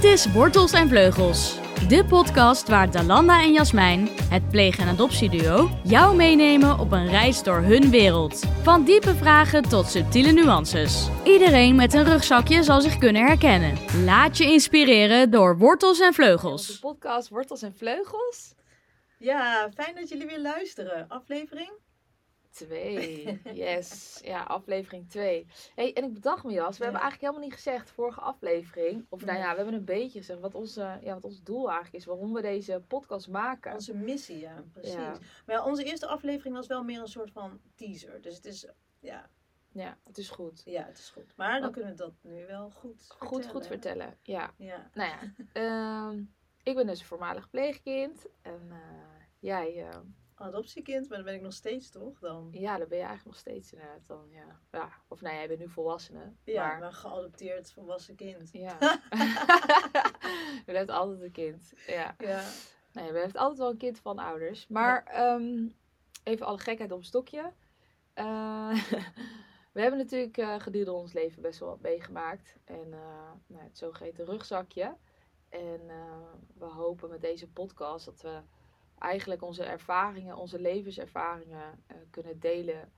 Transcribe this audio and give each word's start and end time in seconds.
Dit 0.00 0.10
is 0.10 0.32
Wortels 0.32 0.72
en 0.72 0.88
Vleugels, 0.88 1.58
de 1.88 2.04
podcast 2.04 2.68
waar 2.68 2.90
Dalanda 2.90 3.40
en 3.42 3.52
Jasmijn, 3.52 4.08
het 4.30 4.48
pleeg- 4.48 4.78
en 4.78 4.88
adoptieduo, 4.88 5.70
jou 5.84 6.16
meenemen 6.16 6.78
op 6.78 6.92
een 6.92 7.06
reis 7.08 7.42
door 7.42 7.60
hun 7.60 7.90
wereld. 7.90 8.38
Van 8.62 8.84
diepe 8.84 9.14
vragen 9.14 9.62
tot 9.62 9.86
subtiele 9.86 10.32
nuances. 10.32 11.08
Iedereen 11.24 11.74
met 11.74 11.94
een 11.94 12.04
rugzakje 12.04 12.62
zal 12.62 12.80
zich 12.80 12.98
kunnen 12.98 13.26
herkennen. 13.26 13.78
Laat 14.04 14.36
je 14.36 14.44
inspireren 14.44 15.30
door 15.30 15.58
Wortels 15.58 16.00
en 16.00 16.14
Vleugels. 16.14 16.78
podcast 16.78 17.28
Wortels 17.28 17.62
en 17.62 17.74
Vleugels. 17.76 18.54
Ja, 19.18 19.70
fijn 19.74 19.94
dat 19.94 20.08
jullie 20.08 20.26
weer 20.26 20.40
luisteren. 20.40 21.04
Aflevering? 21.08 21.70
Twee. 22.66 23.40
Yes. 23.52 24.20
Ja, 24.24 24.42
aflevering 24.42 25.08
2. 25.10 25.46
hey, 25.74 25.92
en 25.92 26.04
ik 26.04 26.12
bedacht 26.12 26.44
me, 26.44 26.52
Jas, 26.52 26.78
we 26.78 26.84
hebben 26.84 27.00
eigenlijk 27.02 27.20
helemaal 27.20 27.42
niet 27.50 27.64
gezegd, 27.64 27.90
vorige 27.90 28.20
aflevering. 28.20 29.06
Of 29.08 29.24
nou 29.24 29.38
ja, 29.38 29.50
we 29.50 29.56
hebben 29.56 29.74
een 29.74 29.84
beetje 29.84 30.18
gezegd 30.18 30.40
wat, 30.40 30.54
onze, 30.54 30.98
ja, 31.02 31.14
wat 31.14 31.24
ons 31.24 31.42
doel 31.42 31.66
eigenlijk 31.66 31.96
is. 31.96 32.04
Waarom 32.04 32.32
we 32.32 32.42
deze 32.42 32.82
podcast 32.88 33.28
maken. 33.28 33.72
Onze 33.72 33.94
missie, 33.94 34.38
ja, 34.38 34.64
precies. 34.72 34.92
Ja. 34.92 35.18
Maar 35.46 35.56
ja, 35.56 35.64
onze 35.64 35.84
eerste 35.84 36.06
aflevering 36.06 36.54
was 36.54 36.66
wel 36.66 36.84
meer 36.84 37.00
een 37.00 37.06
soort 37.08 37.30
van 37.32 37.60
teaser. 37.74 38.20
Dus 38.22 38.36
het 38.36 38.44
is, 38.44 38.66
ja, 39.00 39.30
Ja, 39.72 39.98
het 40.04 40.18
is 40.18 40.28
goed. 40.30 40.62
ja 40.64 40.84
het 40.84 40.98
is 40.98 41.10
goed. 41.10 41.32
Maar 41.36 41.60
dan 41.60 41.72
kunnen 41.72 41.90
we 41.90 41.96
dat 41.96 42.12
nu 42.22 42.46
wel 42.46 42.70
goed 42.70 43.06
vertellen. 43.06 43.28
Goed, 43.32 43.46
goed 43.46 43.66
vertellen. 43.66 44.18
Ja. 44.22 44.50
Ja. 44.56 44.90
Nou 44.94 45.10
ja, 45.10 45.18
ehm, 45.52 46.22
ik 46.62 46.74
ben 46.74 46.86
dus 46.86 47.00
een 47.00 47.06
voormalig 47.06 47.50
pleegkind. 47.50 48.26
En 48.42 48.66
eh, 48.70 48.78
jij, 49.38 49.88
eh, 49.88 49.98
Adoptiekind, 50.38 51.08
maar 51.08 51.16
dan 51.16 51.26
ben 51.26 51.34
ik 51.34 51.40
nog 51.40 51.52
steeds 51.52 51.90
toch 51.90 52.18
dan? 52.18 52.48
ja, 52.52 52.78
dat 52.78 52.88
ben 52.88 52.98
je 52.98 53.04
eigenlijk 53.04 53.34
nog 53.36 53.46
steeds 53.46 53.72
inderdaad 53.72 54.06
dan. 54.06 54.28
Ja. 54.30 54.60
ja. 54.72 54.90
Of 55.08 55.20
nou, 55.20 55.34
jij 55.34 55.48
bent 55.48 55.60
nu 55.60 55.68
volwassene. 55.68 56.32
Ja, 56.44 56.66
maar 56.66 56.78
maar 56.78 56.92
geadopteerd 56.92 57.72
volwassen 57.72 58.14
kind. 58.14 58.48
Ja. 58.52 58.76
je 60.56 60.62
blijft 60.64 60.90
altijd 60.90 61.20
een 61.20 61.32
kind. 61.32 61.72
Ja. 61.86 62.14
Ja. 62.18 62.44
Nee, 62.92 63.04
je 63.04 63.10
blijft 63.10 63.36
altijd 63.36 63.58
wel 63.58 63.70
een 63.70 63.76
kind 63.76 63.98
van 63.98 64.18
ouders. 64.18 64.66
Maar 64.68 65.04
ehm, 65.04 65.68
even 66.22 66.46
alle 66.46 66.58
gekheid 66.58 66.92
op 66.92 66.98
een 66.98 67.04
stokje. 67.04 67.52
Eh, 68.14 68.70
we 69.74 69.80
hebben 69.80 69.98
natuurlijk 69.98 70.36
eh 70.36 70.54
gedurende 70.58 70.92
ons 70.92 71.12
leven 71.12 71.42
best 71.42 71.58
wel 71.58 71.68
wat 71.68 71.80
meegemaakt. 71.80 72.56
En 72.64 72.92
eh, 72.92 73.30
nou, 73.46 73.62
het 73.62 73.78
zogeheten 73.78 74.24
rugzakje. 74.24 74.96
En 75.48 75.80
we 76.58 76.64
hopen 76.64 77.10
met 77.10 77.20
deze 77.20 77.48
podcast 77.48 78.04
dat 78.04 78.20
we 78.20 78.40
eigenlijk 78.98 79.42
onze 79.42 79.64
ervaringen, 79.64 80.36
onze 80.36 80.60
levenservaringen 80.60 81.82
eh, 81.86 81.96
kunnen 82.10 82.40
delen 82.40 82.92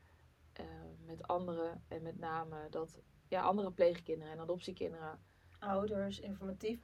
eh, 0.53 0.65
met 1.07 1.27
anderen. 1.27 1.85
En 1.89 2.03
met 2.03 2.19
name 2.19 2.57
dat 2.71 3.01
ja, 3.29 3.43
andere 3.43 3.73
pleegkinderen 3.73 4.33
en 4.33 4.41
adoptiekinderen 4.41 5.19
Ouders, 5.61 6.21
informatief. 6.21 6.81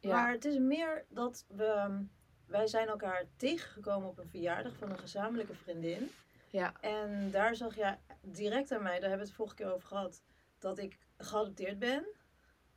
Ja. 0.00 0.12
Maar 0.12 0.32
het 0.32 0.44
is 0.44 0.58
meer 0.58 1.04
dat 1.08 1.44
we... 1.48 2.04
Wij 2.46 2.66
zijn 2.66 2.88
elkaar 2.88 3.24
tegengekomen 3.36 4.08
op 4.08 4.18
een 4.18 4.28
verjaardag 4.28 4.76
van 4.76 4.90
een 4.90 4.98
gezamenlijke 4.98 5.54
vriendin. 5.54 6.10
Ja. 6.50 6.80
En 6.80 7.30
daar 7.30 7.54
zag 7.54 7.76
je 7.76 7.96
direct 8.20 8.72
aan 8.72 8.82
mij, 8.82 9.00
daar 9.00 9.08
hebben 9.08 9.18
we 9.18 9.24
het 9.24 9.34
vorige 9.34 9.54
keer 9.54 9.72
over 9.72 9.88
gehad, 9.88 10.22
dat 10.58 10.78
ik 10.78 10.98
geadopteerd 11.16 11.78
ben. 11.78 12.06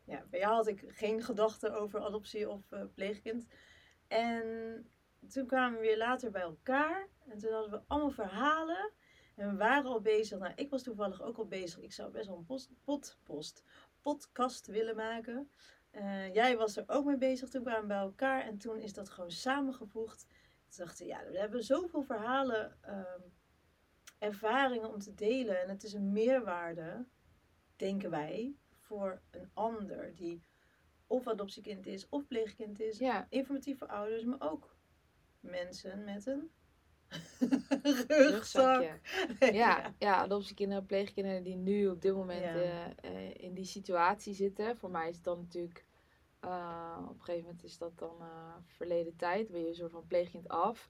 Ja, 0.04 0.26
bij 0.30 0.40
jou 0.40 0.54
had 0.54 0.68
ik 0.68 0.84
geen 0.88 1.24
gedachten 1.24 1.74
over 1.74 2.00
adoptie 2.00 2.50
of 2.50 2.72
eh, 2.72 2.82
pleegkind. 2.94 3.46
En 4.08 4.44
toen 5.28 5.46
kwamen 5.46 5.80
we 5.80 5.86
weer 5.86 5.98
later 5.98 6.32
bij 6.32 6.42
elkaar. 6.42 7.08
En 7.28 7.38
toen 7.38 7.52
hadden 7.52 7.72
we 7.72 7.82
allemaal 7.88 8.10
verhalen. 8.10 8.92
En 9.36 9.50
we 9.52 9.58
waren 9.58 9.86
al 9.86 10.02
bezig. 10.02 10.40
Nou, 10.40 10.54
ik 10.56 10.70
was 10.70 10.84
toevallig 10.84 11.22
ook 11.22 11.38
al 11.38 11.48
bezig. 11.48 11.82
Ik 11.82 11.94
zou 11.94 12.12
best 12.12 12.28
wel 12.28 12.38
een 12.38 12.46
post, 12.46 12.70
pot, 12.84 13.18
post, 13.24 13.64
podcast 14.02 14.68
willen 14.68 14.96
maken. 14.96 15.52
Eh, 15.92 16.34
jij 16.34 16.58
was 16.58 16.78
er 16.78 16.84
ook 16.88 17.06
mee 17.06 17.18
bezig. 17.18 17.50
Toen 17.50 17.62
kwamen 17.62 17.82
we 17.82 17.88
bij 17.88 17.98
elkaar. 17.98 18.42
En 18.42 18.58
toen 18.58 18.80
is 18.80 18.94
dat 18.94 19.10
gewoon 19.10 19.32
samengevoegd. 19.32 20.26
Toen 20.70 20.86
dachten 20.86 21.06
we, 21.06 21.12
ja, 21.12 21.26
we 21.32 21.40
hebben 21.40 21.64
zoveel 21.64 22.02
verhalen, 22.02 22.78
ehm, 22.82 23.22
ervaringen 24.18 24.94
om 24.94 25.00
te 25.00 25.14
delen. 25.14 25.62
En 25.62 25.70
het 25.70 25.84
is 25.84 25.94
een 25.94 26.12
meerwaarde, 26.12 27.06
denken 27.76 28.10
wij, 28.10 28.56
voor 28.80 29.22
een 29.32 29.50
ander 29.54 30.16
die 30.16 30.44
of 31.08 31.28
adoptiekind 31.28 31.86
is 31.86 32.10
of 32.10 32.28
pleegkind 32.28 32.80
is. 32.80 32.98
Ja, 32.98 33.28
Informatieve 33.30 33.88
ouders, 33.88 34.24
maar 34.24 34.52
ook 34.52 34.79
mensen 35.40 36.04
met 36.04 36.26
een 36.26 36.50
rugzak. 38.08 38.10
rugzakje. 38.10 39.00
Ja, 39.52 39.94
ja, 40.00 40.16
adoptiekinderen, 40.16 40.86
pleegkinderen 40.86 41.44
die 41.44 41.56
nu 41.56 41.88
op 41.88 42.02
dit 42.02 42.14
moment 42.16 42.42
Ja. 42.42 42.54
eh, 42.56 43.28
eh, 43.28 43.36
in 43.36 43.54
die 43.54 43.66
situatie 43.66 44.34
zitten. 44.34 44.78
Voor 44.78 44.90
mij 44.92 45.10
is 45.10 45.16
het 45.16 45.24
dan 45.24 45.40
natuurlijk, 45.40 45.86
eh, 46.40 46.98
op 47.10 47.14
een 47.20 47.24
gegeven 47.24 47.46
moment 47.46 47.64
is 47.64 47.78
dat 47.78 47.98
dan 47.98 48.16
verleden 48.66 49.16
tijd. 49.16 49.52
Ben 49.52 49.62
je 49.62 49.68
een 49.68 49.76
soort 49.76 49.92
van 49.92 50.08
pleegkind 50.08 50.48
af. 50.48 50.90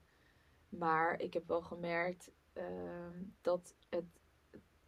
Maar 0.69 1.19
ik 1.21 1.33
heb 1.33 1.47
wel 1.47 1.61
gemerkt 1.61 2.31
ehm, 2.53 3.23
dat 3.41 3.75
het, 3.89 4.05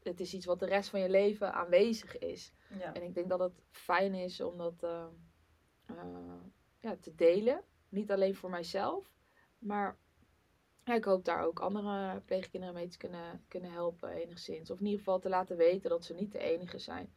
het 0.04 0.20
is 0.20 0.34
iets 0.34 0.46
wat 0.46 0.60
de 0.60 0.66
rest 0.66 0.90
van 0.90 1.00
je 1.00 1.10
leven 1.10 1.54
aanwezig 1.54 2.18
is. 2.18 2.54
Ja. 2.80 2.94
En 2.94 3.04
ik 3.04 3.14
denk 3.14 3.30
dat 3.30 3.40
het 3.40 3.62
fijn 3.70 4.14
is 4.14 4.42
om 4.42 4.58
dat 4.58 4.84
eh, 4.84 5.06
eh, 5.86 5.96
ja, 6.80 6.96
te 6.96 7.16
delen. 7.16 7.64
Niet 7.90 8.12
alleen 8.12 8.36
voor 8.36 8.50
mijzelf, 8.50 9.12
maar 9.62 9.98
ja, 10.84 10.94
ik 10.94 11.04
hoop 11.04 11.26
daar 11.26 11.44
ook 11.46 11.60
andere 11.60 12.22
pleegkinderen 12.26 12.76
mee 12.76 12.88
te 12.88 12.98
kunnen, 12.98 13.46
kunnen 13.48 13.72
helpen 13.72 14.10
enigszins. 14.10 14.70
Of 14.72 14.80
in 14.80 14.86
ieder 14.86 15.00
geval 15.00 15.20
te 15.20 15.30
laten 15.30 15.58
weten 15.58 15.90
dat 15.90 16.06
ze 16.06 16.14
niet 16.14 16.32
de 16.32 16.40
enige 16.40 16.80
zijn. 16.80 17.14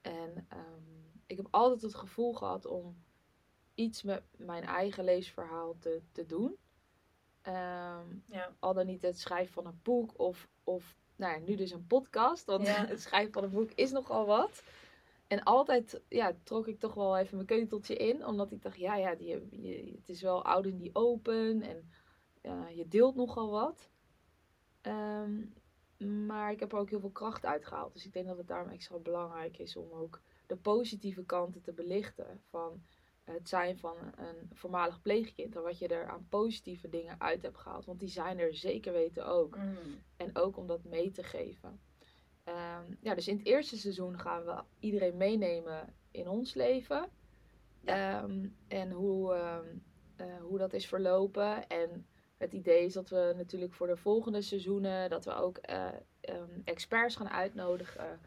En 0.00 0.46
ehm, 0.48 0.82
ik 1.26 1.36
heb 1.36 1.46
altijd 1.50 1.82
het 1.82 1.94
gevoel 1.94 2.32
gehad 2.34 2.66
om 2.66 3.02
iets 3.74 4.02
met 4.02 4.22
mijn 4.36 4.62
eigen 4.64 5.04
leesverhaal 5.04 5.76
te, 5.78 6.02
te 6.12 6.26
doen. 6.26 6.56
Ehm, 7.42 8.06
Ja. 8.26 8.52
al 8.58 8.74
dan 8.74 8.86
niet 8.86 9.02
het 9.02 9.18
schrijven 9.20 9.52
van 9.52 9.66
een 9.66 9.80
boek 9.82 10.18
of, 10.18 10.48
of 10.64 10.96
nou 11.16 11.32
ja, 11.32 11.38
nu 11.46 11.54
dus 11.54 11.70
een 11.70 11.86
podcast. 11.86 12.44
Want 12.44 12.66
Ja. 12.66 12.86
het 12.86 13.00
schrijven 13.00 13.32
van 13.32 13.42
een 13.44 13.50
boek 13.50 13.70
is 13.70 13.90
nogal 13.90 14.26
wat. 14.26 14.62
En 15.34 15.42
altijd 15.42 16.02
ja, 16.08 16.36
trok 16.42 16.66
ik 16.66 16.78
toch 16.78 16.94
wel 16.94 17.16
even 17.18 17.34
mijn 17.34 17.46
keuteltje 17.46 17.96
in. 17.96 18.26
Omdat 18.26 18.52
ik 18.52 18.62
dacht, 18.62 18.76
ja, 18.76 18.96
ja 18.96 19.14
die, 19.14 19.28
je, 19.50 19.92
het 19.96 20.08
is 20.08 20.22
wel 20.22 20.44
oud 20.44 20.64
en 20.64 20.76
die 20.76 20.94
open. 20.94 21.62
En 21.62 21.88
je 22.74 22.88
deelt 22.88 23.14
nogal 23.14 23.50
wat. 23.50 23.90
Ehm, 24.80 25.44
maar 26.26 26.52
ik 26.52 26.60
heb 26.60 26.72
er 26.72 26.78
ook 26.78 26.90
heel 26.90 27.00
veel 27.00 27.10
kracht 27.10 27.44
uitgehaald. 27.44 27.92
Dus 27.92 28.04
ik 28.04 28.12
denk 28.12 28.26
dat 28.26 28.36
het 28.36 28.46
daarom 28.46 28.68
extra 28.68 28.98
belangrijk 28.98 29.58
is 29.58 29.76
om 29.76 29.90
ook 29.92 30.20
de 30.46 30.56
positieve 30.56 31.24
kanten 31.24 31.62
te 31.62 31.72
belichten. 31.72 32.40
Van 32.48 32.82
het 33.24 33.48
zijn 33.48 33.78
van 33.78 33.96
een 34.16 34.50
voormalig 34.52 35.02
pleegkind. 35.02 35.56
En 35.56 35.62
wat 35.62 35.78
je 35.78 35.88
er 35.88 36.08
aan 36.08 36.26
positieve 36.28 36.88
dingen 36.88 37.20
uit 37.20 37.42
hebt 37.42 37.58
gehaald. 37.58 37.84
Want 37.84 38.00
die 38.00 38.08
zijn 38.08 38.38
er 38.38 38.54
zeker 38.54 38.92
weten 38.92 39.26
ook. 39.26 39.56
Mm. 39.56 39.76
En 40.16 40.36
ook 40.36 40.56
om 40.56 40.66
dat 40.66 40.84
mee 40.84 41.10
te 41.10 41.22
geven. 41.22 41.80
Ehm, 42.44 42.94
ja, 43.00 43.14
dus 43.14 43.28
in 43.28 43.36
het 43.36 43.46
eerste 43.46 43.78
seizoen 43.78 44.18
gaan 44.20 44.44
we 44.44 44.62
iedereen 44.78 45.16
meenemen 45.16 45.94
in 46.10 46.28
ons 46.28 46.54
leven. 46.54 47.08
Ehm, 47.84 48.46
en 48.68 48.90
hoe, 48.90 49.34
ehm, 49.34 49.76
eh, 50.16 50.40
hoe 50.40 50.58
dat 50.58 50.72
is 50.72 50.86
verlopen. 50.86 51.68
En 51.68 52.06
het 52.36 52.52
idee 52.52 52.84
is 52.84 52.92
dat 52.92 53.08
we 53.08 53.32
natuurlijk 53.36 53.74
voor 53.74 53.86
de 53.86 53.96
volgende 53.96 54.42
seizoenen... 54.42 55.10
dat 55.10 55.24
we 55.24 55.34
ook 55.34 55.56
eh, 55.56 55.88
experts 56.64 57.16
gaan 57.16 57.30
uitnodigen. 57.30 58.20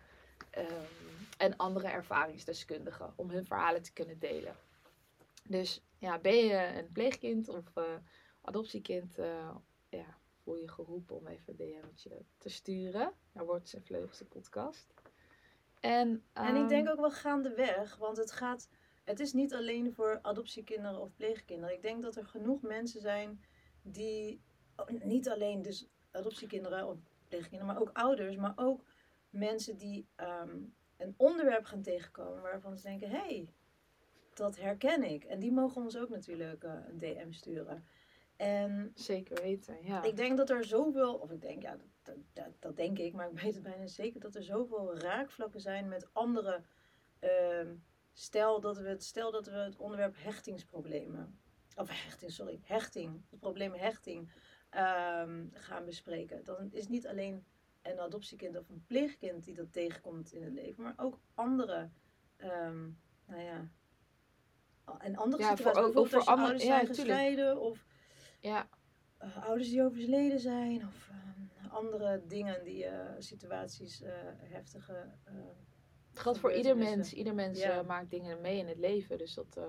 en 1.37 1.57
andere 1.57 1.87
ervaringsdeskundigen 1.87 3.13
om 3.15 3.29
hun 3.29 3.45
verhalen 3.45 3.81
te 3.81 3.93
kunnen 3.93 4.19
delen. 4.19 4.55
Dus 5.43 5.81
ja, 5.97 6.19
ben 6.19 6.35
je 6.35 6.77
een 6.77 6.91
pleegkind 6.91 7.49
of 7.49 7.75
eh, 7.75 7.83
adoptiekind... 8.41 9.15
ja, 9.89 10.17
voel 10.47 10.57
je 10.57 10.67
geroepen 10.67 11.15
om 11.15 11.27
even 11.27 11.53
een 11.57 11.81
DM'tje 11.81 12.21
te 12.37 12.49
sturen. 12.49 13.13
Naar 13.31 13.45
Wortels 13.45 13.73
en 13.73 13.83
Vleugels, 13.83 14.17
de 14.17 14.25
podcast. 14.25 14.93
En, 15.79 16.23
En 16.33 16.55
ik 16.55 16.67
denk 16.67 16.85
ehm, 16.85 16.93
ook 16.93 16.99
wel 16.99 17.11
gaandeweg, 17.11 17.95
want 17.97 18.17
het 18.17 18.31
gaat. 18.31 18.69
Het 19.03 19.19
is 19.19 19.33
niet 19.33 19.53
alleen 19.53 19.93
voor 19.93 20.19
adoptiekinderen 20.21 20.99
of 20.99 21.15
pleegkinderen. 21.15 21.75
Ik 21.75 21.81
denk 21.81 22.01
dat 22.01 22.15
er 22.15 22.25
genoeg 22.25 22.61
mensen 22.61 23.01
zijn 23.01 23.43
die. 23.81 24.41
oh, 24.75 24.87
Niet 25.03 25.29
alleen 25.29 25.61
dus 25.61 25.87
adoptiekinderen 26.11 26.87
of 26.87 26.97
pleegkinderen, 27.27 27.73
maar 27.73 27.81
ook 27.81 27.89
ouders, 27.93 28.35
maar 28.35 28.53
ook 28.55 28.83
mensen 29.29 29.77
die 29.77 30.07
ehm, 30.15 30.57
een 30.97 31.13
onderwerp 31.17 31.65
gaan 31.65 31.81
tegenkomen 31.81 32.41
waarvan 32.41 32.77
ze 32.77 32.83
denken: 32.83 33.09
hé, 33.09 33.17
hey, 33.17 33.49
dat 34.33 34.57
herken 34.57 35.03
ik. 35.03 35.23
En 35.23 35.39
die 35.39 35.51
mogen 35.51 35.81
ons 35.81 35.97
ook 35.97 36.09
natuurlijk 36.09 36.63
eh, 36.63 36.73
een 36.87 36.97
DM 36.97 37.31
sturen. 37.31 37.85
En 38.37 38.91
Zeker 38.95 39.41
weten, 39.41 39.77
ja. 39.83 40.03
ik 40.03 40.15
denk 40.15 40.37
dat 40.37 40.49
er 40.49 40.63
zoveel, 40.65 41.13
of 41.15 41.31
ik 41.31 41.41
denk, 41.41 41.61
ja, 41.61 41.77
dat, 42.03 42.15
dat, 42.33 42.47
dat, 42.59 42.75
denk 42.75 42.97
ik, 42.99 43.13
maar 43.13 43.29
ik 43.31 43.39
weet 43.39 43.53
het 43.53 43.63
bijna 43.63 43.87
zeker, 43.87 44.19
dat 44.19 44.35
er 44.35 44.43
zoveel 44.43 44.97
raakvlakken 44.97 45.61
zijn 45.61 45.87
met 45.87 46.07
andere. 46.13 46.61
ehm, 47.19 47.75
stel, 48.13 48.59
dat 48.59 48.77
we 48.77 48.87
het, 48.87 49.03
stel 49.03 49.31
dat 49.31 49.45
we 49.45 49.51
het 49.57 49.75
onderwerp 49.77 50.15
hechtingsproblemen, 50.17 51.39
of 51.75 51.89
hechting, 52.03 52.31
sorry, 52.31 52.59
hechting, 52.63 53.21
het 53.29 53.39
probleem 53.39 53.73
hechting 53.73 54.31
ehm, 54.69 55.45
gaan 55.51 55.85
bespreken. 55.85 56.43
Dan 56.43 56.71
is 56.71 56.87
niet 56.87 57.07
alleen 57.07 57.45
een 57.81 57.99
adoptiekind 57.99 58.57
of 58.57 58.69
een 58.69 58.83
pleegkind 58.87 59.43
die 59.43 59.53
dat 59.55 59.73
tegenkomt 59.73 60.33
in 60.33 60.43
het 60.43 60.53
leven, 60.53 60.83
maar 60.83 60.93
ook 60.97 61.19
andere, 61.33 61.89
ehm, 62.37 62.81
nou 63.25 63.41
ja, 63.41 63.67
en 64.99 65.15
andere 65.15 65.41
Ja, 65.43 65.47
voor- 65.49 65.57
situaties, 65.57 65.95
ook- 65.95 66.07
voor 66.07 66.19
andere- 66.19 66.41
ouders 66.45 66.63
ja, 66.63 66.67
zijn 66.67 66.79
tuurlijk. 66.85 66.99
gescheiden 67.07 67.59
of 67.61 67.85
Ja, 68.39 68.67
eh, 69.17 69.43
ouders 69.47 69.69
die 69.69 69.83
overleden 69.83 70.39
zijn 70.39 70.87
of 70.87 71.09
eh, 71.09 71.73
andere 71.73 72.21
dingen 72.27 72.63
die 72.63 72.85
eh, 72.85 73.15
situaties, 73.19 74.01
eh, 74.01 74.13
heftige. 74.41 75.09
het 76.09 76.19
geldt 76.19 76.39
voor 76.39 76.53
ieder 76.53 76.77
mens. 76.77 77.13
Ieder 77.13 77.35
mens 77.35 77.59
Ja. 77.61 77.81
maakt 77.81 78.09
dingen 78.09 78.41
mee 78.41 78.57
in 78.57 78.67
het 78.67 78.77
leven. 78.77 79.17
Dus 79.17 79.33
dat, 79.33 79.59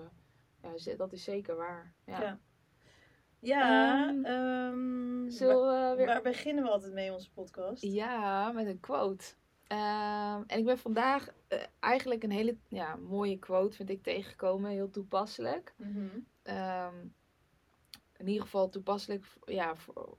ja, 0.62 0.94
dat 0.96 1.12
is 1.12 1.24
zeker 1.24 1.56
waar. 1.56 1.92
Ja. 2.06 2.20
Ja. 2.20 2.38
Ja, 3.40 4.08
Ehm, 4.08 4.24
ehm, 4.24 5.28
Zullen 5.30 5.64
waar, 5.66 5.90
we 5.90 5.96
weer 5.96 6.06
waar 6.06 6.22
beginnen 6.22 6.64
we 6.64 6.70
altijd 6.70 6.92
mee 6.92 7.06
in 7.06 7.12
onze 7.12 7.30
podcast? 7.30 7.82
Ja, 7.82 8.52
met 8.52 8.66
een 8.66 8.80
quote. 8.80 9.24
Ehm, 9.66 10.42
en 10.46 10.58
ik 10.58 10.64
ben 10.64 10.78
vandaag 10.78 11.28
eigenlijk 11.80 12.22
een 12.22 12.30
hele 12.30 12.56
ja, 12.68 12.96
mooie 12.96 13.38
quote, 13.38 13.76
vind 13.76 13.90
ik, 13.90 14.02
tegengekomen. 14.02 14.70
Heel 14.70 14.90
toepasselijk. 14.90 15.74
Mhm. 15.76 16.06
Ehm, 16.42 16.94
in 18.18 18.26
ieder 18.26 18.42
geval 18.42 18.68
toepasselijk, 18.68 19.24
ja, 19.44 19.74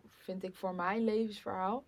vind 0.08 0.44
ik 0.44 0.56
voor 0.56 0.76
mijn 0.76 1.04
levensverhaal. 1.04 1.86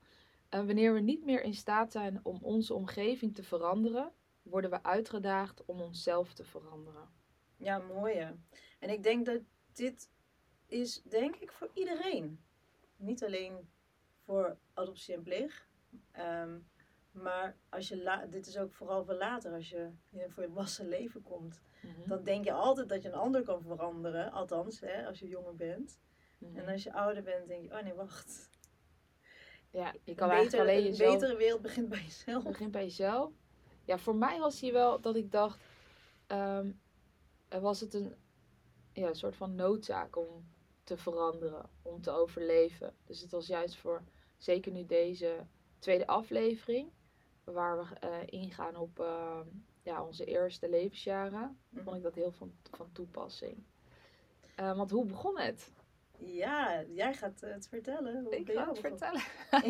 Eh, 0.49 0.65
wanneer 0.65 0.93
we 0.93 0.99
niet 0.99 1.25
meer 1.25 1.43
in 1.43 1.53
staat 1.53 1.91
zijn 1.91 2.19
om 2.23 2.39
onze 2.41 2.73
omgeving 2.73 3.35
te 3.35 3.43
veranderen, 3.43 4.11
worden 4.41 4.69
we 4.69 4.83
uitgedaagd 4.83 5.65
om 5.65 5.81
onszelf 5.81 6.33
te 6.33 6.43
veranderen. 6.43 7.09
Ja, 7.57 7.77
mooi. 7.77 8.15
hè. 8.15 8.31
En 8.79 8.89
ik 8.89 9.03
denk 9.03 9.25
dat 9.25 9.41
dit 9.73 10.09
is, 10.65 11.01
denk 11.01 11.35
ik, 11.35 11.51
voor 11.51 11.69
iedereen. 11.73 12.43
Niet 12.95 13.23
alleen 13.23 13.69
voor 14.25 14.57
adoptie 14.73 15.13
en 15.13 15.23
pleeg. 15.23 15.69
Ehm, 16.11 16.59
maar 17.11 17.57
als 17.69 17.87
je 17.87 18.03
la- 18.03 18.25
dit 18.25 18.47
is 18.47 18.57
ook 18.57 18.73
vooral 18.73 19.05
voor 19.05 19.13
later, 19.13 19.53
als 19.53 19.69
je 19.69 19.89
in 20.09 20.19
een 20.19 20.31
volwassen 20.31 20.87
leven 20.87 21.21
komt. 21.21 21.61
Mhm. 21.81 22.07
Dan 22.09 22.23
denk 22.23 22.43
je 22.45 22.51
altijd 22.53 22.89
dat 22.89 23.01
je 23.01 23.07
een 23.07 23.15
ander 23.15 23.43
kan 23.43 23.61
veranderen. 23.61 24.31
Althans, 24.31 24.79
hè, 24.79 25.05
als 25.07 25.19
je 25.19 25.27
jonger 25.27 25.55
bent. 25.55 25.99
Mhm. 26.37 26.57
En 26.57 26.67
als 26.67 26.83
je 26.83 26.93
ouder 26.93 27.23
bent, 27.23 27.47
denk 27.47 27.63
je, 27.63 27.77
oh 27.77 27.83
nee, 27.83 27.93
wacht. 27.93 28.49
Ja, 29.69 29.93
je 30.03 30.15
kan 30.15 30.29
een 30.29 30.35
eigenlijk 30.35 30.43
betere, 30.43 30.61
alleen 30.61 30.77
een 30.77 30.83
jezelf... 30.83 31.13
betere 31.13 31.37
wereld 31.37 31.61
begint 31.61 31.89
bij 31.89 32.01
jezelf. 32.01 32.43
begin 32.43 32.71
bij 32.71 32.83
jezelf. 32.83 33.31
Ja, 33.85 33.97
voor 33.97 34.15
mij 34.15 34.39
was 34.39 34.59
hier 34.59 34.73
wel 34.73 35.01
dat 35.01 35.15
ik 35.15 35.31
dacht, 35.31 35.59
eh, 36.27 36.59
was 37.49 37.79
het 37.79 37.93
een, 37.93 38.15
ja, 38.93 39.07
een 39.07 39.15
soort 39.15 39.35
van 39.35 39.55
noodzaak 39.55 40.15
om 40.15 40.49
te 40.83 40.97
veranderen, 40.97 41.69
om 41.81 42.01
te 42.01 42.11
overleven. 42.11 42.95
Dus 43.05 43.21
het 43.21 43.31
was 43.31 43.47
juist 43.47 43.75
voor, 43.77 44.03
zeker 44.37 44.71
nu 44.71 44.85
deze 44.85 45.45
tweede 45.79 46.07
aflevering, 46.07 46.91
waar 47.43 47.77
we 47.77 47.95
eh, 47.99 48.17
ingaan 48.25 48.75
op 48.75 48.99
ehm, 48.99 49.47
ja, 49.83 50.03
onze 50.05 50.25
eerste 50.25 50.69
levensjaren, 50.69 51.57
Mhm. 51.69 51.83
vond 51.83 51.95
ik 51.95 52.03
dat 52.03 52.15
heel 52.15 52.31
van, 52.31 52.53
van 52.71 52.91
toepassing. 52.91 53.63
Eh, 54.55 54.77
want 54.77 54.91
hoe 54.91 55.05
begon 55.05 55.39
het? 55.39 55.71
Ja, 56.17 56.83
jij 56.83 57.13
gaat 57.13 57.39
het 57.39 57.67
vertellen. 57.67 58.23
Hoe 58.23 58.35
Ik 58.35 58.51
ga 58.51 58.67
het 58.69 58.79
vertellen. 58.79 59.21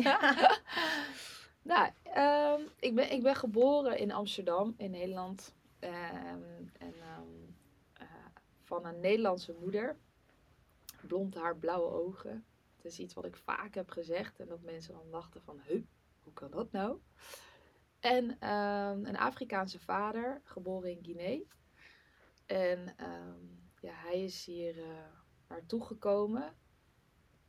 Ja. 0.02 0.58
nou, 1.62 1.90
ehm, 2.02 2.60
ik, 2.78 2.94
ben, 2.94 3.12
ik 3.12 3.22
ben 3.22 3.36
geboren 3.36 3.98
in 3.98 4.12
Amsterdam, 4.12 4.74
in 4.76 4.90
Nederland. 4.90 5.54
Ehm, 5.78 6.42
en 6.78 6.94
eh, 7.92 8.06
van 8.62 8.86
een 8.86 9.00
Nederlandse 9.00 9.54
moeder. 9.60 9.96
Blond 11.06 11.34
haar, 11.34 11.56
blauwe 11.56 11.90
ogen. 11.90 12.44
Het 12.76 12.84
is 12.84 12.98
iets 12.98 13.14
wat 13.14 13.24
ik 13.24 13.36
vaak 13.36 13.74
heb 13.74 13.90
gezegd. 13.90 14.40
En 14.40 14.46
dat 14.48 14.62
mensen 14.62 14.94
dan 14.94 15.10
dachten 15.10 15.42
van, 15.42 15.60
huh, 15.66 15.82
hoe 16.22 16.32
kan 16.32 16.50
dat 16.50 16.72
nou? 16.72 16.98
En 18.02 18.38
ehm, 18.38 19.04
een 19.04 19.16
Afrikaanse 19.16 19.78
vader, 19.80 20.40
geboren 20.44 20.90
in 20.90 21.04
Guinea. 21.04 21.42
En 22.46 22.96
ehm, 22.96 23.44
ja, 23.80 23.92
hij 23.92 24.24
is 24.24 24.44
hier 24.44 24.78
eh, 24.78 24.88
naartoe 25.48 25.84
gekomen. 25.84 26.54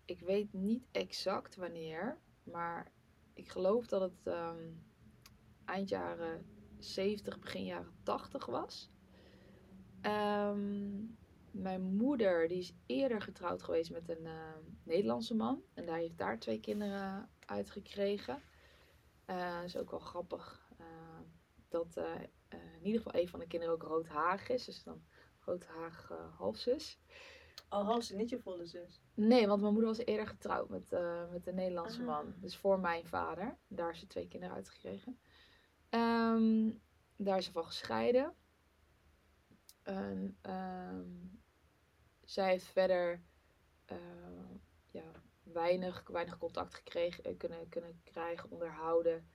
Ik 0.06 0.20
weet 0.20 0.54
niet 0.54 0.88
exact 0.92 1.56
wanneer, 1.56 2.18
maar 2.44 2.92
ik 3.34 3.50
geloof 3.50 3.88
dat 3.88 4.02
het 4.02 4.28
ehm, 4.28 4.72
eind 5.66 5.90
jaren 5.90 6.46
70, 6.80 7.40
begin 7.40 7.66
jaren 7.66 7.94
80 8.04 8.46
was. 8.46 8.92
Mijn 11.52 11.82
moeder 11.82 12.48
die 12.48 12.58
is 12.58 12.74
eerder 12.86 13.22
getrouwd 13.22 13.64
geweest 13.64 13.92
met 13.92 14.10
een 14.10 14.28
Nederlandse 14.84 15.36
man. 15.36 15.64
En 15.74 15.86
daar 15.86 15.98
heeft 15.98 16.18
daar 16.18 16.40
twee 16.40 16.60
kinderen 16.60 17.30
uitgekregen. 19.26 19.58
Eh 19.58 19.64
is 19.64 19.78
ook 19.78 19.92
wel 19.92 20.00
grappig 20.00 20.70
eh, 20.78 21.20
dat 21.70 21.98
eh, 21.98 22.22
in 22.50 22.86
ieder 22.86 23.02
geval 23.02 23.22
een 23.22 23.28
van 23.28 23.40
de 23.40 23.48
kinderen 23.48 23.76
ook 23.76 23.84
roodharig 23.84 24.50
is. 24.50 24.66
Dus 24.66 24.84
dan 24.84 25.04
roodharig 25.40 26.12
halfzus. 26.38 27.00
Al 27.70 27.84
had 27.84 28.04
ze 28.04 28.16
niet 28.16 28.30
je 28.30 28.40
volle 28.40 28.66
zus. 28.66 29.02
Nee, 29.14 29.48
want 29.48 29.62
mijn 29.62 29.74
moeder 29.74 29.90
was 29.96 30.06
eerder 30.06 30.28
getrouwd 30.28 30.70
met, 30.70 30.90
met 31.32 31.48
een 31.48 31.56
Nederlandse 31.56 32.00
Ah. 32.00 32.06
man. 32.06 32.34
Dus 32.40 32.58
voor 32.58 32.80
mijn 32.80 33.08
vader. 33.08 33.58
Daar 33.68 33.92
is 33.92 34.00
ze 34.00 34.08
twee 34.08 34.28
kinderen 34.28 34.56
uitgekregen. 34.56 35.20
Ehm, 35.90 36.72
daar 37.16 37.38
is 37.38 37.46
ze 37.46 37.52
van 37.52 37.66
gescheiden. 37.66 38.36
En, 39.84 40.38
ehm, 40.42 41.10
zij 42.24 42.50
heeft 42.50 42.66
verder 42.66 43.24
ja, 44.92 45.12
weinig, 45.54 46.04
weinig 46.08 46.38
contact 46.38 46.76
gekregen, 46.76 47.24
eh, 47.24 47.38
kunnen, 47.38 47.70
kunnen 47.70 48.02
krijgen, 48.04 48.52
onderhouden 48.52 49.28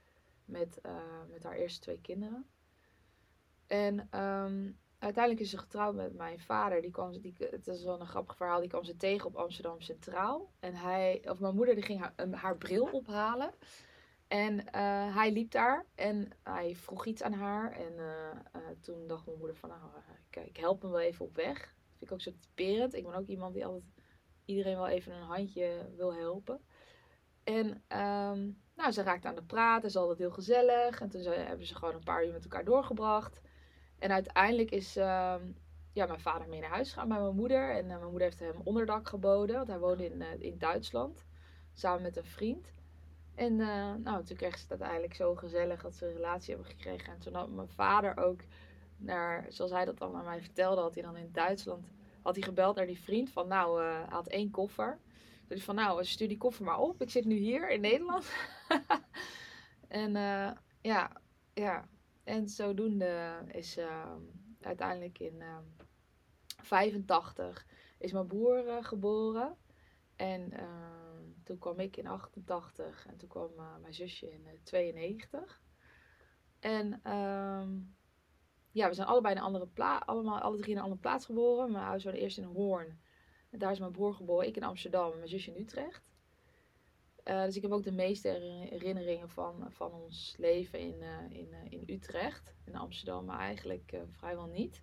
met, 0.44 0.80
eh, 0.80 1.22
met 1.28 1.42
haar 1.42 1.56
eerste 1.56 1.80
twee 1.80 2.00
kinderen. 2.00 2.46
En 3.66 4.08
ehm, 4.10 4.72
uiteindelijk 4.98 5.44
is 5.44 5.50
ze 5.50 5.58
getrouwd 5.58 5.94
met 5.94 6.14
mijn 6.14 6.40
vader. 6.40 6.82
Die 6.82 6.90
kwam, 6.90 7.20
die, 7.20 7.34
het 7.38 7.68
is 7.68 7.84
wel 7.84 8.00
een 8.00 8.06
grappig 8.06 8.36
verhaal. 8.36 8.60
Die 8.60 8.68
kwam 8.68 8.84
ze 8.84 8.96
tegen 8.96 9.26
op 9.26 9.36
Amsterdam 9.36 9.80
Centraal. 9.80 10.52
En 10.60 10.74
hij, 10.74 11.24
of 11.28 11.40
mijn 11.40 11.54
moeder, 11.54 11.74
die 11.74 11.84
ging 11.84 12.00
haar, 12.00 12.14
haar 12.30 12.56
bril 12.56 12.88
ophalen. 12.92 13.54
En 14.28 14.70
eh, 14.72 15.14
hij 15.14 15.32
liep 15.32 15.50
daar 15.50 15.86
en 15.94 16.30
hij 16.42 16.76
vroeg 16.76 17.06
iets 17.06 17.22
aan 17.22 17.32
haar. 17.32 17.72
En 17.72 17.94
toen 18.80 19.06
dacht 19.06 19.26
mijn 19.26 19.38
moeder 19.38 19.56
van, 19.56 19.68
nou, 19.68 19.80
ik 20.46 20.56
help 20.56 20.82
hem 20.82 20.90
wel 20.90 21.00
even 21.00 21.24
op 21.24 21.36
weg. 21.36 21.58
Dat 21.58 21.98
vind 21.98 22.10
ik 22.10 22.12
ook 22.12 22.20
zo 22.20 22.32
typerend. 22.40 22.94
Ik 22.94 23.04
ben 23.04 23.14
ook 23.14 23.26
iemand 23.26 23.54
die 23.54 23.66
altijd 23.66 23.97
iedereen 24.48 24.76
wel 24.76 24.88
even 24.88 25.12
een 25.12 25.22
handje 25.22 25.90
wil 25.96 26.14
helpen. 26.14 26.60
En 27.44 27.82
ehm, 27.88 28.50
nou, 28.76 28.90
ze 28.92 29.02
raakte 29.02 29.28
aan 29.28 29.34
de 29.34 29.42
praat. 29.42 29.84
Is 29.84 29.96
altijd 29.96 30.18
heel 30.18 30.30
gezellig. 30.30 31.00
En 31.00 31.08
toen 31.08 31.22
hebben 31.22 31.66
ze 31.66 31.74
gewoon 31.74 31.94
een 31.94 32.04
paar 32.04 32.26
uur 32.26 32.32
met 32.32 32.42
elkaar 32.42 32.64
doorgebracht. 32.64 33.40
En 33.98 34.10
uiteindelijk 34.10 34.70
is 34.70 34.96
ehm, 34.96 35.42
ja, 35.92 36.06
mijn 36.06 36.20
vader 36.20 36.48
mee 36.48 36.60
naar 36.60 36.70
huis 36.70 36.92
gegaan 36.92 37.08
met 37.08 37.20
mijn 37.20 37.34
moeder. 37.34 37.70
En 37.70 37.90
eh, 37.90 37.96
mijn 37.98 38.10
moeder 38.10 38.22
heeft 38.22 38.40
hem 38.40 38.60
onderdak 38.64 39.08
geboden. 39.08 39.56
Want 39.56 39.68
hij 39.68 39.78
woonde 39.78 40.04
in, 40.04 40.22
eh, 40.22 40.40
in 40.40 40.58
Duitsland. 40.58 41.24
Samen 41.72 42.02
met 42.02 42.16
een 42.16 42.24
vriend. 42.24 42.72
En 43.34 43.60
eh, 43.60 43.94
nou, 43.94 44.24
toen 44.24 44.36
kreeg 44.36 44.56
ze 44.56 44.62
het 44.62 44.70
uiteindelijk 44.70 45.14
zo 45.14 45.34
gezellig 45.34 45.82
dat 45.82 45.94
ze 45.94 46.06
een 46.06 46.14
relatie 46.14 46.54
hebben 46.54 46.70
gekregen. 46.72 47.12
En 47.12 47.18
toen 47.18 47.34
had 47.34 47.50
mijn 47.50 47.68
vader 47.68 48.16
ook, 48.16 48.40
naar, 48.96 49.46
zoals 49.48 49.70
hij 49.70 49.84
dat 49.84 49.98
dan 49.98 50.16
aan 50.16 50.24
mij 50.24 50.40
vertelde, 50.40 50.80
had 50.80 50.94
hij 50.94 51.02
dan 51.02 51.16
in 51.16 51.32
Duitsland 51.32 51.86
had 52.28 52.36
hij 52.36 52.46
gebeld 52.46 52.76
naar 52.76 52.86
die 52.86 53.00
vriend 53.00 53.30
van, 53.30 53.48
nou, 53.48 53.82
eh, 53.82 53.92
hij 53.92 54.06
had 54.08 54.28
één 54.28 54.50
koffer. 54.50 54.98
Dus 55.46 55.64
van, 55.64 55.74
nou, 55.74 56.04
stuur 56.04 56.28
die 56.28 56.36
koffer 56.36 56.64
maar 56.64 56.78
op. 56.78 57.02
Ik 57.02 57.10
zit 57.10 57.24
nu 57.24 57.34
hier 57.34 57.70
in 57.70 57.80
Nederland. 57.80 58.32
en 59.88 60.16
eh, 60.16 60.50
ja, 60.80 61.20
ja. 61.54 61.88
En 62.24 62.48
zodoende 62.48 63.44
is 63.46 63.76
eh, 63.76 64.12
uiteindelijk 64.60 65.18
in 65.18 65.40
eh 65.40 65.56
85 66.62 67.66
is 67.98 68.12
mijn 68.12 68.26
broer 68.26 68.68
eh, 68.68 68.84
geboren. 68.84 69.56
En 70.16 70.52
eh, 70.52 70.66
toen 71.44 71.58
kwam 71.58 71.78
ik 71.78 71.96
in 71.96 72.06
88 72.06 73.06
en 73.06 73.16
toen 73.16 73.28
kwam 73.28 73.50
eh, 73.56 73.76
mijn 73.80 73.94
zusje 73.94 74.30
in 74.32 74.46
eh, 74.46 74.52
92. 74.62 75.62
En 76.60 77.00
ehm, 77.02 77.78
ja, 78.78 78.88
we 78.88 78.94
zijn 78.94 79.06
allebei 79.06 79.34
in 79.34 79.40
een 79.40 79.46
andere 79.46 79.66
plaats, 79.66 80.06
allemaal 80.06 80.40
alle 80.40 80.56
drie 80.56 80.70
in 80.70 80.76
een 80.76 80.82
andere 80.82 81.00
plaats 81.00 81.24
geboren. 81.24 81.70
Mijn 81.70 81.84
ouders 81.84 82.04
waren 82.04 82.20
eerst 82.20 82.38
in 82.38 82.44
Hoorn. 82.44 83.00
En 83.50 83.58
daar 83.58 83.72
is 83.72 83.78
mijn 83.78 83.92
broer 83.92 84.14
geboren, 84.14 84.46
ik 84.46 84.56
in 84.56 84.62
Amsterdam 84.62 85.10
en 85.10 85.16
mijn 85.16 85.28
zusje 85.28 85.54
in 85.54 85.62
Utrecht. 85.62 86.08
Eh, 87.28 87.44
dus 87.44 87.56
ik 87.56 87.62
heb 87.62 87.72
ook 87.72 87.82
de 87.82 87.92
meeste 87.92 88.28
herinner- 88.28 88.68
herinneringen 88.68 89.28
van, 89.28 89.66
van 89.68 89.92
ons 89.92 90.34
leven 90.38 90.78
in, 90.78 91.02
eh, 91.02 91.38
in, 91.38 91.52
eh, 91.52 91.72
in 91.72 91.82
Utrecht. 91.86 92.54
In 92.64 92.76
Amsterdam, 92.76 93.24
maar 93.24 93.38
eigenlijk 93.38 93.96
vrijwel 94.10 94.46
niet. 94.46 94.82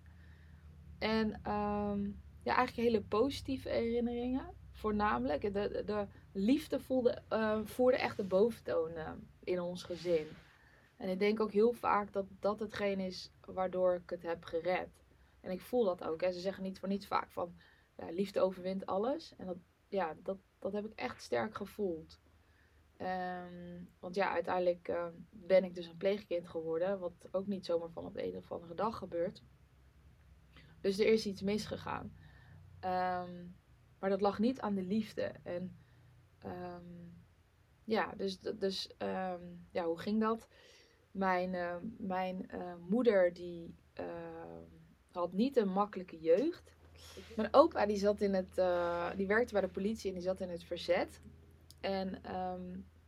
En 0.98 1.40
ehm, 1.42 2.04
ja, 2.42 2.54
eigenlijk 2.56 2.88
hele 2.88 3.02
positieve 3.02 3.68
herinneringen. 3.68 4.54
Voornamelijk, 4.72 5.42
de, 5.42 5.50
de, 5.50 5.82
de 5.84 6.06
liefde 6.32 6.80
voelde, 6.80 7.22
voerde 7.64 7.96
echt 7.96 8.16
de 8.16 8.24
boventoon 8.24 8.92
in 9.44 9.60
ons 9.60 9.82
gezin. 9.82 10.26
En 10.96 11.08
ik 11.08 11.18
denk 11.18 11.40
ook 11.40 11.52
heel 11.52 11.72
vaak 11.72 12.12
dat 12.12 12.26
dat 12.40 12.60
hetgeen 12.60 13.00
is 13.00 13.32
waardoor 13.40 13.94
ik 13.94 14.10
het 14.10 14.22
heb 14.22 14.44
gered. 14.44 15.04
En 15.40 15.50
ik 15.50 15.60
voel 15.60 15.84
dat 15.84 16.04
ook. 16.04 16.20
Hè. 16.20 16.32
Ze 16.32 16.40
zeggen 16.40 16.62
niet 16.62 16.78
voor 16.78 16.88
niets 16.88 17.06
vaak 17.06 17.30
van 17.30 17.56
liefde 17.96 18.40
overwint 18.40 18.86
alles. 18.86 19.34
En 19.36 19.46
dat, 19.46 19.56
ja, 19.88 20.16
dat, 20.22 20.38
dat 20.58 20.72
heb 20.72 20.84
ik 20.84 20.92
echt 20.94 21.22
sterk 21.22 21.54
gevoeld. 21.54 22.20
Ehm, 22.96 23.82
want 23.98 24.14
ja, 24.14 24.32
uiteindelijk 24.32 24.88
eh, 24.88 25.06
ben 25.30 25.64
ik 25.64 25.74
dus 25.74 25.86
een 25.86 25.96
pleegkind 25.96 26.48
geworden. 26.48 26.98
Wat 26.98 27.28
ook 27.30 27.46
niet 27.46 27.64
zomaar 27.64 27.90
van 27.90 28.04
op 28.04 28.14
de 28.14 28.26
een 28.26 28.36
of 28.36 28.52
andere 28.52 28.74
dag 28.74 28.96
gebeurt. 28.98 29.42
Dus 30.80 30.98
er 30.98 31.12
is 31.12 31.26
iets 31.26 31.42
misgegaan. 31.42 32.16
Ehm, 32.80 33.46
maar 33.98 34.10
dat 34.10 34.20
lag 34.20 34.38
niet 34.38 34.60
aan 34.60 34.74
de 34.74 34.82
liefde. 34.82 35.34
En 35.42 35.78
ehm, 36.38 36.84
ja, 37.84 38.14
dus, 38.14 38.40
dus 38.40 38.96
ehm, 38.96 39.44
ja, 39.70 39.84
hoe 39.84 39.98
ging 39.98 40.20
dat? 40.20 40.48
Mijn, 41.16 41.54
eh, 41.54 41.76
mijn 41.98 42.50
eh, 42.50 42.74
moeder 42.88 43.32
die 43.32 43.74
had 45.10 45.32
niet 45.32 45.56
een 45.56 45.68
makkelijke 45.68 46.18
jeugd. 46.18 46.74
Mijn 47.36 47.54
opa 47.54 47.86
die 47.86 47.96
zat 47.96 48.20
in 48.20 48.34
het, 48.34 48.58
eh, 48.58 49.10
die 49.16 49.26
werkte 49.26 49.52
bij 49.52 49.62
de 49.62 49.68
politie 49.68 50.08
en 50.08 50.14
die 50.14 50.24
zat 50.24 50.40
in 50.40 50.48
het 50.48 50.64
verzet. 50.64 51.20
En 51.80 52.22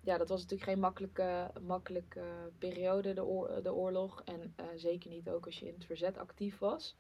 ja, 0.01 0.17
dat 0.19 0.29
was 0.29 0.41
natuurlijk 0.41 0.71
geen 0.71 0.81
makkelijke, 0.81 1.51
makkelijke 1.63 2.25
periode, 2.59 3.13
de, 3.15 3.61
de 3.63 3.75
oorlog. 3.75 4.23
En 4.25 4.55
zeker 4.77 5.11
niet 5.11 5.29
ook 5.31 5.45
als 5.47 5.59
je 5.59 5.67
in 5.67 5.75
het 5.75 5.85
verzet 5.85 6.19
actief 6.19 6.59
was 6.59 6.97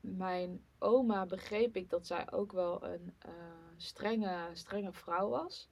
mijn 0.00 0.64
oma 0.78 1.26
begreep 1.26 1.76
ik 1.76 1.90
dat 1.90 2.06
zij 2.06 2.32
ook 2.32 2.52
wel 2.52 2.84
een 2.84 3.14
strenge, 3.76 4.50
strenge 4.52 4.92
vrouw 4.92 5.28
was. 5.28 5.68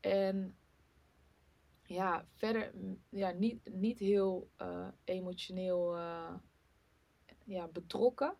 En 0.00 0.56
ja, 1.86 2.24
verder 2.34 2.72
ja, 3.08 3.30
niet, 3.30 3.74
niet 3.74 3.98
heel 3.98 4.48
uh, 4.62 4.86
emotioneel 5.04 5.96
uh, 5.96 6.34
ja, 7.44 7.66
betrokken. 7.66 8.34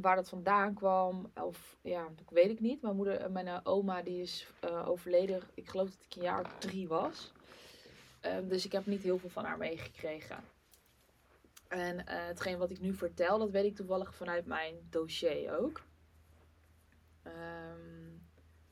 waar 0.00 0.16
dat 0.16 0.28
vandaan 0.28 0.74
kwam, 0.74 1.30
of 1.34 1.78
ja, 1.82 2.08
dat 2.16 2.30
weet 2.30 2.50
ik 2.50 2.60
niet. 2.60 2.82
Mijn 2.82 2.96
moeder, 2.96 3.30
mijn 3.30 3.66
oma, 3.66 4.02
die 4.02 4.20
is 4.20 4.46
overleden. 4.84 5.42
Ik 5.54 5.68
geloof 5.68 5.90
dat 5.90 6.04
ik 6.04 6.16
een 6.16 6.22
jaar 6.22 6.58
drie 6.58 6.88
was. 6.88 7.32
dus 8.48 8.64
ik 8.64 8.72
heb 8.72 8.86
niet 8.86 9.02
heel 9.02 9.18
veel 9.18 9.30
van 9.30 9.44
haar 9.44 9.58
meegekregen. 9.58 10.44
En 11.68 12.08
hetgeen 12.08 12.58
wat 12.58 12.70
ik 12.70 12.80
nu 12.80 12.94
vertel, 12.94 13.38
dat 13.38 13.50
weet 13.50 13.64
ik 13.64 13.76
toevallig 13.76 14.14
vanuit 14.14 14.46
mijn 14.46 14.74
dossier 14.90 15.58
ook. 15.58 15.82
Um, 17.26 18.01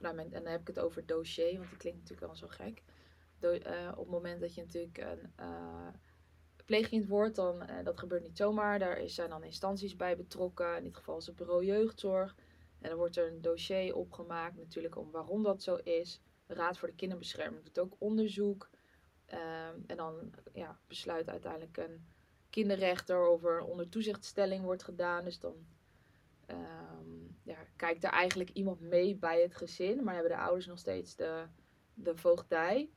en 0.01 0.31
dan 0.31 0.47
heb 0.47 0.61
ik 0.61 0.67
het 0.67 0.79
over 0.79 1.07
dossier, 1.07 1.59
want 1.59 1.69
die 1.69 1.79
klinkt 1.79 1.99
natuurlijk 1.99 2.27
wel 2.27 2.37
zo 2.37 2.47
gek. 2.49 2.83
uh, 3.43 3.91
op 3.91 4.05
het 4.05 4.11
moment 4.11 4.41
dat 4.41 4.55
je 4.55 4.61
natuurlijk 4.61 4.99
een 4.99 5.33
uh, 5.41 5.89
pleegkind 6.65 7.07
wordt, 7.07 7.37
dan 7.37 7.63
dat 7.85 7.99
gebeurt 7.99 8.23
niet 8.23 8.37
zomaar. 8.37 8.79
Daar 8.79 9.09
zijn 9.09 9.31
dan 9.31 9.45
instanties 9.45 9.97
bij 9.97 10.17
betrokken. 10.17 10.77
In 10.77 10.85
dit 10.85 10.97
geval 10.97 11.19
is 11.19 11.27
het 11.27 11.37
bureau 11.37 11.65
jeugdzorg. 11.65 12.37
En 12.81 12.89
dan 12.89 12.99
wordt 12.99 13.17
er 13.17 13.33
een 13.33 13.43
dossier 13.43 13.95
opgemaakt, 13.95 14.57
natuurlijk 14.57 14.97
om 14.97 15.11
waarom 15.11 15.43
dat 15.43 15.63
zo 15.63 15.75
is. 15.75 16.21
De 16.47 16.55
Raad 16.55 16.79
voor 16.79 16.89
de 16.89 16.95
Kinderbescherming 16.95 17.65
doet 17.65 17.79
ook 17.79 17.97
onderzoek. 17.99 18.71
Um, 19.33 19.85
en 19.87 19.97
dan 19.97 20.35
ja, 20.53 20.79
besluit 20.87 21.29
uiteindelijk 21.29 21.77
een 21.77 22.07
kinderrechter 22.51 23.29
of 23.29 23.45
er 23.45 23.61
onder 23.61 23.89
toezichtstelling 23.89 24.65
wordt 24.65 24.83
gedaan. 24.83 25.25
Dus 25.25 25.39
dan 25.39 25.67
um, 26.51 27.39
ja, 27.43 27.59
kijkt 27.77 28.05
er 28.05 28.11
eigenlijk 28.11 28.51
iemand 28.51 28.81
mee 28.81 29.17
bij 29.17 29.43
het 29.43 29.57
gezin. 29.57 30.05
Maar 30.05 30.15
hebben 30.15 30.33
de 30.33 30.39
ouders 30.39 30.67
nog 30.67 30.79
steeds 30.79 31.17
de, 31.17 31.47
de 31.95 32.17
voogdij. 32.17 32.91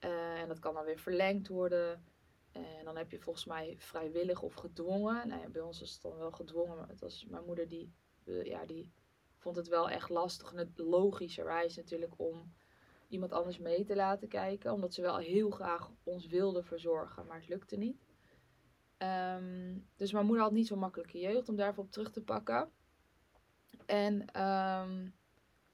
Uh, 0.00 0.40
en 0.40 0.48
dat 0.48 0.58
kan 0.58 0.74
dan 0.74 0.84
weer 0.84 0.98
verlengd 0.98 1.48
worden. 1.48 2.04
En 2.52 2.84
dan 2.84 2.96
heb 2.96 3.10
je 3.10 3.20
volgens 3.20 3.44
mij 3.44 3.76
vrijwillig 3.78 4.42
of 4.42 4.54
gedwongen. 4.54 5.28
Nou 5.28 5.40
ja, 5.40 5.48
bij 5.48 5.62
ons 5.62 5.82
is 5.82 5.92
het 5.92 6.02
dan 6.02 6.16
wel 6.16 6.30
gedwongen. 6.30 6.76
Maar 6.76 6.88
het 6.88 7.00
was 7.00 7.26
mijn 7.28 7.44
moeder 7.44 7.68
die, 7.68 7.92
uh, 8.24 8.44
ja, 8.44 8.66
die 8.66 8.92
vond 9.36 9.56
het 9.56 9.68
wel 9.68 9.90
echt 9.90 10.08
lastig. 10.08 10.50
En 10.52 10.58
het 10.58 10.78
logischerwijs 10.78 11.76
natuurlijk 11.76 12.12
om 12.16 12.52
iemand 13.08 13.32
anders 13.32 13.58
mee 13.58 13.84
te 13.84 13.96
laten 13.96 14.28
kijken. 14.28 14.72
Omdat 14.72 14.94
ze 14.94 15.02
wel 15.02 15.16
heel 15.16 15.50
graag 15.50 15.90
ons 16.02 16.26
wilde 16.26 16.62
verzorgen. 16.62 17.26
Maar 17.26 17.36
het 17.36 17.48
lukte 17.48 17.76
niet. 17.76 17.96
Um, 18.98 19.88
dus 19.96 20.12
mijn 20.12 20.26
moeder 20.26 20.44
had 20.44 20.52
niet 20.52 20.66
zo'n 20.66 20.78
makkelijke 20.78 21.18
jeugd 21.18 21.48
om 21.48 21.56
daarvoor 21.56 21.84
op 21.84 21.90
terug 21.90 22.10
te 22.10 22.22
pakken. 22.22 22.70
En 23.86 24.14
um, 24.14 25.14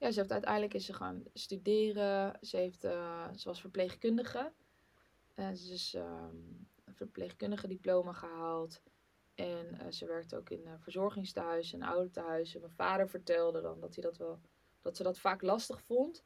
ja, 0.01 0.11
ze 0.11 0.19
heeft 0.19 0.31
uiteindelijk 0.31 0.73
is 0.73 0.85
ze 0.85 0.93
gaan 0.93 1.23
studeren. 1.33 2.37
Ze, 2.41 2.57
heeft, 2.57 2.83
uh, 2.83 3.27
was 3.43 3.61
verpleegkundige. 3.61 4.51
En 5.33 5.57
ze 5.57 5.73
is 5.73 5.93
um, 5.93 6.67
een 6.85 6.95
verpleegkundige 6.95 7.67
diploma 7.67 8.13
gehaald. 8.13 8.81
En 9.35 9.67
uh, 9.73 9.91
ze 9.91 10.05
werkte 10.05 10.37
ook 10.37 10.49
in 10.49 10.61
uh, 10.65 10.71
verzorgingstehuizen 10.77 11.81
en 11.81 11.87
oudertehuizen. 11.87 12.59
Mijn 12.59 12.73
vader 12.73 13.09
vertelde 13.09 13.61
dan 13.61 13.79
dat, 13.79 13.95
hij 13.95 14.03
dat, 14.03 14.17
wel, 14.17 14.39
dat 14.81 14.97
ze 14.97 15.03
dat 15.03 15.19
vaak 15.19 15.41
lastig 15.41 15.81
vond. 15.81 16.23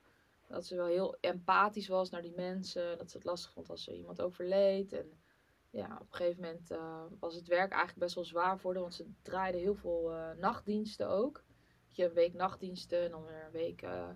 Dat 0.47 0.65
ze 0.65 0.75
wel 0.75 0.87
heel 0.87 1.17
empathisch 1.19 1.87
was 1.87 2.09
naar 2.09 2.21
die 2.21 2.35
mensen. 2.35 2.97
Dat 2.97 3.11
ze 3.11 3.17
het 3.17 3.25
lastig 3.25 3.51
vond 3.51 3.69
als 3.69 3.87
er 3.87 3.93
iemand 3.93 4.21
overleed. 4.21 4.93
En 4.93 5.11
ja, 5.69 5.97
op 6.01 6.07
een 6.11 6.17
gegeven 6.17 6.41
moment 6.41 6.71
uh, 6.71 7.03
was 7.19 7.35
het 7.35 7.47
werk 7.47 7.71
eigenlijk 7.71 7.99
best 7.99 8.15
wel 8.15 8.23
zwaar 8.23 8.59
voor 8.59 8.73
haar. 8.73 8.81
Want 8.81 8.93
ze 8.93 9.11
draaiden 9.21 9.61
heel 9.61 9.75
veel 9.75 10.11
nachtdiensten 10.37 11.09
ook. 11.09 11.43
Je 11.95 12.05
een 12.05 12.13
week 12.13 12.33
nachtdiensten 12.33 13.03
en 13.03 13.11
dan 13.11 13.25
weer 13.25 13.43
een 13.45 13.51
week, 13.51 13.81
uh, 13.81 14.09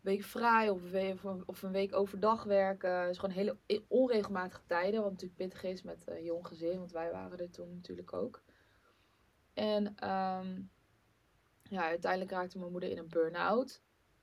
week 0.00 0.22
vrij 0.22 0.68
of 0.68 0.82
een 0.82 0.90
week, 0.90 1.18
of 1.46 1.62
een 1.62 1.72
week 1.72 1.94
overdag 1.94 2.44
werken. 2.44 3.06
Dus 3.06 3.18
gewoon 3.18 3.34
hele 3.34 3.56
onregelmatige 3.88 4.62
tijden. 4.66 5.02
Wat 5.02 5.10
natuurlijk 5.10 5.38
pittig 5.38 5.62
is 5.62 5.82
met 5.82 6.02
een 6.06 6.24
jong 6.24 6.46
gezin. 6.46 6.78
Want 6.78 6.92
wij 6.92 7.10
waren 7.10 7.38
er 7.38 7.50
toen 7.50 7.74
natuurlijk 7.74 8.12
ook. 8.12 8.42
En 9.54 9.86
um, 9.86 10.70
ja, 11.62 11.82
uiteindelijk 11.82 12.30
raakte 12.30 12.58
mijn 12.58 12.70
moeder 12.70 12.90
in 12.90 12.98
een 12.98 13.08
burn-out. 13.08 13.82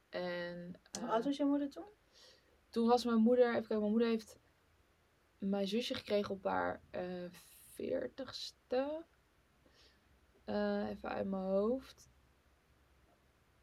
En, 0.10 0.80
Hoe 1.00 1.10
oud 1.10 1.24
was 1.24 1.38
je 1.38 1.46
moeder 1.46 1.70
toen? 1.70 1.88
Toen 2.70 2.88
was 2.88 3.06
mijn 3.06 3.22
moeder, 3.22 3.48
even 3.48 3.60
kijken, 3.60 3.80
mijn 3.80 3.92
moeder 3.92 4.08
heeft 4.08 4.40
mijn 5.38 5.68
zusje 5.68 5.94
gekregen 5.94 6.36
op 6.36 6.44
haar 6.44 6.82
uh, 6.92 7.30
veertigste. 7.74 9.06
Uh, 10.46 10.90
even 10.90 11.10
uit 11.10 11.28
mijn 11.28 11.44
hoofd. 11.44 12.10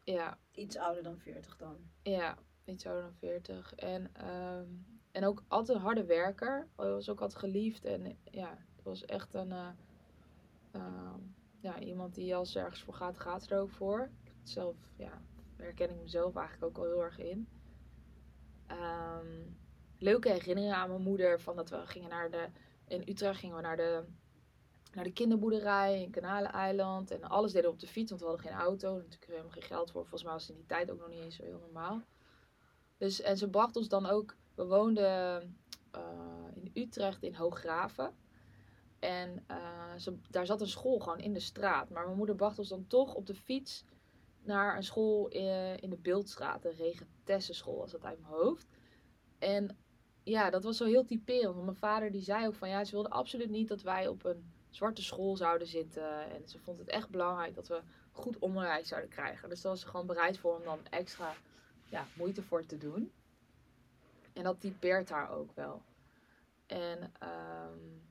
Ja. 0.05 0.37
Iets 0.51 0.77
ouder 0.77 1.03
dan 1.03 1.17
40 1.17 1.57
dan. 1.57 1.77
Ja, 2.01 2.37
iets 2.65 2.85
ouder 2.85 3.03
dan 3.03 3.13
40. 3.13 3.75
En, 3.75 4.11
um, 4.29 4.85
en 5.11 5.25
ook 5.25 5.43
altijd 5.47 5.77
een 5.77 5.83
harde 5.83 6.05
werker. 6.05 6.67
Hij 6.75 6.89
was 6.89 7.09
ook 7.09 7.21
altijd 7.21 7.39
geliefd. 7.39 7.85
En 7.85 8.17
ja, 8.23 8.57
het 8.75 8.83
was 8.83 9.05
echt 9.05 9.33
een... 9.33 9.49
Uh, 9.49 9.69
uh, 10.75 11.13
ja, 11.59 11.79
iemand 11.79 12.15
die 12.15 12.35
als 12.35 12.55
ergens 12.55 12.83
voor 12.83 12.93
gaat, 12.93 13.19
gaat 13.19 13.49
er 13.49 13.59
ook 13.59 13.69
voor. 13.69 14.09
Zelf, 14.43 14.75
ja, 14.95 15.21
herken 15.55 15.89
ik 15.89 16.01
mezelf 16.01 16.35
eigenlijk 16.35 16.65
ook 16.65 16.77
al 16.77 16.91
heel 16.91 17.03
erg 17.03 17.19
in. 17.19 17.47
Um, 18.71 19.57
leuke 19.97 20.29
herinneringen 20.29 20.75
aan 20.75 20.89
mijn 20.89 21.01
moeder. 21.01 21.41
Van 21.41 21.55
dat 21.55 21.69
we 21.69 21.85
gingen 21.85 22.09
naar 22.09 22.31
de. 22.31 22.49
In 22.87 23.03
Utrecht 23.05 23.39
gingen 23.39 23.55
we 23.55 23.61
naar 23.61 23.77
de, 23.77 24.03
naar 24.95 25.03
de 25.03 25.13
kinderboerderij 25.13 26.01
in 26.01 26.11
Kanaleneiland. 26.11 27.11
En 27.11 27.23
alles 27.23 27.51
deden 27.51 27.67
we 27.67 27.75
op 27.75 27.81
de 27.81 27.87
fiets, 27.87 28.09
want 28.09 28.21
we 28.21 28.27
hadden 28.27 28.45
geen 28.45 28.57
auto. 28.57 28.95
Natuurlijk 28.95 29.25
helemaal 29.31 29.51
geen 29.51 29.63
geld 29.63 29.91
voor. 29.91 30.01
Volgens 30.01 30.23
mij 30.23 30.33
was 30.33 30.41
het 30.41 30.51
in 30.51 30.57
die 30.57 30.65
tijd 30.65 30.91
ook 30.91 30.99
nog 30.99 31.09
niet 31.09 31.19
eens 31.19 31.35
zo 31.35 31.43
heel 31.43 31.59
normaal. 31.59 32.01
Dus, 32.97 33.21
en 33.21 33.37
ze 33.37 33.49
bracht 33.49 33.75
ons 33.75 33.87
dan 33.87 34.05
ook. 34.05 34.35
We 34.55 34.65
woonden 34.65 35.57
uh, 35.95 36.01
in 36.53 36.71
Utrecht 36.73 37.23
in 37.23 37.35
Hooggraven. 37.35 38.15
En 38.99 39.45
ze, 39.97 40.17
daar 40.29 40.45
zat 40.45 40.61
een 40.61 40.67
school 40.67 40.99
gewoon 40.99 41.19
in 41.19 41.33
de 41.33 41.39
straat. 41.39 41.89
Maar 41.89 42.05
mijn 42.05 42.17
moeder 42.17 42.35
bracht 42.35 42.59
ons 42.59 42.69
dan 42.69 42.87
toch 42.87 43.13
op 43.13 43.25
de 43.25 43.35
fiets 43.35 43.85
naar 44.43 44.75
een 44.75 44.83
school 44.83 45.27
in, 45.27 45.79
in 45.79 45.89
de 45.89 45.97
Beeldstraat. 45.97 46.61
De 46.61 46.69
Regentessenschool 46.69 47.77
was 47.77 47.91
dat 47.91 48.05
uit 48.05 48.19
mijn 48.19 48.33
hoofd. 48.33 48.67
En 49.39 49.77
ja, 50.23 50.49
dat 50.49 50.63
was 50.63 50.77
zo 50.77 50.85
heel 50.85 51.05
typerend. 51.05 51.53
Want 51.53 51.65
mijn 51.65 51.77
vader 51.77 52.11
die 52.11 52.21
zei 52.21 52.47
ook 52.47 52.55
van 52.55 52.69
ja, 52.69 52.83
ze 52.83 52.91
wilde 52.91 53.09
absoluut 53.09 53.49
niet 53.49 53.67
dat 53.67 53.81
wij 53.81 54.07
op 54.07 54.23
een 54.25 54.53
zwarte 54.75 55.03
school 55.03 55.37
zouden 55.37 55.67
zitten. 55.67 56.29
En 56.31 56.47
ze 56.47 56.59
vond 56.59 56.79
het 56.79 56.89
echt 56.89 57.09
belangrijk 57.09 57.55
dat 57.55 57.67
we 57.67 57.81
goed 58.11 58.39
onderwijs 58.39 58.87
zouden 58.87 59.09
krijgen. 59.09 59.49
Dus 59.49 59.61
daar 59.61 59.71
was 59.71 59.81
ze 59.81 59.87
gewoon 59.87 60.05
bereid 60.05 60.37
voor 60.37 60.55
om 60.55 60.63
dan 60.63 60.79
extra 60.89 61.33
ja, 61.89 62.07
moeite 62.15 62.41
voor 62.41 62.65
te 62.65 62.77
doen. 62.77 63.11
En 64.33 64.43
dat 64.43 64.59
typeert 64.59 65.09
haar 65.09 65.29
ook 65.29 65.51
wel. 65.55 65.81
En 66.65 67.11
um, 67.23 68.01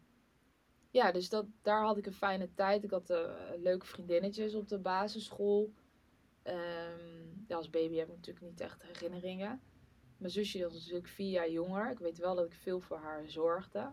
ja, 0.91 1.13
dus 1.13 1.29
dat, 1.29 1.47
daar 1.63 1.83
had 1.83 1.97
ik 1.97 2.07
een 2.07 2.13
fijne 2.13 2.55
tijd. 2.55 2.85
Ik 2.85 2.91
had 2.91 3.11
uh, 3.11 3.31
leuke 3.57 3.87
vriendinnetjes 3.87 4.55
op 4.55 4.69
de 4.69 4.79
basisschool. 4.79 5.73
Um, 6.45 7.45
ja, 7.49 7.57
als 7.57 7.71
baby 7.71 7.97
heb 7.97 8.09
ik 8.09 8.15
natuurlijk 8.15 8.47
niet 8.47 8.61
echt 8.61 8.83
herinneringen. 8.83 9.61
Mijn 10.17 10.33
zusje 10.33 10.63
was 10.63 10.73
natuurlijk 10.75 11.09
vier 11.09 11.31
jaar 11.31 11.51
jonger. 11.51 11.91
Ik 11.91 11.99
weet 11.99 12.19
wel 12.19 12.35
dat 12.35 12.47
ik 12.47 12.55
veel 12.55 12.81
voor 12.81 12.97
haar 12.97 13.29
zorgde. 13.29 13.93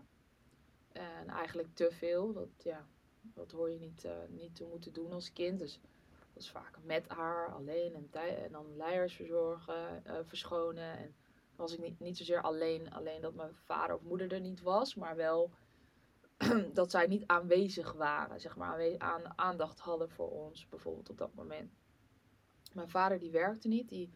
En 0.92 1.28
eigenlijk 1.28 1.74
te 1.74 1.90
veel. 1.90 2.32
Dat, 2.32 2.48
ja, 2.62 2.86
dat 3.20 3.50
hoor 3.50 3.70
je 3.70 3.78
niet, 3.78 4.04
uh, 4.04 4.12
niet 4.28 4.56
te 4.56 4.64
moeten 4.64 4.92
doen 4.92 5.12
als 5.12 5.32
kind. 5.32 5.58
Dus 5.58 5.80
dat 5.80 6.28
was 6.34 6.50
vaak 6.50 6.78
met 6.82 7.08
haar 7.08 7.54
alleen. 7.54 7.94
En, 7.94 8.08
en 8.44 8.52
dan 8.52 8.76
leiders 8.76 9.14
verzorgen, 9.14 10.02
uh, 10.06 10.12
verschonen. 10.26 10.98
En 10.98 11.14
was 11.56 11.72
ik 11.72 11.80
niet, 11.80 12.00
niet 12.00 12.16
zozeer 12.16 12.42
alleen, 12.42 12.92
alleen 12.92 13.20
dat 13.20 13.34
mijn 13.34 13.54
vader 13.54 13.96
of 13.96 14.02
moeder 14.02 14.32
er 14.32 14.40
niet 14.40 14.62
was. 14.62 14.94
Maar 14.94 15.16
wel 15.16 15.50
dat 16.72 16.90
zij 16.90 17.06
niet 17.06 17.26
aanwezig 17.26 17.92
waren. 17.92 18.40
Zeg 18.40 18.56
maar 18.56 18.98
aan, 18.98 19.38
aandacht 19.38 19.78
hadden 19.80 20.10
voor 20.10 20.30
ons 20.30 20.68
bijvoorbeeld 20.68 21.10
op 21.10 21.18
dat 21.18 21.34
moment. 21.34 21.72
Mijn 22.72 22.90
vader 22.90 23.18
die 23.18 23.30
werkte 23.30 23.68
niet. 23.68 23.88
Die 23.88 24.10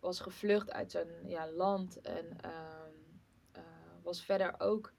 was 0.00 0.20
gevlucht 0.20 0.72
uit 0.72 0.90
zijn 0.90 1.08
ja, 1.26 1.50
land 1.50 2.00
en 2.00 2.36
uh, 2.44 2.50
uh, 3.56 3.62
was 4.02 4.24
verder 4.24 4.54
ook 4.58 4.92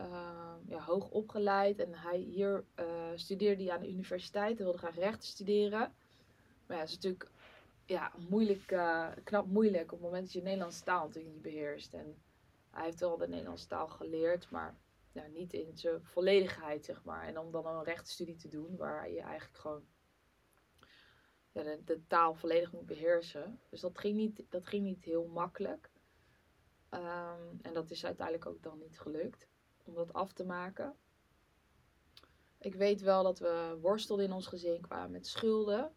uh, 0.00 0.54
ja, 0.66 0.80
hoog 0.80 1.10
opgeleid. 1.10 1.78
En 1.78 1.94
hij 1.94 2.18
hier 2.18 2.64
uh, 2.80 2.86
studeerde 3.14 3.62
hij 3.62 3.72
aan 3.72 3.80
de 3.80 3.88
universiteit. 3.88 4.56
Hij 4.56 4.64
wilde 4.64 4.78
graag 4.78 4.94
rechten 4.94 5.28
studeren. 5.28 5.94
Maar 6.66 6.76
ja, 6.76 6.82
het 6.82 6.88
is 6.88 6.94
natuurlijk 6.94 7.30
ja, 7.84 8.12
moeilijk, 8.28 8.72
uh, 8.72 9.08
knap 9.24 9.46
moeilijk 9.46 9.92
op 9.92 9.98
het 9.98 10.00
moment 10.00 10.22
dat 10.22 10.32
je 10.32 10.42
Nederlandse 10.42 10.84
taal 10.84 11.06
natuurlijk 11.06 11.34
niet 11.34 11.42
beheerst. 11.42 11.94
En 11.94 12.22
hij 12.70 12.84
heeft 12.84 13.00
wel 13.00 13.16
de 13.16 13.28
Nederlandse 13.28 13.66
taal 13.66 13.88
geleerd, 13.88 14.50
maar 14.50 14.78
niet 15.32 15.52
in 15.52 15.78
zijn 15.78 16.04
volledigheid, 16.04 16.84
zeg 16.84 17.04
maar. 17.04 17.26
En 17.26 17.38
om 17.38 17.50
dan 17.50 17.66
een 17.66 17.84
rechtenstudie 17.84 18.36
te 18.36 18.48
doen, 18.48 18.76
waar 18.76 19.10
je 19.10 19.20
eigenlijk 19.20 19.58
gewoon 19.58 19.84
de, 21.52 22.00
taal 22.06 22.34
volledig 22.34 22.72
moet 22.72 22.86
beheersen. 22.86 23.60
Dus 23.70 23.80
dat 23.80 23.98
ging 23.98 24.16
niet, 24.16 24.42
dat 24.48 24.66
ging 24.66 24.84
niet 24.84 25.04
heel 25.04 25.26
makkelijk. 25.26 25.90
Um, 26.90 27.58
en 27.62 27.72
dat 27.72 27.90
is 27.90 28.04
uiteindelijk 28.04 28.46
ook 28.46 28.62
dan 28.62 28.78
niet 28.78 29.00
gelukt 29.00 29.48
om 29.86 29.94
dat 29.94 30.12
af 30.12 30.32
te 30.32 30.44
maken. 30.44 30.94
Ik 32.58 32.74
weet 32.74 33.00
wel 33.00 33.22
dat 33.22 33.38
we 33.38 33.78
worstelden 33.80 34.24
in 34.24 34.32
ons 34.32 34.46
gezin 34.46 34.80
qua 34.80 35.06
met 35.06 35.26
schulden. 35.26 35.92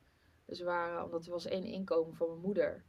Dus 0.45 0.61
waren, 0.61 1.03
omdat 1.03 1.25
er 1.25 1.31
was 1.31 1.45
één 1.45 1.63
inkomen 1.63 2.15
van 2.15 2.27
mijn 2.27 2.39
moeder. 2.39 2.83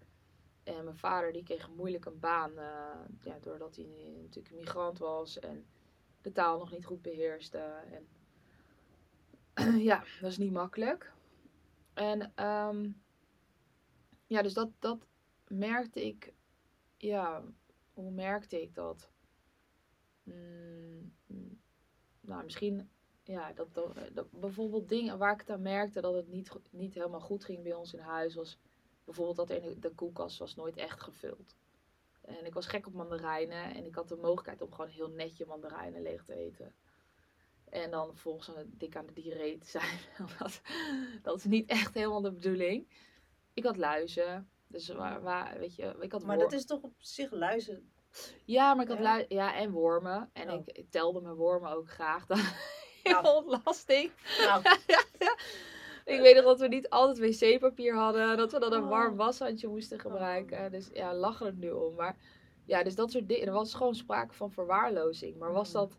En 0.63 0.85
mijn 0.85 0.97
vader 0.97 1.33
die 1.33 1.43
kreeg 1.43 1.71
moeilijk 1.71 2.05
een 2.05 2.19
baan. 2.19 2.51
Uh, 2.51 2.95
ja, 3.23 3.39
doordat 3.41 3.77
hij 3.77 4.15
natuurlijk 4.23 4.55
een 4.55 4.61
migrant 4.61 4.99
was. 4.99 5.39
En 5.39 5.67
de 6.21 6.33
taal 6.33 6.59
nog 6.59 6.71
niet 6.71 6.85
goed 6.85 7.03
beheerste. 7.03 7.59
En 7.91 8.09
ja, 9.91 10.05
dat 10.21 10.31
is 10.31 10.39
niet 10.39 10.53
makkelijk. 10.53 11.13
En 11.95 12.47
um, 12.47 13.03
ja, 14.27 14.43
dus 14.43 14.55
dat, 14.55 14.71
dat 14.79 15.07
merkte 15.49 16.07
ik. 16.07 16.33
Ja, 16.97 17.43
hoe 17.93 18.11
merkte 18.11 18.63
ik 18.63 18.75
dat? 18.75 19.11
Mm, 21.27 21.61
nou, 22.21 22.45
misschien 22.45 22.91
ja, 23.23 23.53
dat, 23.53 23.75
dat, 24.13 24.31
bijvoorbeeld 24.31 24.89
dingen 24.89 25.19
waar 25.19 25.33
ik 25.33 25.41
het 25.41 25.51
aan 25.51 25.63
merkte 25.63 26.01
dat 26.01 26.15
het 26.15 26.29
niet, 26.29 26.51
niet 26.71 26.95
helemaal 26.95 27.21
goed 27.21 27.45
ging 27.45 27.63
bij 27.63 27.75
ons 27.75 27.93
in 27.95 28.01
huis 28.01 28.35
was 28.35 28.59
bijvoorbeeld 29.05 29.49
dat 29.49 29.63
de, 29.63 29.79
de 29.79 29.91
koelkast 29.91 30.39
was 30.39 30.55
nooit 30.55 30.77
echt 30.77 31.01
gevuld. 31.01 31.57
En 32.21 32.47
ik 32.47 32.55
was 32.55 32.67
gek 32.67 32.87
op 32.87 32.93
mandarijnen 32.93 33.75
en 33.75 33.85
ik 33.85 33.95
had 33.95 34.09
de 34.09 34.17
mogelijkheid 34.17 34.63
om 34.63 34.73
gewoon 34.73 34.91
heel 34.91 35.11
netje 35.11 35.47
mandarijnen 35.47 36.03
leeg 36.03 36.25
te 36.25 36.35
eten. 36.35 36.75
En 37.65 37.91
dan 37.91 38.09
vervolgens 38.09 38.49
een 38.49 38.75
dik 38.79 38.97
aan 38.97 39.07
de 39.07 39.13
diarree 39.13 39.59
te 39.59 39.67
zijn. 39.79 39.99
dat, 40.39 40.61
dat 41.23 41.37
is 41.37 41.45
niet 41.45 41.69
echt 41.69 41.95
helemaal 41.95 42.21
de 42.21 42.33
bedoeling. 42.33 42.89
Ik 43.55 43.65
had 43.65 43.77
luizen. 43.77 44.51
Dus 44.67 44.89
waar, 44.89 45.23
waar 45.23 45.59
weet 45.59 45.75
je, 45.75 45.97
ik 46.01 46.13
had 46.13 46.25
Maar 46.25 46.39
dat 46.39 46.53
is 46.53 46.67
toch 46.67 46.83
op 46.83 46.95
zich 46.99 47.31
luizen? 47.31 47.93
Ja, 48.45 48.75
maar 48.75 48.91
ik 48.91 48.99
had 48.99 49.25
ja. 49.29 49.55
En 49.55 49.71
wormen. 49.71 50.31
En 50.33 50.51
oh. 50.51 50.55
ik, 50.55 50.77
ik, 50.77 50.91
telde 50.91 51.21
mijn 51.21 51.35
wormen 51.35 51.71
ook 51.71 51.91
graag. 51.91 52.27
Dan 52.27 52.39
heel 53.03 53.23
nou. 53.23 53.61
lastig. 53.65 54.13
Nou. 54.39 54.63
Ik 56.05 56.21
weet 56.21 56.35
nog 56.35 56.45
dat 56.45 56.61
we 56.61 56.69
niet 56.69 56.89
altijd 56.89 57.19
wc-papier 57.19 57.95
hadden. 57.95 58.37
Dat 58.37 58.53
we 58.53 58.59
dan 58.59 58.73
een 58.73 58.89
warm 58.89 59.13
oh. 59.13 59.19
washandje 59.19 59.69
moesten 59.69 60.01
gebruiken. 60.01 60.71
Dus 60.71 60.91
ja, 60.93 61.15
lachen 61.15 61.47
het 61.47 61.59
nu 61.59 61.71
om. 61.71 61.95
Maar 61.95 62.17
ja, 62.65 62.83
dus 62.83 62.95
dat 62.95 63.11
soort 63.11 63.29
dingen. 63.29 63.47
Er 63.47 63.53
was 63.53 63.75
gewoon 63.75 63.95
sprake 63.95 64.35
van 64.35 64.51
verwaarlozing. 64.51 65.39
Maar 65.39 65.53
was 65.53 65.69
mm. 65.69 65.75
dat, 65.75 65.99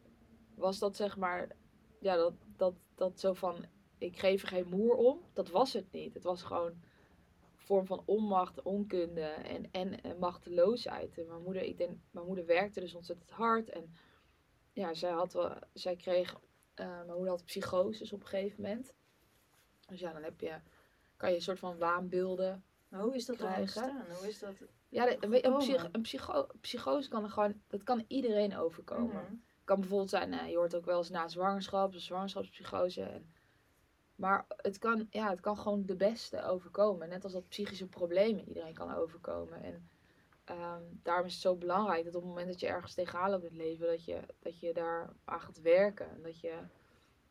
was 0.56 0.80
dat 0.80 0.96
zeg 0.96 1.18
maar, 1.18 1.56
ja, 2.00 2.16
dat, 2.16 2.34
dat, 2.58 2.74
dat 2.96 3.20
zo 3.20 3.34
van, 3.34 3.66
ik 3.98 4.20
geef 4.20 4.42
er 4.42 4.48
geen 4.48 4.68
moer 4.70 4.96
om. 4.96 5.20
Dat 5.34 5.50
was 5.50 5.74
het 5.74 5.92
niet. 5.92 6.14
Het 6.14 6.24
was 6.24 6.44
gewoon 6.44 6.74
vorm 7.72 7.86
van 7.86 8.04
onmacht, 8.06 8.62
onkunde 8.62 9.22
en, 9.22 9.72
en, 9.72 10.20
machteloosheid. 10.20 11.18
En 11.18 11.28
mijn 11.28 11.42
moeder, 11.42 11.62
ik 11.62 11.78
denk, 11.78 11.98
mijn 12.12 12.26
moeder 12.26 12.46
werkte 12.46 12.80
dus 12.80 12.96
ontzettend 12.96 13.30
hard. 13.30 13.70
En 13.70 13.94
ja, 14.74 14.94
zij, 14.94 15.12
had 15.12 15.34
wel, 15.34 15.54
zij 15.74 15.96
kreeg, 15.96 16.34
uh, 16.34 16.40
mijn 16.76 17.16
moeder 17.16 17.30
had 17.30 17.46
psychoses 17.46 18.14
op 18.14 18.22
een 18.22 18.28
gegeven 18.28 18.62
moment. 18.62 18.94
Dus 19.88 20.00
ja, 20.00 20.14
dan 20.14 20.24
heb 20.24 20.40
je, 20.40 20.60
kan 21.18 21.30
je 21.30 21.36
een 21.36 21.42
soort 21.42 21.60
van 21.60 21.78
waanbeelden 21.78 22.64
maar 22.92 23.02
hoe 23.02 23.16
is 23.16 23.26
dat 23.26 23.38
dan 23.38 23.56
ontstaan? 23.56 24.06
Hoe 24.18 24.28
is 24.28 24.40
dat 24.40 24.56
Ja, 24.90 25.12
een, 25.20 25.46
een, 25.46 25.58
psych, 25.58 25.90
een 25.92 26.02
psycho, 26.02 26.48
psychose 26.62 27.10
kan 27.10 27.24
er 27.24 27.30
gewoon, 27.30 27.62
dat 27.68 27.84
kan 27.84 28.06
iedereen 28.08 28.58
overkomen. 28.58 29.24
Mhm. 29.24 29.34
kan 29.64 29.80
bijvoorbeeld 29.80 30.10
zijn, 30.10 30.34
uh, 30.34 30.50
je 30.50 30.56
hoort 30.56 30.76
ook 30.76 30.86
wel 30.86 30.98
eens 30.98 31.10
na 31.10 31.28
zwangerschap, 31.28 31.94
zwangerschapspsychose. 31.94 33.02
En, 33.02 33.34
maar 34.22 34.46
het 34.48 34.78
kan, 34.78 35.08
ja, 35.10 35.30
het 35.30 35.40
kan 35.40 35.58
gewoon 35.58 35.86
de 35.86 35.96
beste 35.96 36.44
overkomen. 36.44 37.10
Net 37.10 37.24
als 37.24 37.34
dat 37.34 37.48
psychische 37.48 37.88
problemen 37.88 38.48
iedereen 38.48 38.74
kan 38.74 38.96
overkomen. 38.96 39.64
En 39.64 39.90
um, 40.50 41.00
daarom 41.04 41.26
is 41.26 41.34
het 41.34 41.42
zo 41.42 41.56
belangrijk 41.56 42.04
dat 42.04 42.16
op 42.16 42.22
het 42.22 42.30
moment 42.30 42.48
dat 42.48 42.60
je 42.60 42.68
ergens 42.68 42.94
tegenaan 42.94 43.30
loopt 43.30 43.44
in 43.44 43.50
het 43.50 43.58
leven, 43.58 43.88
dat 43.88 44.06
je, 44.06 44.20
dat 44.40 44.60
je 44.60 44.74
daar 44.74 45.14
aan 45.24 45.42
gaat 45.42 45.62
werken. 45.62 46.10
En 46.10 46.22
dat 46.22 46.40
je, 46.40 46.58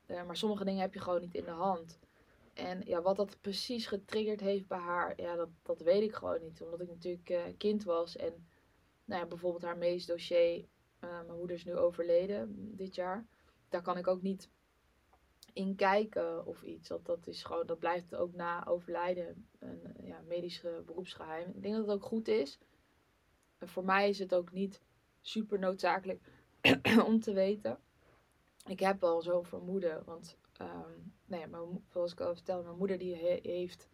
uh, 0.07 0.25
maar 0.25 0.37
sommige 0.37 0.65
dingen 0.65 0.81
heb 0.81 0.95
je 0.95 1.01
gewoon 1.01 1.21
niet 1.21 1.35
in 1.35 1.45
de 1.45 1.51
hand. 1.51 1.99
En 2.55 2.83
ja, 2.85 3.03
wat 3.03 3.17
dat 3.17 3.41
precies 3.41 3.87
getriggerd 3.87 4.41
heeft 4.41 4.67
bij 4.67 4.79
haar, 4.79 5.21
ja, 5.21 5.37
dat, 5.37 5.49
dat 5.63 5.81
weet 5.81 6.03
ik 6.03 6.15
gewoon 6.15 6.41
niet. 6.41 6.63
Omdat 6.63 6.81
ik 6.81 6.89
natuurlijk 6.89 7.31
uh, 7.31 7.43
kind 7.59 7.85
was 7.85 8.17
en 8.17 8.47
nou 9.05 9.21
ja, 9.21 9.29
bijvoorbeeld 9.29 9.63
haar 9.63 9.79
medisch 9.79 10.07
dossier, 10.07 10.59
uh, 10.59 11.11
mijn 11.11 11.39
moeder 11.39 11.57
is 11.57 11.65
nu 11.65 11.77
overleden 11.77 12.77
dit 12.77 12.95
jaar. 12.95 13.27
Daar 13.69 13.83
kan 13.83 13.97
ik 13.97 14.07
ook 14.07 14.23
niet 14.23 14.51
in 15.53 15.75
kijken 15.75 16.47
of 16.47 16.63
iets. 16.63 16.89
Dat, 16.89 17.07
dat, 17.07 17.27
is 17.27 17.43
gewoon, 17.43 17.67
dat 17.67 17.79
blijft 17.79 18.15
ook 18.15 18.35
na 18.35 18.67
overlijden 18.67 19.49
een 19.59 19.95
ja, 20.03 20.21
medisch 20.27 20.63
beroepsgeheim. 20.87 21.49
Ik 21.55 21.63
denk 21.63 21.75
dat 21.75 21.87
het 21.87 21.95
ook 21.95 22.05
goed 22.05 22.29
is. 22.29 22.59
Voor 23.59 23.85
mij 23.85 24.09
is 24.09 24.19
het 24.19 24.35
ook 24.35 24.53
niet 24.53 24.81
super 25.21 25.59
noodzakelijk 25.59 26.33
om 27.07 27.21
te 27.21 27.33
weten. 27.33 27.79
Ik 28.67 28.81
heb 28.81 29.01
wel 29.01 29.23
zo'n 29.23 29.45
vermoeden, 29.45 30.05
want 30.05 30.39
um, 30.61 31.15
nee, 31.27 31.47
mijn, 31.47 31.85
zoals 31.89 32.13
ik 32.13 32.21
al 32.21 32.35
vertelde, 32.35 32.65
mijn 32.65 32.77
moeder 32.77 32.99
die 32.99 33.15
heeft, 33.15 33.89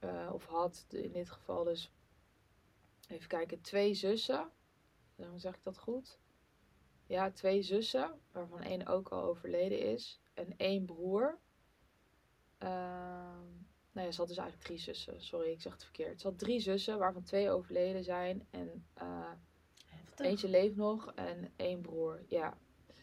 uh, 0.00 0.30
of 0.32 0.46
had 0.46 0.86
in 0.88 1.12
dit 1.12 1.30
geval 1.30 1.64
dus, 1.64 1.92
even 3.08 3.28
kijken, 3.28 3.60
twee 3.60 3.94
zussen. 3.94 4.50
Dan 5.16 5.40
zeg 5.40 5.54
ik 5.54 5.62
dat 5.62 5.78
goed? 5.78 6.18
Ja, 7.14 7.30
twee 7.30 7.62
zussen, 7.62 8.10
waarvan 8.32 8.60
één 8.60 8.86
ook 8.86 9.08
al 9.08 9.22
overleden 9.22 9.78
is. 9.78 10.20
En 10.32 10.56
één 10.56 10.84
broer. 10.84 11.38
Uh, 12.62 13.38
nee, 13.92 14.12
ze 14.12 14.18
had 14.18 14.28
dus 14.28 14.36
eigenlijk 14.36 14.66
drie 14.66 14.78
zussen. 14.78 15.22
Sorry, 15.22 15.50
ik 15.50 15.60
zeg 15.60 15.72
het 15.72 15.82
verkeerd. 15.82 16.20
Ze 16.20 16.26
had 16.26 16.38
drie 16.38 16.60
zussen, 16.60 16.98
waarvan 16.98 17.22
twee 17.22 17.50
overleden 17.50 18.04
zijn. 18.04 18.46
En 18.50 18.86
uh, 19.02 19.30
eentje 20.16 20.48
leeft 20.48 20.76
nog 20.76 21.12
en 21.14 21.52
één 21.56 21.80
broer. 21.80 22.24
Ja, 22.28 22.56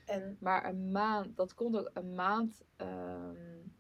en... 0.05 0.37
Maar 0.39 0.65
een 0.65 0.91
maand, 0.91 1.37
dat 1.37 1.53
komt 1.53 1.77
ook 1.77 1.89
een 1.93 2.15
maand. 2.15 2.61
Um, 2.77 3.73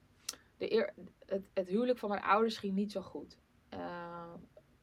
de 0.57 0.73
eer, 0.73 0.93
het, 1.25 1.43
het 1.53 1.67
huwelijk 1.67 1.99
van 1.99 2.09
mijn 2.09 2.23
ouders 2.23 2.57
ging 2.57 2.73
niet 2.73 2.91
zo 2.91 3.01
goed. 3.01 3.37
Uh, 3.73 4.00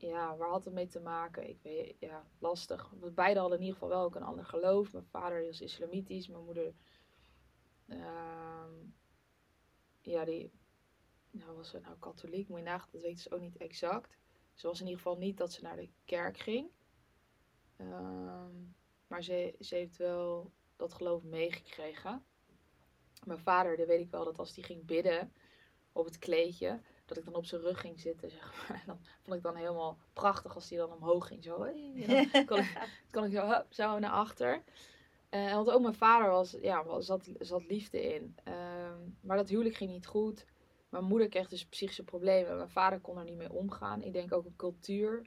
ja, 0.01 0.37
waar 0.37 0.49
had 0.49 0.65
het 0.65 0.75
mee 0.75 0.87
te 0.87 1.01
maken? 1.01 1.49
Ik 1.49 1.63
weet, 1.63 1.97
ja, 1.99 2.27
lastig. 2.39 2.91
We 3.01 3.11
beide 3.11 3.41
hadden 3.41 3.59
in 3.59 3.65
ieder 3.65 3.79
geval 3.79 3.97
wel 3.97 4.05
ook 4.05 4.15
een 4.15 4.23
ander 4.23 4.45
geloof. 4.45 4.93
Mijn 4.93 5.05
vader 5.05 5.49
is 5.49 5.61
islamitisch, 5.61 6.29
mijn 6.29 6.45
moeder. 6.45 6.75
Uh, 7.87 8.65
ja, 10.01 10.25
die. 10.25 10.53
Nou, 11.31 11.57
was 11.57 11.69
ze 11.69 11.79
nou 11.79 11.99
katholiek? 11.99 12.49
Moet 12.49 12.59
je 12.59 12.65
nagaan, 12.65 12.89
dat 12.93 13.03
weet 13.03 13.21
ze 13.21 13.31
ook 13.31 13.41
niet 13.41 13.57
exact. 13.57 14.19
Ze 14.55 14.67
was 14.67 14.81
in 14.81 14.87
ieder 14.87 15.03
geval 15.03 15.19
niet 15.19 15.37
dat 15.37 15.53
ze 15.53 15.63
naar 15.63 15.77
de 15.77 15.89
kerk 16.05 16.39
ging. 16.39 16.71
Uh, 17.77 18.47
maar 19.07 19.23
ze, 19.23 19.55
ze 19.61 19.75
heeft 19.75 19.97
wel 19.97 20.53
dat 20.77 20.93
geloof 20.93 21.23
meegekregen. 21.23 22.25
Mijn 23.25 23.39
vader, 23.39 23.77
dat 23.77 23.87
weet 23.87 24.01
ik 24.01 24.11
wel, 24.11 24.25
dat 24.25 24.39
als 24.39 24.55
die 24.55 24.65
ging 24.65 24.85
bidden 24.85 25.33
op 25.93 26.05
het 26.05 26.19
kleedje, 26.19 26.81
dat 27.09 27.19
ik 27.19 27.25
dan 27.25 27.35
op 27.35 27.45
zijn 27.45 27.61
rug 27.61 27.81
ging 27.81 28.01
zitten, 28.01 28.31
zeg 28.31 28.69
maar. 28.69 28.77
En 28.81 28.87
dan 28.87 28.99
vond 29.23 29.37
ik 29.37 29.43
dan 29.43 29.57
helemaal 29.57 29.99
prachtig 30.13 30.55
als 30.55 30.69
hij 30.69 30.79
dan 30.79 30.93
omhoog 30.93 31.27
ging. 31.27 31.45
Zo, 31.45 31.59
dan 31.59 32.45
kon 32.47 32.59
ik, 32.59 32.89
kon 33.11 33.25
ik 33.25 33.33
zo, 33.33 33.47
hup, 33.47 33.67
zo 33.69 33.99
naar 33.99 34.11
achter. 34.11 34.63
Uh, 35.31 35.55
want 35.55 35.71
ook 35.71 35.83
mijn 35.83 35.95
vader 35.95 36.31
was, 36.31 36.57
ja, 36.61 36.85
was, 36.85 37.07
zat, 37.07 37.31
zat 37.39 37.67
liefde 37.67 38.15
in. 38.15 38.37
Uh, 38.49 38.55
maar 39.21 39.37
dat 39.37 39.49
huwelijk 39.49 39.75
ging 39.75 39.91
niet 39.91 40.07
goed. 40.07 40.47
Mijn 40.89 41.05
moeder 41.05 41.29
kreeg 41.29 41.49
dus 41.49 41.67
psychische 41.67 42.05
problemen. 42.05 42.57
Mijn 42.57 42.71
vader 42.71 43.01
kon 43.01 43.19
er 43.19 43.25
niet 43.25 43.37
mee 43.37 43.53
omgaan. 43.53 44.03
Ik 44.03 44.13
denk 44.13 44.33
ook 44.33 44.45
een 44.45 44.57
cultuur 44.57 45.23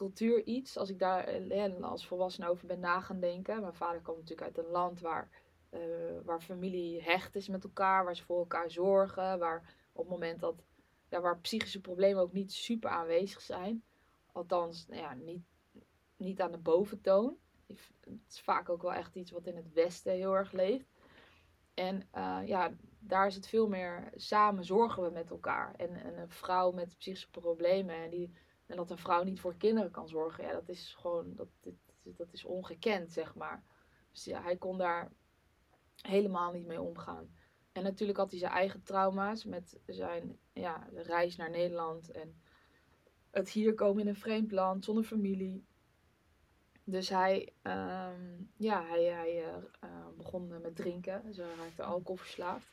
cultuur 0.00 0.44
iets. 0.44 0.76
Als 0.76 0.90
ik 0.90 0.98
daar 0.98 1.24
eh, 1.24 1.82
als 1.82 2.06
volwassene 2.06 2.48
over 2.48 2.66
ben 2.66 2.80
na 2.80 3.00
gaan 3.00 3.20
denken. 3.20 3.60
Mijn 3.60 3.74
vader 3.74 4.00
komt 4.00 4.18
natuurlijk 4.18 4.46
uit 4.46 4.58
een 4.58 4.72
land 4.72 5.00
waar, 5.00 5.28
uh, 5.70 5.80
waar 6.24 6.40
familie 6.40 7.02
hecht 7.02 7.36
is 7.36 7.48
met 7.48 7.64
elkaar. 7.64 8.04
Waar 8.04 8.16
ze 8.16 8.24
voor 8.24 8.38
elkaar 8.38 8.70
zorgen. 8.70 9.38
Waar 9.38 9.74
op 9.92 10.02
het 10.02 10.12
moment 10.12 10.40
dat, 10.40 10.54
waar 11.10 11.40
psychische 11.40 11.80
problemen 11.80 12.22
ook 12.22 12.32
niet 12.32 12.52
super 12.52 12.90
aanwezig 12.90 13.40
zijn. 13.40 13.82
Althans, 14.32 14.86
nou 14.86 15.00
ja, 15.00 15.14
niet, 15.14 15.42
niet 16.16 16.40
aan 16.40 16.52
de 16.52 16.58
boventoon. 16.58 17.36
Het 17.66 17.78
is 18.28 18.40
vaak 18.40 18.68
ook 18.68 18.82
wel 18.82 18.92
echt 18.92 19.14
iets 19.14 19.30
wat 19.30 19.46
in 19.46 19.56
het 19.56 19.72
Westen 19.72 20.12
heel 20.12 20.36
erg 20.36 20.52
leeft. 20.52 20.86
En 21.74 22.08
uh, 22.14 22.40
ja, 22.44 22.72
daar 22.98 23.26
is 23.26 23.34
het 23.34 23.48
veel 23.48 23.68
meer 23.68 24.12
samen 24.14 24.64
zorgen 24.64 25.02
we 25.02 25.10
met 25.10 25.30
elkaar. 25.30 25.74
En, 25.74 25.96
en 25.96 26.18
een 26.18 26.30
vrouw 26.30 26.70
met 26.70 26.96
psychische 26.98 27.30
problemen, 27.30 27.94
en 27.94 28.10
die 28.10 28.32
en 28.70 28.76
dat 28.76 28.90
een 28.90 28.98
vrouw 28.98 29.22
niet 29.22 29.40
voor 29.40 29.56
kinderen 29.56 29.90
kan 29.90 30.08
zorgen, 30.08 30.44
ja, 30.44 30.52
dat 30.52 30.68
is 30.68 30.94
gewoon, 30.98 31.34
dat, 31.34 31.48
dat, 31.60 31.74
dat 32.02 32.32
is 32.32 32.44
ongekend, 32.44 33.12
zeg 33.12 33.34
maar. 33.34 33.64
Dus 34.10 34.24
ja, 34.24 34.42
hij 34.42 34.56
kon 34.56 34.78
daar 34.78 35.12
helemaal 36.02 36.52
niet 36.52 36.66
mee 36.66 36.80
omgaan. 36.80 37.34
En 37.80 37.86
natuurlijk 37.86 38.18
had 38.18 38.30
hij 38.30 38.38
zijn 38.38 38.52
eigen 38.52 38.82
trauma's 38.82 39.44
met 39.44 39.78
zijn 39.86 40.38
ja, 40.52 40.88
de 40.92 41.02
reis 41.02 41.36
naar 41.36 41.50
Nederland 41.50 42.10
en 42.10 42.40
het 43.30 43.50
hier 43.50 43.74
komen 43.74 44.02
in 44.02 44.08
een 44.08 44.16
vreemd 44.16 44.52
land 44.52 44.84
zonder 44.84 45.04
familie. 45.04 45.64
Dus 46.84 47.08
hij, 47.08 47.52
ehm, 47.62 48.42
ja, 48.56 48.84
hij, 48.84 49.04
hij 49.04 49.44
eh, 49.44 49.56
eh, 49.80 50.06
begon 50.16 50.60
met 50.60 50.76
drinken. 50.76 51.22
Dus 51.24 51.36
hij 51.36 51.54
raakte 51.54 51.82
alcoholverslaafd. 51.82 52.68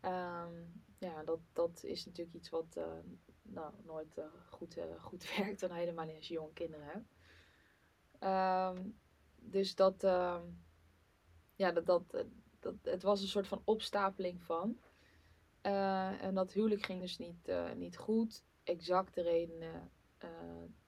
Ehm, 0.00 0.54
ja, 0.98 1.24
dat, 1.24 1.40
dat 1.52 1.84
is 1.84 2.04
natuurlijk 2.04 2.36
iets 2.36 2.50
wat 2.50 2.76
eh, 2.76 2.98
nou, 3.42 3.72
nooit 3.84 4.20
goed, 4.48 4.78
goed 5.00 5.26
werkt. 5.36 5.62
En 5.62 5.72
helemaal 5.72 6.06
niet 6.06 6.16
als 6.16 6.28
je 6.28 6.34
jonge 6.34 6.52
kinderen 6.52 6.86
hebt. 6.86 7.12
Ehm, 8.18 8.90
dus 9.36 9.74
dat, 9.74 10.00
ja, 11.54 11.72
dat, 11.72 11.86
dat, 11.86 12.24
het 12.82 13.02
was 13.02 13.22
een 13.22 13.28
soort 13.28 13.48
van 13.48 13.62
opstapeling 13.64 14.42
van. 14.42 14.78
en 15.62 16.34
dat 16.34 16.52
huwelijk 16.52 16.82
ging 16.82 17.00
dus 17.00 17.18
niet, 17.18 17.52
niet 17.76 17.96
goed. 17.96 18.44
Exacte 18.64 19.22
redenen 19.22 19.90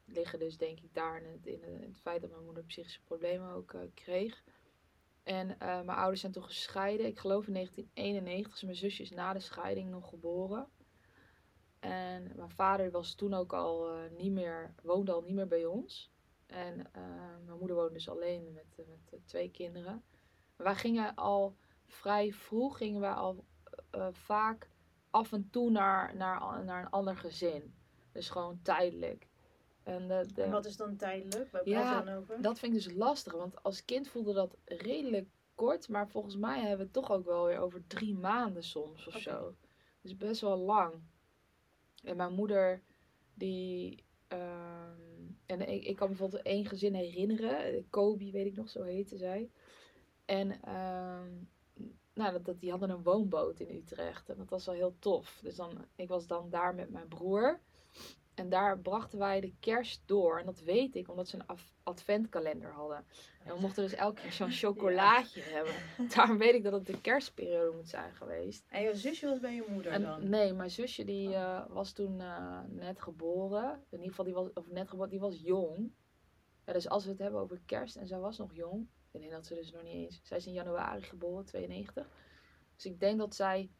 liggen 0.04 0.38
dus 0.38 0.56
denk 0.56 0.80
ik 0.80 0.94
daar 0.94 1.22
in 1.22 1.30
het, 1.30 1.46
in 1.46 1.62
het, 1.62 1.98
feit 1.98 2.20
dat 2.20 2.30
mijn 2.30 2.44
moeder 2.44 2.64
psychische 2.64 3.02
problemen 3.02 3.50
ook 3.50 3.72
uh, 3.72 3.80
kreeg. 3.94 4.44
En 5.22 5.48
uh, 5.48 5.56
mijn 5.58 5.98
ouders 5.98 6.20
zijn 6.20 6.32
toen 6.32 6.44
gescheiden. 6.44 7.06
Ik 7.06 7.18
geloof 7.18 7.46
in 7.46 7.52
1991. 7.52 8.52
Dus 8.52 8.62
mijn 8.62 8.76
zusje 8.76 9.02
is 9.02 9.10
na 9.10 9.32
de 9.32 9.40
scheiding 9.40 9.90
nog 9.90 10.08
geboren. 10.08 10.68
En 11.80 12.32
mijn 12.36 12.50
vader 12.50 12.90
was 12.90 13.14
toen 13.14 13.34
ook 13.34 13.52
al 13.52 13.94
uh, 13.94 14.10
niet 14.18 14.32
meer, 14.32 14.74
woonde 14.82 15.12
al 15.12 15.22
niet 15.22 15.34
meer 15.34 15.48
bij 15.48 15.64
ons. 15.64 16.12
En 16.46 16.90
mijn 17.44 17.58
moeder 17.58 17.76
woonde 17.76 17.92
dus 17.92 18.08
alleen 18.08 18.52
met, 18.52 18.86
met 19.10 19.26
twee 19.26 19.50
kinderen. 19.50 20.04
Wij 20.56 20.74
gingen 20.74 21.14
al 21.14 21.56
vrij 21.86 22.32
vroeg, 22.32 22.76
gingen 22.76 23.00
wij 23.00 23.12
al 23.12 23.44
vaak 24.10 24.68
af 25.10 25.32
en 25.32 25.50
toe 25.50 25.70
naar, 25.70 26.16
naar, 26.16 26.64
naar 26.64 26.82
een 26.82 26.90
ander 26.90 27.16
gezin. 27.16 27.74
Dus 28.12 28.30
gewoon 28.30 28.58
tijdelijk. 28.62 29.28
En, 29.82 30.08
de, 30.08 30.26
de... 30.34 30.50
wat 30.50 30.66
is 30.66 30.76
dan 30.76 30.96
tijdelijk? 30.96 31.50
Waar 31.50 31.68
ja, 31.68 32.02
dan 32.02 32.14
over? 32.14 32.42
dat 32.42 32.58
vind 32.58 32.74
ik 32.74 32.82
dus 32.82 32.94
lastig. 32.94 33.32
Want 33.32 33.62
als 33.62 33.84
kind 33.84 34.08
voelde 34.08 34.32
dat 34.32 34.56
redelijk 34.64 35.28
kort. 35.54 35.88
Maar 35.88 36.08
volgens 36.08 36.36
mij 36.36 36.58
hebben 36.58 36.76
we 36.76 36.82
het 36.82 36.92
toch 36.92 37.10
ook 37.10 37.24
wel 37.24 37.44
weer 37.44 37.58
over 37.58 37.86
drie 37.86 38.14
maanden 38.14 38.64
soms 38.64 39.06
of 39.06 39.18
zo. 39.18 39.54
Dus 40.00 40.16
best 40.16 40.40
wel 40.40 40.56
lang. 40.56 40.94
En 42.02 42.16
mijn 42.16 42.32
moeder, 42.32 42.82
die... 43.34 44.04
Ehm, 44.28 45.02
en 45.46 45.68
ik, 45.68 45.84
ik 45.84 45.96
kan 45.96 46.08
bijvoorbeeld 46.08 46.42
één 46.42 46.66
gezin 46.66 46.94
herinneren. 46.94 47.88
Kobe, 47.90 48.30
weet 48.30 48.46
ik 48.46 48.56
nog, 48.56 48.68
zo 48.68 48.82
heette 48.82 49.16
zij. 49.16 49.50
En 50.24 50.74
um, 50.74 51.48
nou, 52.14 52.32
dat, 52.32 52.44
dat, 52.44 52.60
die 52.60 52.70
hadden 52.70 52.90
een 52.90 53.02
woonboot 53.02 53.60
in 53.60 53.76
Utrecht. 53.76 54.28
En 54.28 54.36
dat 54.36 54.50
was 54.50 54.66
wel 54.66 54.74
heel 54.74 54.96
tof. 54.98 55.40
Dus 55.42 55.56
dan, 55.56 55.84
ik 55.96 56.08
was 56.08 56.26
dan 56.26 56.50
daar 56.50 56.74
met 56.74 56.90
mijn 56.90 57.08
broer. 57.08 57.60
En 58.34 58.48
daar 58.48 58.78
brachten 58.78 59.18
wij 59.18 59.40
de 59.40 59.54
kerst 59.60 60.02
door. 60.06 60.38
En 60.38 60.46
dat 60.46 60.60
weet 60.60 60.96
ik, 60.96 61.08
omdat 61.08 61.28
ze 61.28 61.36
een 61.36 61.56
adventkalender 61.82 62.72
hadden. 62.72 63.04
En 63.44 63.54
we 63.54 63.60
mochten 63.60 63.82
dus 63.82 63.94
elke 63.94 64.20
keer 64.20 64.32
zo'n 64.32 64.50
chocolaatje 64.64 65.40
hebben. 65.40 65.74
Daarom 66.14 66.38
weet 66.38 66.54
ik 66.54 66.62
dat 66.62 66.72
het 66.72 66.86
de 66.86 67.00
kerstperiode 67.00 67.76
moet 67.76 67.88
zijn 67.88 68.14
geweest. 68.14 68.64
En 68.68 68.82
je 68.82 68.94
zusje 68.94 69.26
was 69.26 69.40
bij 69.40 69.54
je 69.54 69.64
moeder 69.68 70.00
dan? 70.00 70.28
nee, 70.28 70.52
mijn 70.52 70.70
zusje 70.70 71.04
die 71.04 71.28
oh. 71.28 71.34
eh, 71.34 71.66
was 71.68 71.92
toen 71.92 72.20
uh, 72.20 72.60
net 72.68 73.02
geboren. 73.02 73.70
In 73.72 73.98
ieder 73.98 74.08
geval, 74.08 74.24
die 74.24 74.34
was, 74.34 74.52
of 74.54 74.70
net 74.70 74.88
geboren, 74.88 75.10
die 75.10 75.20
was 75.20 75.40
jong. 75.40 75.92
Ja, 76.64 76.72
dus 76.72 76.88
als 76.88 77.04
we 77.04 77.10
het 77.10 77.18
hebben 77.18 77.40
over 77.40 77.60
kerst 77.66 77.96
en 77.96 78.06
zij 78.06 78.18
was 78.18 78.38
nog 78.38 78.54
jong. 78.54 78.88
Ik 79.14 79.20
denk 79.20 79.32
dat 79.32 79.46
ze 79.46 79.54
dus 79.54 79.72
nog 79.72 79.82
niet 79.82 79.92
eens... 79.92 80.20
Zij 80.22 80.36
is 80.36 80.46
in 80.46 80.52
januari 80.52 81.02
geboren, 81.02 81.44
92. 81.44 82.08
Dus 82.74 82.84
ik 82.84 83.00
denk 83.00 83.18
dat 83.18 83.34
zij... 83.34 83.70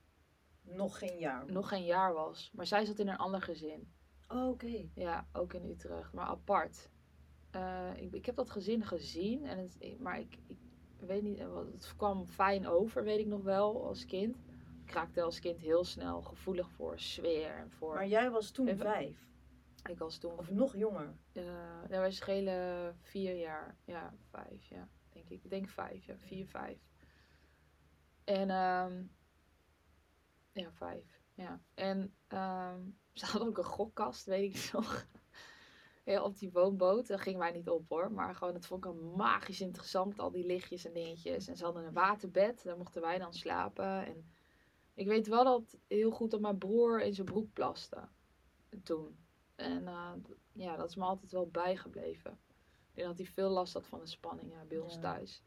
Nog 0.63 0.99
geen 0.99 1.19
jaar. 1.19 1.53
Nog 1.53 1.69
geen 1.69 1.85
jaar 1.85 2.13
was. 2.13 2.51
Maar 2.53 2.67
zij 2.67 2.85
zat 2.85 2.99
in 2.99 3.09
een 3.09 3.17
ander 3.17 3.43
gezin. 3.43 3.93
Oh, 4.29 4.49
oké. 4.49 4.89
Ja, 4.95 5.29
ook 5.33 5.53
in 5.53 5.65
Utrecht, 5.65 6.13
maar 6.13 6.27
apart. 6.27 6.91
Uh, 7.57 7.91
ik, 7.97 8.13
ik 8.13 8.27
heb 8.27 8.35
dat 8.35 8.51
gezin 8.51 8.85
gezien, 8.85 9.45
en 9.45 9.59
het, 9.59 9.99
maar 9.99 10.19
ik, 10.19 10.39
ik 10.47 10.59
weet 10.99 11.23
niet, 11.23 11.39
het 11.73 11.95
kwam 11.97 12.27
fijn 12.27 12.67
over, 12.67 13.05
weet 13.05 13.19
ik 13.19 13.27
nog 13.27 13.43
wel, 13.43 13.87
als 13.87 14.05
kind. 14.05 14.37
Ik 14.85 14.91
raakte 14.91 15.23
als 15.23 15.41
kind 15.41 15.59
heel 15.59 15.85
snel 15.85 16.23
gevoelig 16.23 16.71
voor 16.71 16.99
sfeer. 16.99 17.55
En 17.57 17.71
voor, 17.71 17.95
maar 17.95 18.09
jij 18.09 18.31
was 18.31 18.51
toen 18.51 18.77
vijf? 18.77 19.29
Ik 19.89 19.99
was 19.99 20.19
toen... 20.19 20.39
Of 20.39 20.51
nog 20.51 20.77
jonger? 20.77 21.17
Uh, 21.33 21.45
wij 21.89 22.01
was 22.01 22.17
schelen 22.17 22.97
vier 23.01 23.37
jaar. 23.37 23.77
Ja, 23.85 24.15
vijf, 24.31 24.69
ja. 24.69 24.89
Ik. 25.31 25.51
Denk 25.51 25.69
vijf, 25.69 26.05
ja. 26.05 26.19
Vier, 26.19 26.47
vijf. 26.47 26.79
En, 28.25 28.51
um, 28.51 29.11
ja, 30.53 30.73
vijf. 30.73 31.21
Ja. 31.35 31.61
En, 31.75 31.99
um, 32.29 32.99
ze 33.13 33.27
hadden 33.27 33.49
ook 33.49 33.59
een 33.59 33.65
gokkast, 33.65 34.27
weet 34.27 34.57
ik 34.57 34.73
nog. 34.73 35.07
Ja, 36.05 36.23
op 36.23 36.39
die 36.39 36.53
woonboot. 36.53 37.07
Daar 37.07 37.19
gingen 37.19 37.39
wij 37.39 37.53
niet 37.53 37.69
op 37.69 37.89
hoor. 37.89 38.13
Maar 38.13 38.35
gewoon, 38.35 38.55
het 38.55 38.67
vond 38.67 38.85
ik 38.85 38.91
al 38.91 39.17
magisch 39.17 39.61
interessant. 39.61 40.19
Al 40.19 40.31
die 40.31 40.47
lichtjes 40.47 40.85
en 40.85 40.93
dingetjes. 40.93 41.49
En 41.49 41.57
ze 41.57 41.65
hadden 41.65 41.85
een 41.85 41.93
waterbed. 41.93 42.63
Daar 42.63 42.77
mochten 42.77 43.03
wij 43.03 43.19
dan 43.19 43.33
slapen. 43.35 44.07
En 44.07 44.31
ik 44.95 45.07
weet 45.07 45.27
wel 45.27 45.45
dat 45.45 45.79
heel 45.87 46.11
goed 46.11 46.31
dat 46.31 46.41
mijn 46.41 46.59
broer 46.59 47.01
in 47.01 47.15
zijn 47.15 47.27
broek 47.27 47.53
plaste. 47.53 48.09
Toen. 48.83 49.19
En 49.55 49.83
uh, 49.83 50.13
ja, 50.53 50.77
dat 50.77 50.89
is 50.89 50.97
me 50.97 51.05
altijd 51.05 51.33
wel 51.33 51.49
bijgebleven. 51.49 52.39
Ik 52.95 53.01
denk 53.01 53.17
dat 53.17 53.27
hij 53.27 53.35
veel 53.35 53.51
last 53.51 53.73
had 53.73 53.87
van 53.87 54.01
de 54.01 54.07
spanningen 54.07 54.69
bij 54.69 54.79
ons 54.79 54.99
thuis. 55.01 55.43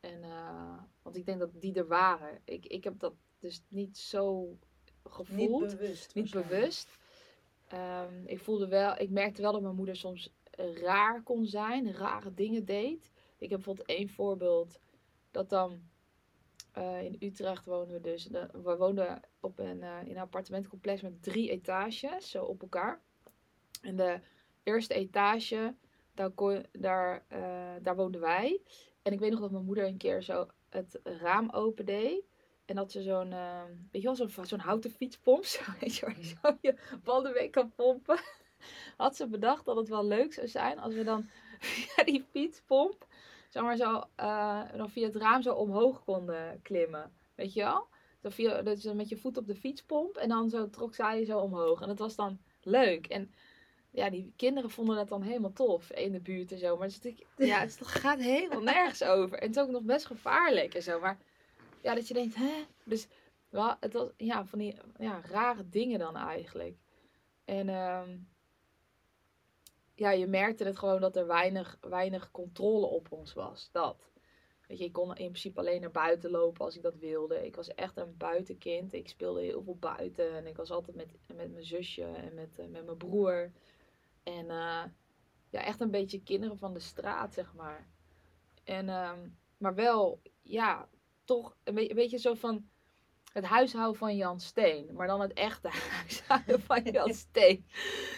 En, 0.00 0.22
uh, 0.22 0.82
want 1.02 1.16
ik 1.16 1.26
denk 1.26 1.38
dat 1.38 1.60
die 1.60 1.74
er 1.74 1.86
waren. 1.86 2.40
Ik, 2.44 2.66
ik 2.66 2.84
heb 2.84 2.98
dat 2.98 3.14
dus 3.38 3.62
niet 3.68 3.98
zo 3.98 4.56
gevoeld. 5.04 5.62
Niet 5.62 5.78
bewust. 5.78 6.14
Niet 6.14 6.30
bewust. 6.30 6.98
Um, 7.72 8.26
ik 8.26 8.40
voelde 8.40 8.68
wel, 8.68 8.98
ik 8.98 9.10
merkte 9.10 9.42
wel 9.42 9.52
dat 9.52 9.62
mijn 9.62 9.74
moeder 9.74 9.96
soms 9.96 10.32
raar 10.74 11.22
kon 11.22 11.46
zijn, 11.46 11.92
rare 11.92 12.34
dingen 12.34 12.64
deed. 12.64 13.10
Ik 13.38 13.50
heb 13.50 13.58
bijvoorbeeld 13.58 13.88
één 13.88 14.08
voorbeeld 14.08 14.78
dat 15.30 15.48
dan 15.48 15.82
uh, 16.78 17.02
in 17.02 17.16
Utrecht 17.20 17.66
wonen 17.66 17.94
we 17.94 18.00
dus. 18.00 18.26
we 18.52 18.76
woonden 18.76 19.20
op 19.40 19.58
een, 19.58 19.78
uh, 19.78 20.00
in 20.04 20.10
een 20.10 20.18
appartementencomplex 20.18 21.02
met 21.02 21.22
drie 21.22 21.50
etages, 21.50 22.30
zo 22.30 22.44
op 22.44 22.62
elkaar. 22.62 23.02
En 23.82 23.96
de 23.96 24.20
eerste 24.62 24.94
etage, 24.94 25.74
daar, 26.14 26.30
kon, 26.30 26.66
daar, 26.72 27.24
uh, 27.32 27.72
daar 27.82 27.96
woonden 27.96 28.20
wij. 28.20 28.60
En 29.02 29.12
ik 29.12 29.18
weet 29.18 29.30
nog 29.30 29.40
dat 29.40 29.50
mijn 29.50 29.64
moeder 29.64 29.84
een 29.84 29.96
keer 29.96 30.22
zo 30.22 30.46
het 30.68 31.00
raam 31.02 31.50
open 31.50 31.84
deed. 31.84 32.22
En 32.64 32.76
dat 32.76 32.92
ze 32.92 33.02
zo'n, 33.02 33.30
uh, 33.30 33.62
weet 33.90 34.02
je 34.02 34.14
wel, 34.14 34.16
zo'n, 34.16 34.46
zo'n 34.46 34.58
houten 34.58 34.90
fietspomp, 34.90 35.44
zo, 35.54 35.60
weet 35.80 35.96
je, 35.96 36.06
waar 36.06 36.16
je 36.18 36.24
zo 36.24 36.56
je 36.60 36.74
banden 37.04 37.32
mee 37.32 37.50
kan 37.50 37.72
pompen. 37.74 38.20
Had 38.96 39.16
ze 39.16 39.26
bedacht 39.26 39.64
dat 39.64 39.76
het 39.76 39.88
wel 39.88 40.04
leuk 40.04 40.32
zou 40.32 40.48
zijn 40.48 40.78
als 40.78 40.94
we 40.94 41.04
dan 41.04 41.28
via 41.58 42.04
die 42.04 42.24
fietspomp, 42.30 43.06
zeg 43.48 43.62
maar 43.62 43.76
zo, 43.76 44.02
uh, 44.20 44.62
dan 44.76 44.90
via 44.90 45.06
het 45.06 45.16
raam 45.16 45.42
zo 45.42 45.54
omhoog 45.54 46.04
konden 46.04 46.60
klimmen. 46.62 47.12
Weet 47.34 47.52
je 47.52 47.60
wel? 47.60 47.86
Zo 48.22 48.28
via, 48.28 48.62
dus 48.62 48.84
met 48.84 49.08
je 49.08 49.16
voet 49.16 49.36
op 49.36 49.46
de 49.46 49.54
fietspomp 49.54 50.16
en 50.16 50.28
dan 50.28 50.50
zo 50.50 50.70
trok 50.70 50.94
zij 50.94 51.24
zo 51.24 51.38
omhoog. 51.38 51.80
En 51.80 51.88
dat 51.88 51.98
was 51.98 52.16
dan 52.16 52.38
leuk. 52.62 53.06
En 53.06 53.34
ja, 53.94 54.10
die 54.10 54.32
kinderen 54.36 54.70
vonden 54.70 54.96
het 54.96 55.08
dan 55.08 55.22
helemaal 55.22 55.52
tof 55.52 55.90
in 55.90 56.12
de 56.12 56.20
buurt 56.20 56.52
en 56.52 56.58
zo. 56.58 56.76
Maar 56.76 56.90
ja, 57.36 57.60
het 57.60 57.78
gaat 57.80 58.18
helemaal 58.18 58.62
nergens 58.62 59.02
over. 59.02 59.38
En 59.38 59.46
het 59.46 59.56
is 59.56 59.62
ook 59.62 59.70
nog 59.70 59.82
best 59.82 60.06
gevaarlijk 60.06 60.74
en 60.74 60.82
zo. 60.82 61.00
Maar 61.00 61.18
ja, 61.82 61.94
dat 61.94 62.08
je 62.08 62.14
denkt, 62.14 62.34
hè? 62.34 62.64
Dus 62.84 63.06
wel, 63.48 63.76
het 63.80 63.92
was 63.92 64.08
ja, 64.16 64.44
van 64.46 64.58
die 64.58 64.76
ja, 64.98 65.20
rare 65.30 65.68
dingen 65.68 65.98
dan 65.98 66.16
eigenlijk. 66.16 66.76
En 67.44 67.68
um, 67.68 68.28
ja, 69.94 70.10
je 70.10 70.26
merkte 70.26 70.64
het 70.64 70.78
gewoon 70.78 71.00
dat 71.00 71.16
er 71.16 71.26
weinig, 71.26 71.78
weinig 71.80 72.30
controle 72.30 72.86
op 72.86 73.12
ons 73.12 73.32
was. 73.32 73.68
Dat. 73.72 74.12
Weet 74.68 74.78
je, 74.78 74.84
ik 74.84 74.92
kon 74.92 75.08
in 75.08 75.14
principe 75.14 75.60
alleen 75.60 75.80
naar 75.80 75.90
buiten 75.90 76.30
lopen 76.30 76.64
als 76.64 76.76
ik 76.76 76.82
dat 76.82 76.96
wilde. 76.96 77.46
Ik 77.46 77.56
was 77.56 77.74
echt 77.74 77.96
een 77.96 78.16
buitenkind. 78.16 78.92
Ik 78.92 79.08
speelde 79.08 79.42
heel 79.42 79.62
veel 79.62 79.76
buiten. 79.76 80.36
En 80.36 80.46
ik 80.46 80.56
was 80.56 80.70
altijd 80.70 80.96
met, 80.96 81.14
met 81.26 81.52
mijn 81.52 81.64
zusje 81.64 82.04
en 82.04 82.34
met, 82.34 82.58
uh, 82.58 82.66
met 82.66 82.84
mijn 82.84 82.96
broer. 82.96 83.52
En 84.24 84.44
uh, 84.44 84.82
ja, 85.50 85.64
echt 85.64 85.80
een 85.80 85.90
beetje 85.90 86.22
kinderen 86.22 86.58
van 86.58 86.74
de 86.74 86.80
straat, 86.80 87.34
zeg 87.34 87.54
maar. 87.54 87.88
En, 88.64 88.88
um, 88.88 89.36
maar 89.58 89.74
wel, 89.74 90.20
ja, 90.42 90.88
toch 91.24 91.56
een, 91.64 91.74
beetje, 91.74 91.90
een 91.90 91.96
beetje 91.96 92.18
zo 92.18 92.34
van 92.34 92.68
het 93.32 93.44
huishouden 93.44 93.98
van 93.98 94.16
Jan 94.16 94.40
Steen. 94.40 94.90
Maar 94.92 95.06
dan 95.06 95.20
het 95.20 95.32
echte 95.32 95.68
huishouden 95.98 96.60
van 96.60 96.82
Jan 96.82 97.14
Steen. 97.28 97.66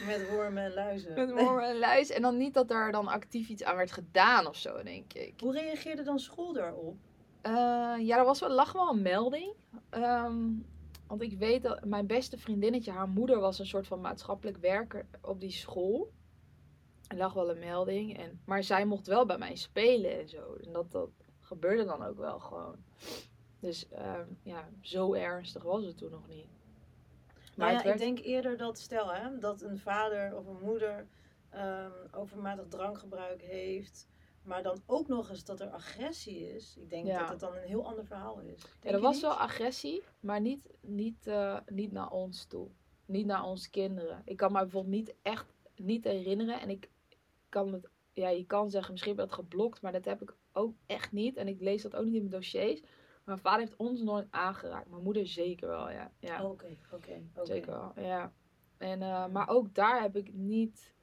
Met 0.07 0.31
wormen 0.31 0.64
en 0.64 0.75
luizen. 0.75 1.14
Met 1.14 1.31
wormen 1.31 1.69
en 1.69 1.79
luizen. 1.79 2.14
En 2.14 2.23
dan 2.23 2.37
niet 2.37 2.55
dat 2.55 2.71
er 2.71 2.92
dan 2.92 3.09
actief 3.09 3.49
iets 3.49 3.64
aan 3.64 3.77
werd 3.77 3.92
gedaan 3.92 4.47
of 4.47 4.57
zo, 4.57 4.83
denk 4.83 5.12
ik. 5.12 5.40
Hoe 5.40 5.53
reageerde 5.53 6.03
dan 6.03 6.19
school 6.19 6.53
daarop? 6.53 6.97
Uh, 7.42 7.53
ja, 7.99 8.19
er 8.19 8.25
was 8.25 8.40
wel, 8.40 8.51
lag 8.51 8.73
wel 8.73 8.90
een 8.90 9.03
melding. 9.03 9.55
Um, 9.90 10.66
want 11.07 11.23
ik 11.23 11.38
weet 11.38 11.62
dat 11.62 11.85
mijn 11.85 12.07
beste 12.07 12.38
vriendinnetje, 12.38 12.90
haar 12.90 13.09
moeder 13.09 13.40
was 13.40 13.59
een 13.59 13.66
soort 13.66 13.87
van 13.87 14.01
maatschappelijk 14.01 14.57
werker 14.57 15.07
op 15.21 15.40
die 15.40 15.51
school. 15.51 16.12
Er 17.09 17.16
lag 17.16 17.33
wel 17.33 17.51
een 17.51 17.59
melding. 17.59 18.19
En, 18.19 18.40
maar 18.45 18.62
zij 18.62 18.85
mocht 18.85 19.07
wel 19.07 19.27
bij 19.27 19.38
mij 19.38 19.57
spelen 19.57 20.21
en 20.21 20.29
zo. 20.29 20.55
En 20.64 20.73
dat, 20.73 20.92
dat 20.92 21.11
gebeurde 21.40 21.85
dan 21.85 22.05
ook 22.05 22.19
wel 22.19 22.38
gewoon. 22.38 22.77
Dus 23.61 23.88
ehm, 23.88 24.27
ja, 24.42 24.69
zo 24.81 25.12
ernstig 25.14 25.62
was 25.62 25.85
het 25.85 25.97
toen 25.97 26.11
nog 26.11 26.29
niet. 26.29 26.47
Maar 27.57 27.69
ja, 27.71 27.75
het 27.75 27.85
werd- 27.85 28.01
ik 28.01 28.07
denk 28.07 28.19
eerder 28.19 28.57
dat 28.57 28.79
stel 28.79 29.12
hè, 29.14 29.38
dat 29.38 29.62
een 29.62 29.79
vader 29.79 30.37
of 30.37 30.47
een 30.47 30.61
moeder 30.62 31.07
ehm, 31.51 31.90
overmatig 32.12 32.69
drankgebruik 32.69 33.42
heeft, 33.42 34.09
maar 34.47 34.63
dan 34.63 34.83
ook 34.87 35.09
nog 35.09 35.31
eens 35.31 35.45
dat 35.45 35.61
er 35.61 35.69
agressie 35.71 36.55
is. 36.55 36.77
Ik 36.77 36.91
denk 36.91 37.07
Ja. 37.07 37.19
dat 37.19 37.29
het 37.29 37.41
dan 37.41 37.55
een 37.57 37.63
heel 37.69 37.87
ander 37.87 38.05
verhaal 38.07 38.41
is. 38.41 38.61
Denk 38.63 38.85
Ja, 38.85 38.91
er 38.91 39.01
was 39.01 39.13
niet? 39.15 39.23
wel 39.23 39.35
agressie, 39.35 40.03
maar 40.21 40.41
niet, 40.41 40.71
niet, 40.81 41.27
eh, 41.27 41.59
niet 41.67 41.93
naar 41.93 42.11
ons 42.11 42.45
toe. 42.47 42.69
Niet 43.07 43.27
naar 43.27 43.45
onze 43.45 43.71
kinderen. 43.71 44.23
Ik 44.25 44.37
kan 44.37 44.53
me 44.53 44.59
bijvoorbeeld 44.59 44.95
niet 44.95 45.15
echt 45.23 45.55
niet 45.77 46.05
herinneren. 46.05 46.61
En 46.61 46.71
ik 46.71 46.91
kan 47.49 47.73
het, 47.73 47.89
ja, 48.13 48.29
je 48.29 48.47
kan 48.47 48.71
zeggen, 48.71 48.93
misschien 48.93 49.13
heb 49.17 49.21
je 49.23 49.29
dat 49.29 49.39
geblokt, 49.45 49.81
maar 49.83 49.93
dat 49.93 50.05
heb 50.05 50.23
ik 50.23 50.37
ook 50.53 50.75
echt 50.87 51.13
niet. 51.13 51.37
En 51.37 51.49
ik 51.49 51.61
lees 51.61 51.83
dat 51.83 51.97
ook 51.97 52.05
niet 52.05 52.15
in 52.15 52.21
mijn 52.21 52.31
dossiers. 52.35 52.83
Mijn 53.25 53.39
vader 53.39 53.61
heeft 53.61 53.77
ons 53.77 54.01
nooit 54.03 54.27
aangeraakt. 54.31 54.89
Mijn 54.91 55.03
moeder 55.03 55.27
zeker 55.27 55.69
wel, 55.69 55.91
ja. 55.91 56.13
ja. 56.19 56.45
Oké, 56.45 56.77
oké, 56.93 57.23
oké. 57.35 57.47
Zeker 57.47 57.71
wel, 57.73 57.93
ja. 58.05 58.33
En, 58.79 59.03
eh, 59.03 59.27
maar 59.27 59.49
ook 59.49 59.75
daar 59.75 60.03
heb 60.03 60.17
ik 60.17 60.33
niet... 60.33 60.95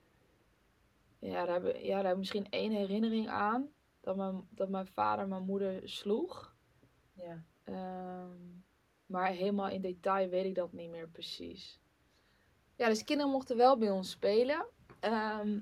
Ja, 1.23 1.45
daar 1.45 1.61
heb, 1.61 1.75
ik- 1.75 1.81
ja, 1.81 1.95
daar 1.95 2.03
heb 2.03 2.11
ik 2.11 2.17
misschien 2.17 2.49
één 2.49 2.71
herinnering 2.71 3.29
aan. 3.29 3.69
Dat 4.01 4.15
mijn, 4.15 4.47
dat 4.49 4.69
mijn 4.69 4.87
vader 4.87 5.27
mijn 5.27 5.43
moeder 5.45 5.89
sloeg. 5.89 6.55
Ja. 7.13 7.43
Ehm, 7.63 8.37
maar 9.05 9.27
helemaal 9.27 9.69
in 9.69 9.81
detail 9.81 10.29
weet 10.29 10.45
ik 10.45 10.55
dat 10.55 10.73
niet 10.73 10.89
meer 10.89 11.09
precies. 11.09 11.79
Ja, 12.75 12.87
dus 12.87 13.03
kinderen 13.03 13.31
mochten 13.31 13.57
wel 13.57 13.77
bij 13.77 13.89
ons 13.89 14.09
spelen. 14.09 14.65
Ehm, 14.99 15.59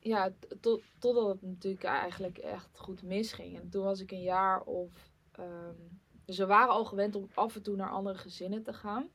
ja, 0.00 0.32
tot, 0.60 0.82
totdat 0.98 1.28
het 1.28 1.42
natuurlijk 1.42 1.84
eigenlijk 1.84 2.38
echt 2.38 2.78
goed 2.78 3.02
misging. 3.02 3.58
En 3.60 3.68
toen 3.68 3.84
was 3.84 4.00
ik 4.00 4.10
een 4.10 4.22
jaar 4.22 4.62
of... 4.62 5.12
ehm, 5.32 5.74
dus 6.24 6.38
we 6.38 6.46
waren 6.46 6.72
al 6.72 6.84
gewend 6.84 7.14
om 7.14 7.28
af 7.34 7.54
en 7.56 7.62
toe 7.62 7.76
naar 7.76 7.90
andere 7.90 8.18
gezinnen 8.18 8.62
te 8.62 8.72
gaan. 8.72 9.10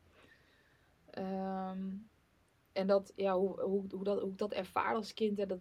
En 2.72 2.88
dat, 2.88 3.14
ja, 3.16 3.38
hoe, 3.38 3.62
hoe, 3.62 3.86
hoe, 3.90 4.04
dat, 4.04 4.22
hoe 4.22 4.32
ik 4.32 4.38
dat 4.38 4.52
ervaar 4.54 4.96
als 4.96 5.14
kind, 5.14 5.38
ja, 5.38 5.46
dat, 5.46 5.60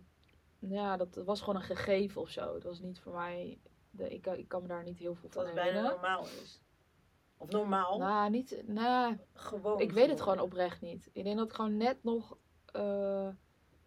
ja, 0.58 0.96
dat 0.96 1.14
was 1.24 1.40
gewoon 1.40 1.56
een 1.56 1.62
gegeven 1.76 2.20
of 2.20 2.28
zo. 2.30 2.54
Het 2.54 2.62
was 2.64 2.80
niet 2.80 3.00
voor 3.00 3.12
mij... 3.14 3.58
De, 3.90 4.08
ik, 4.08 4.22
kan- 4.22 4.36
ik 4.36 4.48
kan 4.48 4.62
me 4.62 4.68
daar 4.68 4.82
niet 4.84 4.98
heel 4.98 5.14
veel 5.14 5.28
Dat 5.28 5.32
van 5.32 5.44
het 5.44 5.54
bijna 5.54 5.68
herinneren. 5.70 6.00
normaal 6.00 6.24
is. 6.42 6.60
Of 7.36 7.48
normaal, 7.50 7.98
Nou, 7.98 8.30
niet. 8.30 8.62
Nou, 8.66 9.16
gewoon. 9.32 9.80
ik 9.80 9.92
weet 9.92 10.08
het 10.08 10.20
gewoon 10.20 10.40
oprecht 10.40 10.80
niet. 10.80 11.08
Ik 11.12 11.24
denk 11.24 11.36
dat 11.36 11.46
ik 11.46 11.52
gewoon 11.52 11.76
net 11.76 12.04
nog 12.04 12.36
eh, 12.64 13.28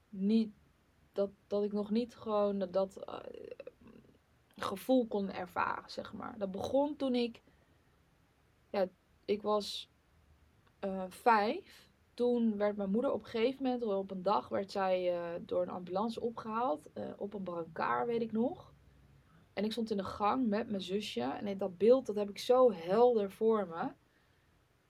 niet. 0.09 0.53
Dat, 1.11 1.29
dat 1.47 1.63
ik 1.63 1.71
nog 1.71 1.89
niet 1.89 2.15
gewoon 2.15 2.59
dat, 2.59 2.73
dat 2.73 2.97
eh, 2.97 3.19
gevoel 4.55 5.07
kon 5.07 5.31
ervaren, 5.31 5.89
zeg 5.91 6.13
maar. 6.13 6.37
Dat 6.37 6.51
begon 6.51 6.95
toen 6.95 7.15
ik. 7.15 7.41
Ja, 8.69 8.87
ik 9.25 9.41
was 9.41 9.91
eh, 10.79 11.03
vijf. 11.09 11.89
Toen 12.13 12.57
werd 12.57 12.77
mijn 12.77 12.91
moeder 12.91 13.11
op 13.11 13.19
een 13.23 13.29
gegeven 13.29 13.63
moment, 13.63 13.83
op 13.83 14.11
een 14.11 14.23
dag, 14.23 14.47
werd 14.49 14.71
zij 14.71 15.13
eh, 15.13 15.41
door 15.41 15.61
een 15.61 15.69
ambulance 15.69 16.21
opgehaald. 16.21 16.91
eh, 16.93 17.03
op 17.17 17.33
een 17.33 17.43
brancard, 17.43 18.07
weet 18.07 18.21
ik 18.21 18.31
nog. 18.31 18.73
En 19.53 19.63
ik 19.63 19.71
stond 19.71 19.91
in 19.91 19.97
de 19.97 20.03
gang 20.03 20.47
met 20.47 20.69
mijn 20.69 20.81
zusje. 20.81 21.21
En 21.21 21.57
dat 21.57 21.77
beeld, 21.77 22.05
dat 22.05 22.15
heb 22.15 22.29
ik 22.29 22.37
zo 22.37 22.71
helder 22.71 23.31
voor 23.31 23.67
me. 23.67 23.91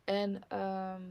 En 0.04 0.48
ehm, 0.48 1.02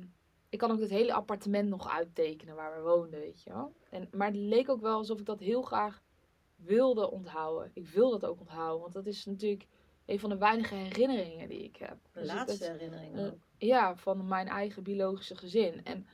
ik 0.49 0.59
kan 0.59 0.71
ook 0.71 0.81
het 0.81 0.91
hele 0.91 1.13
appartement 1.13 1.69
nog 1.69 1.89
uittekenen 1.89 2.55
waar 2.55 2.77
we 2.77 2.83
woonden, 2.83 3.21
weet 3.21 3.43
je 3.43 3.51
wel. 3.51 3.73
En, 3.91 4.09
maar 4.13 4.27
het 4.27 4.37
leek 4.37 4.69
ook 4.69 4.81
wel 4.81 4.97
alsof 4.97 5.19
ik 5.19 5.27
dat 5.27 5.41
heel 5.41 5.63
graag 5.63 6.03
wilde 6.57 7.11
onthouden. 7.11 7.71
Ik 7.75 7.89
wil 7.89 8.11
dat 8.11 8.25
ook 8.25 8.41
onthouden, 8.41 8.81
want 8.81 8.93
dat 8.93 9.07
is 9.07 9.25
natuurlijk 9.25 9.67
een 10.07 10.19
van 10.21 10.31
de 10.31 10.37
weinige 10.39 10.75
herinneringen 10.75 11.49
die 11.49 11.63
ik 11.65 11.77
heb. 11.77 11.99
De 12.13 12.21
Dus 12.21 12.29
laatste 12.29 12.65
het- 12.65 12.73
herinnering 12.73 13.17
eh, 13.17 13.25
ook. 13.27 13.39
ja, 13.59 13.97
van 13.97 14.27
mijn 14.29 14.49
eigen 14.49 14.83
biologische 14.83 15.37
gezin. 15.37 15.85
En 15.85 16.07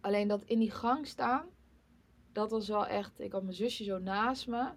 alleen 0.00 0.28
dat 0.28 0.44
in 0.44 0.58
die 0.58 0.70
gang 0.70 1.06
staan, 1.06 1.46
dat 2.32 2.50
was 2.50 2.68
wel 2.68 2.86
echt. 2.86 3.20
Ik 3.20 3.32
had 3.32 3.42
mijn 3.42 3.54
zusje 3.54 3.84
zo 3.84 3.98
naast 3.98 4.46
me. 4.46 4.72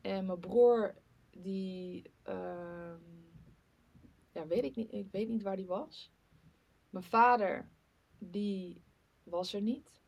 En 0.00 0.26
mijn 0.26 0.40
broer, 0.40 0.94
die. 1.30 2.10
ehm, 2.22 3.00
ja, 4.32 4.46
weet 4.46 4.64
ik 4.64 4.76
niet. 4.76 4.92
Ik 4.92 5.10
weet 5.10 5.28
niet 5.28 5.42
waar 5.42 5.56
die 5.56 5.66
was. 5.66 6.12
Mijn 6.90 7.04
vader, 7.04 7.68
die 8.18 8.82
was 9.22 9.52
er 9.54 9.60
niet. 9.62 10.02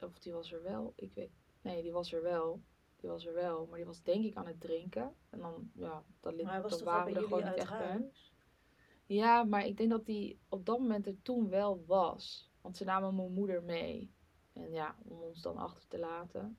Of 0.00 0.18
die 0.18 0.32
was 0.32 0.52
er 0.52 0.62
wel. 0.62 0.92
Ik 0.96 1.12
weet. 1.14 1.30
Nee, 1.62 1.82
die 1.82 1.92
was 1.92 2.12
er 2.12 2.22
wel. 2.22 2.62
Die 3.00 3.08
was 3.10 3.26
er 3.26 3.34
wel. 3.34 3.66
Maar 3.66 3.76
die 3.76 3.86
was 3.86 4.02
denk 4.02 4.24
ik 4.24 4.34
aan 4.36 4.46
het 4.46 4.60
drinken. 4.60 5.14
En 5.30 5.38
dan, 5.38 5.70
ja, 5.74 6.04
dat, 6.20 6.34
li- 6.34 6.44
Maar 6.44 6.62
was 6.62 6.82
waren 6.82 7.12
we 7.12 7.18
er 7.18 7.24
gewoon 7.24 7.38
niet 7.38 7.48
uit 7.48 7.58
echt 7.58 7.78
bij. 7.78 8.10
Ja, 9.06 9.44
maar 9.44 9.66
ik 9.66 9.76
denk 9.76 9.90
dat 9.90 10.06
die 10.06 10.38
op 10.48 10.66
dat 10.66 10.78
moment 10.78 11.06
er 11.06 11.22
toen 11.22 11.48
wel 11.48 11.84
was. 11.86 12.50
Want 12.60 12.76
ze 12.76 12.84
namen 12.84 13.16
mijn 13.16 13.32
moeder 13.32 13.62
mee. 13.62 14.12
En 14.52 14.72
ja, 14.72 14.96
om 15.04 15.20
ons 15.22 15.42
dan 15.42 15.56
achter 15.56 15.88
te 15.88 15.98
laten. 15.98 16.58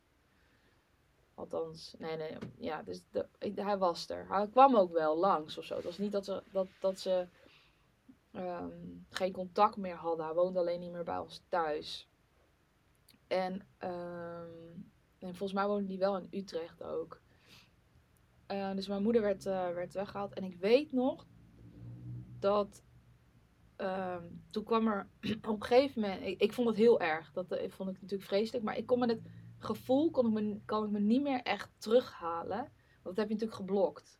Althans, 1.33 1.95
nee, 1.97 2.17
nee, 2.17 2.37
ja, 2.57 2.83
dus 2.83 3.01
de, 3.11 3.27
ik- 3.39 3.55
hij 3.59 3.77
was 3.77 4.09
er. 4.09 4.27
Hij 4.27 4.47
kwam 4.47 4.75
ook 4.75 4.91
wel 4.91 5.17
langs 5.17 5.57
of 5.57 5.63
zo. 5.65 5.75
Het 5.75 5.83
was 5.83 5.97
niet 5.97 6.11
dat 6.11 6.25
ze, 6.25 6.43
dat, 6.51 6.67
dat 6.79 6.99
ze 6.99 7.27
ehm, 8.31 8.77
geen 9.09 9.31
contact 9.31 9.77
meer 9.77 9.95
hadden. 9.95 10.25
Hij 10.25 10.33
woonde 10.33 10.59
alleen 10.59 10.79
niet 10.79 10.91
meer 10.91 11.03
bij 11.03 11.17
ons 11.17 11.41
thuis. 11.49 12.07
En, 13.27 13.67
ehm, 13.77 14.47
en 15.19 15.35
volgens 15.35 15.53
mij 15.53 15.67
woonde 15.67 15.87
hij 15.87 15.97
wel 15.97 16.17
in 16.17 16.27
Utrecht 16.39 16.83
ook. 16.83 17.21
Eh, 18.45 18.73
dus 18.75 18.87
mijn 18.87 19.03
moeder 19.03 19.21
werd, 19.21 19.45
eh, 19.45 19.73
werd 19.73 19.93
weggehaald. 19.93 20.33
En 20.33 20.43
ik 20.43 20.55
weet 20.55 20.91
nog 20.91 21.27
dat 22.39 22.83
ehm, 23.75 24.23
toen 24.49 24.63
kwam 24.63 24.87
er 24.87 25.09
op 25.47 25.61
een 25.61 25.63
gegeven 25.63 26.01
moment. 26.01 26.25
Ik, 26.25 26.41
ik 26.41 26.53
vond 26.53 26.67
het 26.67 26.77
heel 26.77 26.99
erg. 26.99 27.31
Dat 27.31 27.51
eh, 27.51 27.71
vond 27.71 27.89
ik 27.89 28.01
natuurlijk 28.01 28.29
vreselijk. 28.29 28.63
Maar 28.63 28.77
ik 28.77 28.85
kon 28.85 28.99
me 28.99 29.05
het 29.05 29.21
gevoel 29.57 30.11
kon 30.11 30.25
ik 30.25 30.33
me, 30.43 30.59
kan 30.65 30.83
ik 30.83 30.89
me 30.89 30.99
niet 30.99 31.21
meer 31.21 31.41
echt 31.41 31.69
terughalen. 31.77 32.71
Want 33.03 33.15
dat 33.15 33.17
heb 33.17 33.27
je 33.27 33.33
natuurlijk 33.33 33.59
geblokt. 33.59 34.19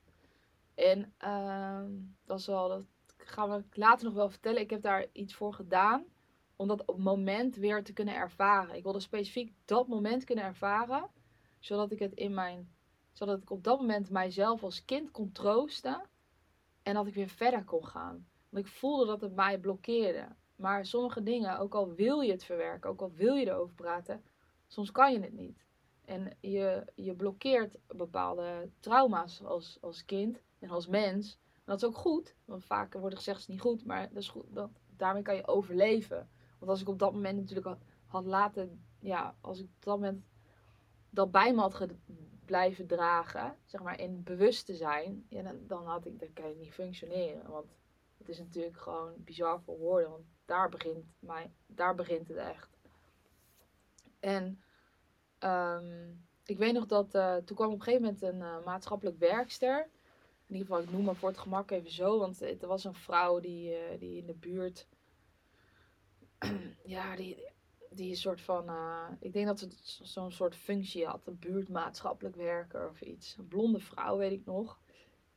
En 0.75 1.13
ehm, 1.17 1.91
dat 2.25 2.39
is 2.39 2.45
wel. 2.45 2.67
Dat 2.67 2.85
gaan 3.17 3.49
we 3.49 3.63
later 3.71 4.05
nog 4.05 4.13
wel 4.13 4.29
vertellen. 4.29 4.61
Ik 4.61 4.69
heb 4.69 4.81
daar 4.81 5.07
iets 5.11 5.35
voor 5.35 5.53
gedaan. 5.53 6.05
Om 6.59 6.67
dat 6.67 6.97
moment 6.97 7.55
weer 7.55 7.83
te 7.83 7.93
kunnen 7.93 8.15
ervaren. 8.15 8.75
Ik 8.75 8.83
wilde 8.83 8.99
specifiek 8.99 9.53
dat 9.65 9.87
moment 9.87 10.23
kunnen 10.23 10.45
ervaren. 10.45 11.09
Zodat 11.59 11.91
ik 11.91 11.99
het 11.99 12.13
in 12.13 12.33
mijn. 12.33 12.73
Zodat 13.11 13.41
ik 13.41 13.49
op 13.49 13.63
dat 13.63 13.79
moment 13.79 14.09
mijzelf 14.09 14.63
als 14.63 14.85
kind 14.85 15.11
kon 15.11 15.31
troosten. 15.31 16.01
En 16.83 16.93
dat 16.93 17.07
ik 17.07 17.13
weer 17.13 17.29
verder 17.29 17.63
kon 17.63 17.85
gaan. 17.85 18.27
Want 18.49 18.65
ik 18.65 18.71
voelde 18.71 19.05
dat 19.05 19.21
het 19.21 19.35
mij 19.35 19.59
blokkeerde. 19.59 20.27
Maar 20.55 20.85
sommige 20.85 21.23
dingen, 21.23 21.59
ook 21.59 21.75
al 21.75 21.93
wil 21.93 22.21
je 22.21 22.31
het 22.31 22.43
verwerken, 22.43 22.89
ook 22.89 23.01
al 23.01 23.11
wil 23.11 23.35
je 23.35 23.45
erover 23.45 23.75
praten, 23.75 24.23
soms 24.67 24.91
kan 24.91 25.13
je 25.13 25.19
het 25.19 25.33
niet. 25.33 25.65
En 26.05 26.37
je, 26.39 26.85
je 26.95 27.15
blokkeert 27.15 27.77
bepaalde 27.87 28.69
trauma's 28.79 29.43
als, 29.43 29.77
als 29.81 30.05
kind 30.05 30.41
en 30.59 30.69
als 30.69 30.87
mens. 30.87 31.39
En 31.53 31.61
dat 31.65 31.81
is 31.81 31.87
ook 31.87 31.97
goed, 31.97 32.35
want 32.45 32.65
vaak 32.65 32.93
wordt 32.93 33.15
gezegd 33.15 33.39
het 33.39 33.47
is 33.47 33.53
niet 33.53 33.63
goed, 33.63 33.85
maar 33.85 34.07
dat 34.07 34.17
is 34.17 34.29
goed, 34.29 34.45
dat, 34.49 34.69
daarmee 34.97 35.21
kan 35.21 35.35
je 35.35 35.47
overleven. 35.47 36.29
Want 36.59 36.71
als 36.71 36.81
ik 36.81 36.89
op 36.89 36.99
dat 36.99 37.13
moment 37.13 37.37
natuurlijk 37.37 37.77
had, 38.05 38.25
laten, 38.25 38.83
ja, 38.99 39.35
als 39.41 39.59
ik 39.59 39.65
op 39.65 39.83
dat 39.83 39.95
moment 39.99 40.23
dat 41.09 41.31
bij 41.31 41.53
me 41.53 41.61
had 41.61 41.87
blijven 42.45 42.87
dragen, 42.87 43.57
zeg 43.65 43.81
maar 43.81 43.99
in 43.99 44.23
bewust 44.23 44.65
te 44.65 44.75
zijn, 44.75 45.25
ja, 45.29 45.41
dan, 45.41 45.59
dan 45.67 45.85
had 45.85 46.05
ik, 46.05 46.19
dan 46.19 46.33
kan 46.33 46.49
je 46.49 46.55
niet 46.55 46.73
functioneren. 46.73 47.49
Want 47.51 47.77
het 48.17 48.29
is 48.29 48.39
natuurlijk 48.39 48.77
gewoon 48.77 49.13
bizar 49.17 49.61
voor 49.61 49.77
woorden, 49.77 50.09
want 50.09 50.23
daar 50.45 50.69
begint, 50.69 51.05
mijn, 51.19 51.53
daar 51.65 51.95
begint 51.95 52.27
het 52.27 52.37
echt. 52.37 52.77
En 54.19 54.61
ehm, 55.37 56.11
ik 56.45 56.57
weet 56.57 56.73
nog 56.73 56.85
dat 56.85 57.13
eh, 57.15 57.35
toen 57.35 57.55
kwam 57.55 57.71
op 57.71 57.75
een 57.75 57.83
gegeven 57.83 58.03
moment 58.05 58.21
een 58.21 58.41
eh, 58.41 58.65
maatschappelijk 58.65 59.19
werkster. 59.19 59.89
In 60.47 60.55
ieder 60.55 60.67
geval, 60.67 60.83
ik 60.83 60.91
noem 60.91 61.03
maar 61.03 61.15
voor 61.15 61.29
het 61.29 61.37
gemak 61.37 61.71
even 61.71 61.91
zo, 61.91 62.19
want 62.19 62.39
het 62.39 62.61
was 62.65 62.83
een 62.83 62.95
vrouw 62.95 63.39
die, 63.39 63.75
eh, 63.75 63.99
die 63.99 64.17
in 64.17 64.25
de 64.25 64.33
buurt, 64.33 64.87
ja, 66.95 67.15
die, 67.15 67.47
die 67.89 68.09
een 68.09 68.15
soort 68.17 68.41
van, 68.41 68.67
eh, 68.69 69.07
ik 69.19 69.33
denk 69.33 69.47
dat 69.47 69.59
ze 69.59 69.67
zo- 69.83 70.03
zo'n 70.03 70.31
soort 70.31 70.55
functie 70.55 71.05
had, 71.05 71.27
een 71.27 71.39
buurtmaatschappelijk 71.39 72.35
werker 72.35 72.89
of 72.89 73.01
iets. 73.01 73.35
Een 73.37 73.47
blonde 73.47 73.79
vrouw, 73.79 74.17
weet 74.17 74.31
ik 74.31 74.45
nog. 74.45 74.79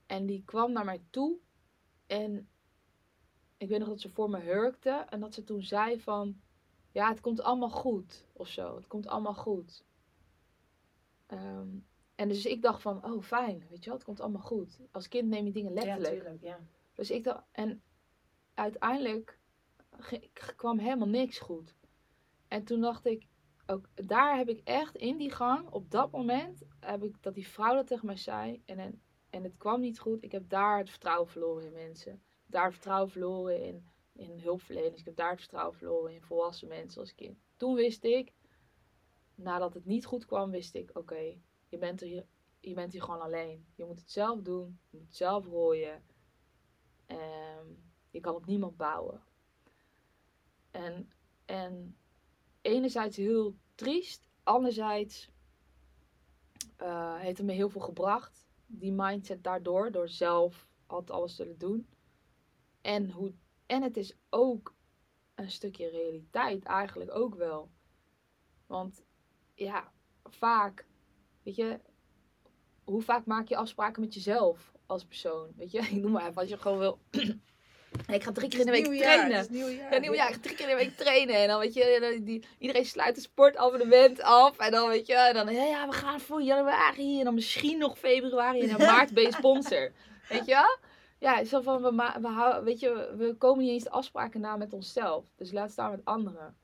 En 0.07 0.27
die 0.27 0.43
kwam 0.45 0.73
naar 0.73 0.85
mij 0.85 1.03
toe 1.11 1.37
en 2.07 2.49
ik 3.57 3.69
weet 3.69 3.79
nog 3.79 3.89
dat 3.89 4.01
ze 4.01 4.11
voor 4.11 4.31
me 4.31 4.39
hurkte 4.41 4.91
en 4.91 5.21
dat 5.21 5.35
ze 5.35 5.45
toen 5.45 5.63
zei 5.63 6.01
van, 6.01 6.41
ja, 6.93 7.09
het 7.09 7.21
komt 7.21 7.43
allemaal 7.43 7.71
goed 7.71 8.27
of 8.33 8.49
zo. 8.49 8.77
Het 8.77 8.87
komt 8.87 9.07
allemaal 9.07 9.35
goed. 9.35 9.85
Ehm, 11.27 11.69
en 12.15 12.29
dus 12.29 12.47
ik 12.47 12.63
dacht 12.63 12.83
van, 12.83 13.05
oh 13.05 13.23
fijn, 13.23 13.67
weet 13.69 13.79
je 13.79 13.85
wel, 13.85 13.95
het 13.95 14.05
komt 14.05 14.21
allemaal 14.21 14.43
goed. 14.43 14.81
Als 14.91 15.09
kind 15.09 15.29
neem 15.29 15.45
je 15.47 15.53
dingen 15.53 15.75
Ja, 15.75 15.85
letterlijk. 15.85 16.15
tuurlijk, 16.15 16.43
ja. 16.43 16.61
Dus 16.95 17.11
ik 17.11 17.25
dacht, 17.25 17.45
en 17.53 17.83
uiteindelijk 18.55 19.39
kwam 20.57 20.79
helemaal 20.79 21.09
niks 21.09 21.39
goed. 21.39 21.75
En 22.49 22.65
toen 22.65 22.81
dacht 22.81 23.07
ik, 23.07 23.27
ook, 23.67 23.89
daar 24.07 24.37
heb 24.37 24.49
ik 24.49 24.61
echt 24.65 24.97
in 24.97 25.17
die 25.17 25.31
gang, 25.31 25.71
op 25.71 25.91
dat 25.91 26.11
moment, 26.11 26.63
heb 26.81 27.03
ik 27.03 27.23
dat 27.23 27.35
die 27.35 27.49
vrouw 27.49 27.75
dat 27.75 27.87
tegen 27.87 28.07
mij 28.07 28.17
zei. 28.17 28.63
En, 28.67 29.03
en, 29.31 29.43
het 29.43 29.57
kwam 29.57 29.81
niet 29.81 29.99
goed. 29.99 30.25
Ik 30.25 30.33
heb 30.33 30.49
daar 30.49 30.79
het 30.79 30.91
vertrouwen 30.91 31.29
verloren 31.29 31.67
in 31.67 31.73
mensen. 31.73 32.23
Daar 32.47 32.65
het 32.65 32.73
vertrouwen 32.73 33.11
verloren 33.11 33.63
in, 33.63 33.87
in 34.13 34.39
hulpverleners. 34.39 35.01
Ik 35.01 35.05
heb 35.05 35.17
daar 35.17 35.31
het 35.31 35.41
vertrouwen 35.41 35.77
verloren 35.77 36.15
in 36.15 36.23
volwassen 36.23 36.69
mensen 36.69 37.01
als 37.01 37.15
kind. 37.15 37.39
Toen 37.57 37.75
wist 37.75 38.05
ik, 38.05 38.33
nadat 39.35 39.75
het 39.75 39.85
niet 39.85 40.07
goed 40.07 40.27
kwam, 40.27 40.51
wist 40.51 40.75
ik, 40.75 40.91
oké, 40.93 41.37
je 41.69 41.79
bent 41.79 42.01
hier, 42.01 42.27
je 42.61 42.75
bent 42.75 42.93
hier 42.93 43.03
gewoon 43.03 43.21
alleen. 43.21 43.67
Je 43.75 43.85
moet 43.85 43.99
het 43.99 44.11
zelf 44.11 44.41
doen. 44.41 44.79
Je 44.91 44.97
moet 44.97 45.07
het 45.07 45.17
zelf 45.17 45.47
rooien. 45.47 46.05
Ehm, 47.07 47.67
je 48.11 48.21
kan 48.21 48.35
op 48.35 48.47
niemand 48.47 48.77
bouwen. 48.77 49.23
En, 50.73 51.11
en 51.45 51.97
enerzijds 52.61 53.17
heel 53.17 53.57
triest. 53.75 54.29
Anderzijds 54.43 55.31
eh, 56.77 57.19
heeft 57.19 57.39
het 57.39 57.47
me 57.47 57.53
heel 57.53 57.71
veel 57.71 57.81
gebracht. 57.81 58.47
Die 58.67 58.93
mindset 58.93 59.45
daardoor. 59.45 59.91
Door 59.91 60.09
zelf 60.09 60.69
altijd 60.87 61.11
alles 61.11 61.37
te 61.37 61.55
doen. 61.57 61.89
En, 62.81 63.11
hoe, 63.11 63.33
en 63.67 63.83
het 63.83 63.97
is 63.97 64.17
ook 64.31 64.75
een 65.35 65.51
stukje 65.51 65.89
realiteit 65.89 66.65
eigenlijk 66.65 67.15
ook 67.15 67.35
wel. 67.35 67.71
Want 68.67 69.05
ja, 69.55 69.93
vaak, 70.25 70.87
weet 71.43 71.55
je, 71.55 71.81
hoe 72.85 73.03
vaak 73.03 73.27
maak 73.27 73.49
je 73.49 73.57
afspraken 73.57 74.03
met 74.03 74.15
jezelf 74.15 74.73
als 74.87 75.05
persoon? 75.05 75.53
Weet 75.57 75.71
je, 75.71 75.79
ik 75.97 76.03
noem 76.03 76.11
maar 76.13 76.29
even, 76.29 76.41
als 76.41 76.49
je 76.49 76.59
gewoon 76.59 76.79
wil. 76.79 76.99
Ik 78.15 78.23
ga 78.23 78.33
drie 78.33 78.49
keer 78.49 78.61
in 78.61 78.67
de 78.67 78.73
week 78.73 78.85
trainen. 78.85 79.37
Het 79.37 79.51
is 79.51 79.57
nieuwjaar. 79.57 79.93
Ja, 79.93 79.99
nieuwjaar, 79.99 80.29
ik 80.29 80.35
ga 80.35 80.41
drie 80.41 80.57
keer 80.57 80.69
in 80.69 80.77
de 80.77 80.85
week 80.85 80.97
trainen. 80.97 81.37
En 81.37 81.49
dan 81.49 81.59
weet 81.59 81.75
je, 81.75 82.21
die, 82.25 82.45
iedereen 82.59 82.85
sluit 82.85 83.17
een 83.17 83.23
sportabonnement 83.23 84.23
af. 84.23 84.57
En 84.57 84.71
dan 84.71 84.89
weet 84.89 85.07
je, 85.07 85.15
en 85.15 85.35
dan, 85.35 85.55
ja, 85.55 85.89
we 85.89 85.93
gaan 85.93 86.21
voor 86.21 86.43
januari. 86.43 87.19
En 87.19 87.25
dan 87.25 87.35
misschien 87.35 87.79
nog 87.79 87.99
februari. 87.99 88.61
En 88.61 88.69
in 88.69 88.87
maart 88.93 89.13
ben 89.13 89.23
je 89.23 89.33
sponsor. 89.33 89.93
Weet 90.29 90.47
je? 90.47 90.79
Ja, 91.19 91.45
zo 91.45 91.61
van, 91.61 91.83
we, 91.83 92.19
we, 92.21 92.29
houden, 92.29 92.65
weet 92.65 92.81
je, 92.81 93.15
we 93.17 93.35
komen 93.35 93.65
niet 93.65 93.73
eens 93.73 93.85
de 93.85 93.91
afspraken 93.91 94.41
na 94.41 94.57
met 94.57 94.73
onszelf. 94.73 95.25
Dus 95.37 95.53
laat 95.53 95.71
staan 95.71 95.91
met 95.91 96.05
anderen. 96.05 96.57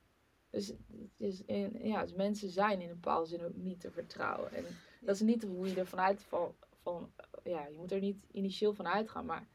Dus, 0.50 0.72
dus, 1.16 1.42
ja, 1.82 2.02
dus 2.02 2.14
mensen 2.14 2.50
zijn 2.50 2.80
in 2.80 2.88
een 2.88 3.00
bepaalde 3.00 3.26
zin 3.26 3.44
ook 3.44 3.54
niet 3.54 3.80
te 3.80 3.90
vertrouwen. 3.90 4.52
En 4.52 4.64
dat 5.00 5.14
is 5.14 5.20
niet 5.20 5.42
hoe 5.42 5.68
je 5.68 5.74
er 5.74 5.86
vanuit 5.86 6.22
van, 6.22 6.54
van 6.82 7.12
ja, 7.44 7.66
je 7.66 7.74
moet 7.76 7.92
er 7.92 8.00
niet 8.00 8.26
initieel 8.32 8.74
van 8.74 8.86
uitgaan, 8.86 9.24
maar 9.24 9.46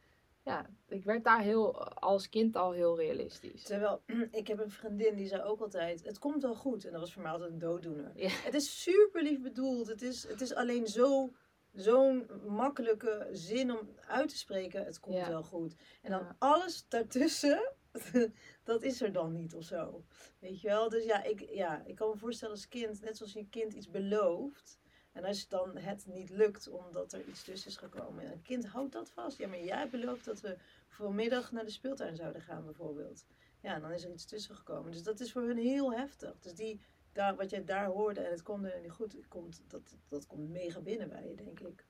ja, 0.44 0.70
ik 0.88 1.04
werd 1.04 1.24
daar 1.24 1.42
heel, 1.42 1.84
als 1.88 2.30
kind 2.30 2.56
al 2.56 2.72
heel 2.72 2.98
realistisch. 2.98 3.64
Terwijl, 3.64 4.02
ik 4.32 4.48
heb 4.48 4.60
een 4.60 4.72
vriendin 4.72 5.16
die 5.16 5.28
zei 5.28 5.42
ook 5.42 5.62
altijd, 5.62 6.04
het 6.04 6.20
komt 6.20 6.42
wel 6.42 6.56
goed. 6.56 6.86
En 6.86 6.92
dat 6.92 7.02
was 7.02 7.14
voor 7.14 7.22
mij 7.22 7.32
altijd 7.32 7.52
een 7.52 7.60
dooddoener. 7.60 8.12
Het 8.16 8.54
is 8.54 8.82
super 8.82 9.24
lief 9.24 9.42
bedoeld. 9.42 9.88
Het 9.88 10.02
is, 10.02 10.28
het 10.28 10.42
is 10.42 10.54
alleen 10.54 10.88
zo, 10.88 11.34
zo'n 11.74 12.30
makkelijke 12.48 13.28
zin 13.32 13.72
om 13.72 13.90
uit 14.08 14.30
te 14.30 14.38
spreken, 14.38 14.86
het 14.86 15.00
komt 15.00 15.28
wel 15.28 15.44
goed. 15.44 15.76
En 16.02 16.12
dan 16.12 16.36
alles 16.40 16.86
daartussen, 16.88 17.74
dat 18.64 18.84
is 18.84 19.02
er 19.02 19.12
dan 19.12 19.34
niet 19.34 19.56
of 19.56 19.64
zo. 19.64 20.06
Weet 20.40 20.62
je 20.62 20.68
wel? 20.68 20.90
Dus 20.90 21.04
ja 21.04 21.24
ik, 21.24 21.50
ja, 21.50 21.84
ik 21.86 21.96
kan 21.96 22.10
me 22.10 22.18
voorstellen 22.18 22.54
als 22.54 22.68
kind, 22.68 23.02
net 23.02 23.18
zoals 23.18 23.34
je 23.34 23.40
een 23.40 23.50
kind 23.50 23.74
iets 23.74 23.90
belooft. 23.90 24.80
En 25.14 25.24
als 25.24 25.48
dan 25.48 25.78
het 25.78 26.06
niet 26.06 26.30
lukt 26.30 26.70
omdat 26.70 27.14
er 27.14 27.26
iets 27.26 27.44
tussen 27.44 27.70
is 27.70 27.78
gekomen. 27.78 28.24
En 28.24 28.32
een 28.32 28.42
kind 28.42 28.66
houdt 28.66 28.92
dat 28.92 29.10
vast. 29.10 29.38
Ja, 29.38 29.48
maar 29.48 29.64
jij 29.64 29.90
belooft 29.90 30.26
dat 30.26 30.42
we 30.42 30.58
vanmiddag 30.88 31.52
naar 31.52 31.66
de 31.66 31.72
speeltuin 31.72 32.16
zouden 32.16 32.42
gaan 32.42 32.66
bijvoorbeeld. 32.66 33.26
Ja, 33.62 33.74
en 33.76 33.82
dan 33.82 33.92
is 33.92 34.04
er 34.04 34.12
iets 34.12 34.26
tussen 34.26 34.56
gekomen. 34.56 34.92
Dus 34.92 35.04
dat 35.04 35.20
is 35.20 35.32
voor 35.32 35.42
hun 35.42 35.58
heel 35.58 35.94
heftig. 35.94 36.40
Dus 36.40 36.54
die, 36.54 36.82
daar, 37.12 37.36
wat 37.36 37.50
jij 37.50 37.66
daar 37.66 37.86
hoorde 37.86 38.22
en 38.22 38.32
het 38.32 38.42
komt 38.42 38.66
er 38.66 38.82
niet 38.82 38.92
goed, 38.92 39.28
komt, 39.28 39.64
dat, 39.68 39.98
dat 40.08 40.28
komt 40.28 40.50
mega 40.50 40.80
binnen 40.80 41.10
bij 41.10 41.28
je, 41.28 41.36
denk 41.36 41.60
ik. 41.60 41.86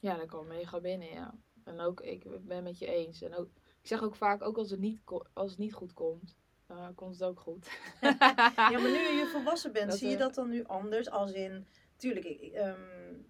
Ja, 0.00 0.16
dat 0.16 0.28
komt 0.28 0.48
mega 0.48 0.80
binnen, 0.80 1.08
ja. 1.08 1.34
En 1.64 1.80
ook, 1.80 2.00
ik 2.00 2.46
ben 2.46 2.62
met 2.62 2.78
je 2.78 2.86
eens. 2.86 3.22
En 3.22 3.34
ook, 3.34 3.48
ik 3.80 3.86
zeg 3.86 4.02
ook 4.02 4.16
vaak, 4.16 4.42
ook 4.42 4.56
als 4.56 4.70
het 4.70 4.80
niet, 4.80 5.00
als 5.32 5.50
het 5.50 5.58
niet 5.58 5.74
goed 5.74 5.92
komt, 5.92 6.36
uh, 6.70 6.88
komt 6.94 7.14
het 7.14 7.24
ook 7.24 7.40
goed. 7.40 7.70
ja, 8.00 8.70
maar 8.70 8.80
nu 8.80 8.98
je 8.98 9.30
volwassen 9.32 9.72
bent, 9.72 9.94
zie 9.94 10.08
je 10.08 10.16
dat 10.16 10.34
dan 10.34 10.48
nu 10.48 10.64
anders? 10.64 11.10
Als 11.10 11.32
in, 11.32 11.66
tuurlijk, 11.96 12.24
ik, 12.24 12.52
ehm, 12.52 12.80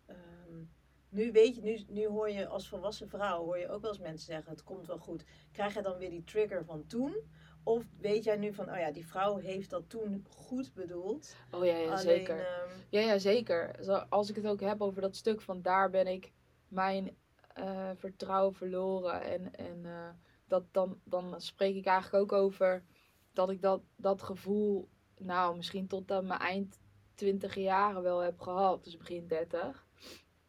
ehm, 0.06 0.64
nu 1.08 1.32
weet 1.32 1.56
je, 1.56 1.62
nu, 1.62 1.84
nu 1.88 2.06
hoor 2.06 2.30
je 2.30 2.46
als 2.46 2.68
volwassen 2.68 3.08
vrouw, 3.08 3.44
hoor 3.44 3.58
je 3.58 3.68
ook 3.68 3.80
wel 3.80 3.90
eens 3.90 4.00
mensen 4.00 4.26
zeggen, 4.26 4.50
het 4.50 4.64
komt 4.64 4.86
wel 4.86 4.98
goed. 4.98 5.24
Krijg 5.52 5.74
je 5.74 5.82
dan 5.82 5.98
weer 5.98 6.10
die 6.10 6.24
trigger 6.24 6.64
van 6.64 6.86
toen? 6.86 7.16
Of 7.62 7.84
weet 7.98 8.24
jij 8.24 8.36
nu 8.36 8.54
van, 8.54 8.70
oh 8.70 8.78
ja, 8.78 8.92
die 8.92 9.06
vrouw 9.06 9.36
heeft 9.36 9.70
dat 9.70 9.88
toen 9.88 10.26
goed 10.30 10.74
bedoeld? 10.74 11.36
Oh 11.50 11.64
ja, 11.64 11.76
ja 11.76 11.96
zeker. 11.96 12.38
Um... 12.38 12.70
Ja, 12.88 13.00
ja, 13.00 13.18
zeker. 13.18 13.88
Als 14.08 14.30
ik 14.30 14.36
het 14.36 14.46
ook 14.46 14.60
heb 14.60 14.82
over 14.82 15.00
dat 15.00 15.16
stuk 15.16 15.40
van 15.40 15.62
daar 15.62 15.90
ben 15.90 16.06
ik 16.06 16.32
mijn 16.68 17.16
uh, 17.58 17.90
vertrouwen 17.96 18.54
verloren. 18.54 19.22
En, 19.22 19.54
en 19.54 19.78
uh, 19.84 20.08
dat, 20.46 20.64
dan, 20.70 21.00
dan 21.04 21.40
spreek 21.40 21.76
ik 21.76 21.86
eigenlijk 21.86 22.22
ook 22.22 22.40
over 22.40 22.84
dat 23.32 23.50
ik 23.50 23.62
dat, 23.62 23.82
dat 23.96 24.22
gevoel, 24.22 24.88
nou, 25.18 25.56
misschien 25.56 25.86
tot 25.86 26.10
aan 26.10 26.26
mijn 26.26 26.40
eind 26.40 26.80
twintig 27.14 27.54
jaren 27.54 28.02
wel 28.02 28.18
heb 28.18 28.40
gehad. 28.40 28.84
Dus 28.84 28.96
begin 28.96 29.26
30. 29.26 29.86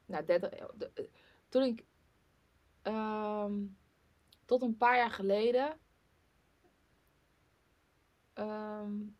Nou, 0.05 0.25
30. 0.25 0.49
Eh, 0.49 1.05
toen 1.49 1.63
ik. 1.63 1.85
Um, 2.83 3.77
tot 4.45 4.61
een 4.61 4.77
paar 4.77 4.97
jaar 4.97 5.11
geleden. 5.11 5.79
Um, 8.33 9.17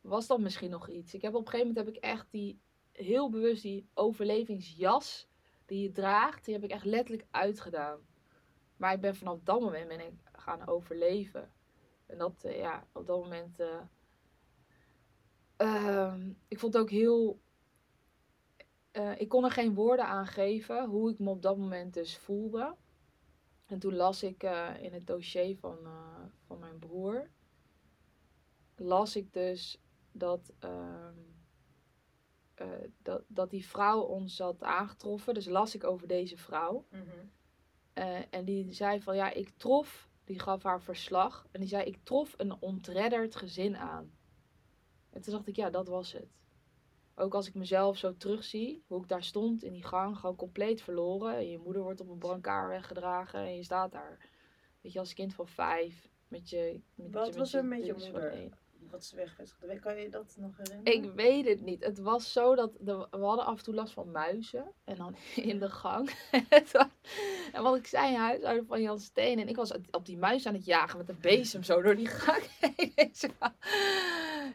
was 0.00 0.26
dat 0.26 0.40
misschien 0.40 0.70
nog 0.70 0.88
iets. 0.88 1.14
Ik 1.14 1.22
heb 1.22 1.34
op 1.34 1.40
een 1.40 1.50
gegeven 1.50 1.66
moment 1.66 1.86
heb 1.86 1.96
ik 1.96 2.02
echt 2.02 2.26
die. 2.30 2.60
Heel 2.92 3.30
bewust 3.30 3.62
die 3.62 3.88
overlevingsjas 3.94 5.28
die 5.66 5.82
je 5.82 5.92
draagt, 5.92 6.44
die 6.44 6.54
heb 6.54 6.64
ik 6.64 6.70
echt 6.70 6.84
letterlijk 6.84 7.26
uitgedaan. 7.30 8.00
Maar 8.76 8.92
ik 8.92 9.00
ben 9.00 9.16
vanaf 9.16 9.38
dat 9.42 9.60
moment 9.60 9.88
ben 9.88 10.00
ik 10.00 10.12
gaan 10.32 10.66
overleven. 10.66 11.52
En 12.06 12.18
dat, 12.18 12.42
uh, 12.44 12.58
ja, 12.58 12.86
op 12.92 13.06
dat 13.06 13.22
moment. 13.22 13.60
Uh, 15.58 16.14
ik 16.48 16.58
vond 16.58 16.72
het 16.72 16.82
ook 16.82 16.90
heel. 16.90 17.40
Uh, 18.92 19.20
ik 19.20 19.28
kon 19.28 19.44
er 19.44 19.50
geen 19.50 19.74
woorden 19.74 20.06
aan 20.06 20.26
geven 20.26 20.86
hoe 20.86 21.10
ik 21.10 21.18
me 21.18 21.30
op 21.30 21.42
dat 21.42 21.56
moment 21.56 21.94
dus 21.94 22.16
voelde. 22.16 22.76
En 23.66 23.78
toen 23.78 23.94
las 23.94 24.22
ik 24.22 24.42
in 24.80 24.92
het 24.92 25.06
dossier 25.06 25.56
van, 25.56 25.78
van 26.46 26.58
mijn 26.58 26.78
broer. 26.78 27.30
Las 28.76 29.16
ik 29.16 29.32
dus 29.32 29.80
dat. 30.12 30.52
Ehm, 30.58 31.14
dat, 33.02 33.22
dat 33.26 33.50
die 33.50 33.66
vrouw 33.66 34.00
ons 34.00 34.38
had 34.38 34.62
aangetroffen. 34.62 35.34
Dus 35.34 35.46
las 35.46 35.74
ik 35.74 35.84
over 35.84 36.08
deze 36.08 36.36
vrouw. 36.36 36.86
Mm 36.90 37.00
-hmm. 37.00 37.30
Uh, 37.98 38.18
en 38.30 38.44
die 38.44 38.72
zei 38.72 39.00
van 39.00 39.16
ja, 39.16 39.32
ik 39.32 39.50
trof, 39.56 40.08
die 40.24 40.38
gaf 40.38 40.62
haar 40.62 40.82
verslag. 40.82 41.46
En 41.50 41.60
die 41.60 41.68
zei, 41.68 41.84
ik 41.84 41.98
trof 42.02 42.34
een 42.36 42.56
ontredderd 42.60 43.36
gezin 43.36 43.76
aan. 43.76 44.12
En 45.10 45.20
toen 45.22 45.32
dacht 45.32 45.46
ik, 45.46 45.56
ja, 45.56 45.70
dat 45.70 45.88
was 45.88 46.12
het. 46.12 46.26
Ook 47.14 47.34
als 47.34 47.48
ik 47.48 47.54
mezelf 47.54 47.98
zo 47.98 48.16
terugzie, 48.16 48.82
hoe 48.86 49.02
ik 49.02 49.08
daar 49.08 49.22
stond 49.22 49.62
in 49.62 49.72
die 49.72 49.84
gang, 49.84 50.16
gewoon 50.16 50.36
compleet 50.36 50.82
verloren. 50.82 51.36
En 51.36 51.50
je 51.50 51.58
moeder 51.58 51.82
wordt 51.82 52.00
op 52.00 52.08
een 52.08 52.18
brancard 52.18 52.68
weggedragen 52.68 53.40
en 53.40 53.56
je 53.56 53.62
staat 53.62 53.92
daar. 53.92 54.28
Weet 54.80 54.92
je, 54.92 54.98
als 54.98 55.14
kind 55.14 55.34
van 55.34 55.48
vijf. 55.48 56.08
Met 56.28 56.50
je, 56.50 56.80
met 56.94 57.12
Wat 57.12 57.26
je, 57.26 57.38
was 57.38 57.54
er 57.54 57.64
met 57.64 57.86
je 57.86 57.92
moeder? 57.92 58.48
Wat 58.90 59.02
is 59.02 59.12
wegwedstrijd? 59.12 59.80
Kan 59.80 59.96
je 59.96 60.08
dat 60.08 60.36
nog 60.38 60.56
herinneren? 60.56 61.02
Ik 61.02 61.12
weet 61.12 61.46
het 61.46 61.60
niet. 61.60 61.84
Het 61.84 61.98
was 61.98 62.32
zo 62.32 62.54
dat 62.54 62.72
de, 62.80 63.06
we 63.10 63.18
hadden 63.18 63.44
af 63.44 63.58
en 63.58 63.64
toe 63.64 63.74
last 63.74 63.92
van 63.92 64.10
muizen. 64.10 64.72
En 64.84 64.96
dan 64.96 65.16
in 65.50 65.58
de 65.58 65.70
gang. 65.70 66.10
en 67.52 67.62
wat 67.62 67.76
ik 67.76 67.86
zei, 67.86 68.16
huishouden 68.16 68.66
van 68.66 68.82
Jan 68.82 69.00
Steen. 69.00 69.38
En 69.38 69.48
ik 69.48 69.56
was 69.56 69.72
op 69.90 70.06
die 70.06 70.18
muis 70.18 70.46
aan 70.46 70.54
het 70.54 70.64
jagen 70.64 70.98
met 70.98 71.08
een 71.08 71.20
bezem 71.20 71.62
zo 71.62 71.82
door 71.82 71.96
die 71.96 72.06
gang 72.06 72.42
heen. 72.60 73.12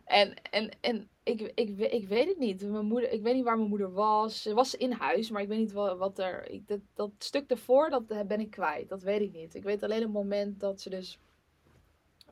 En 0.05 0.33
en, 0.51 0.69
en 0.81 1.09
ik, 1.23 1.41
ik, 1.41 1.79
ik 1.79 2.07
weet 2.07 2.27
het 2.27 2.37
niet. 2.37 2.69
Mijn 2.71 2.85
moeder, 2.85 3.11
ik 3.11 3.21
weet 3.21 3.33
niet 3.33 3.43
waar 3.43 3.57
mijn 3.57 3.69
moeder 3.69 3.91
was. 3.91 4.41
Ze 4.41 4.53
was 4.53 4.75
in 4.75 4.91
huis, 4.91 5.29
maar 5.29 5.41
ik 5.41 5.47
weet 5.47 5.59
niet 5.59 5.71
wat, 5.71 5.97
wat 5.97 6.19
er... 6.19 6.49
Ik, 6.49 6.67
dat, 6.67 6.79
dat 6.93 7.11
stuk 7.17 7.49
ervoor, 7.49 7.89
dat 7.89 8.27
ben 8.27 8.39
ik 8.39 8.51
kwijt. 8.51 8.89
Dat 8.89 9.01
weet 9.01 9.21
ik 9.21 9.33
niet. 9.33 9.55
Ik 9.55 9.63
weet 9.63 9.83
alleen 9.83 10.01
het 10.01 10.11
moment 10.11 10.59
dat 10.59 10.81
ze 10.81 10.89
dus 10.89 11.19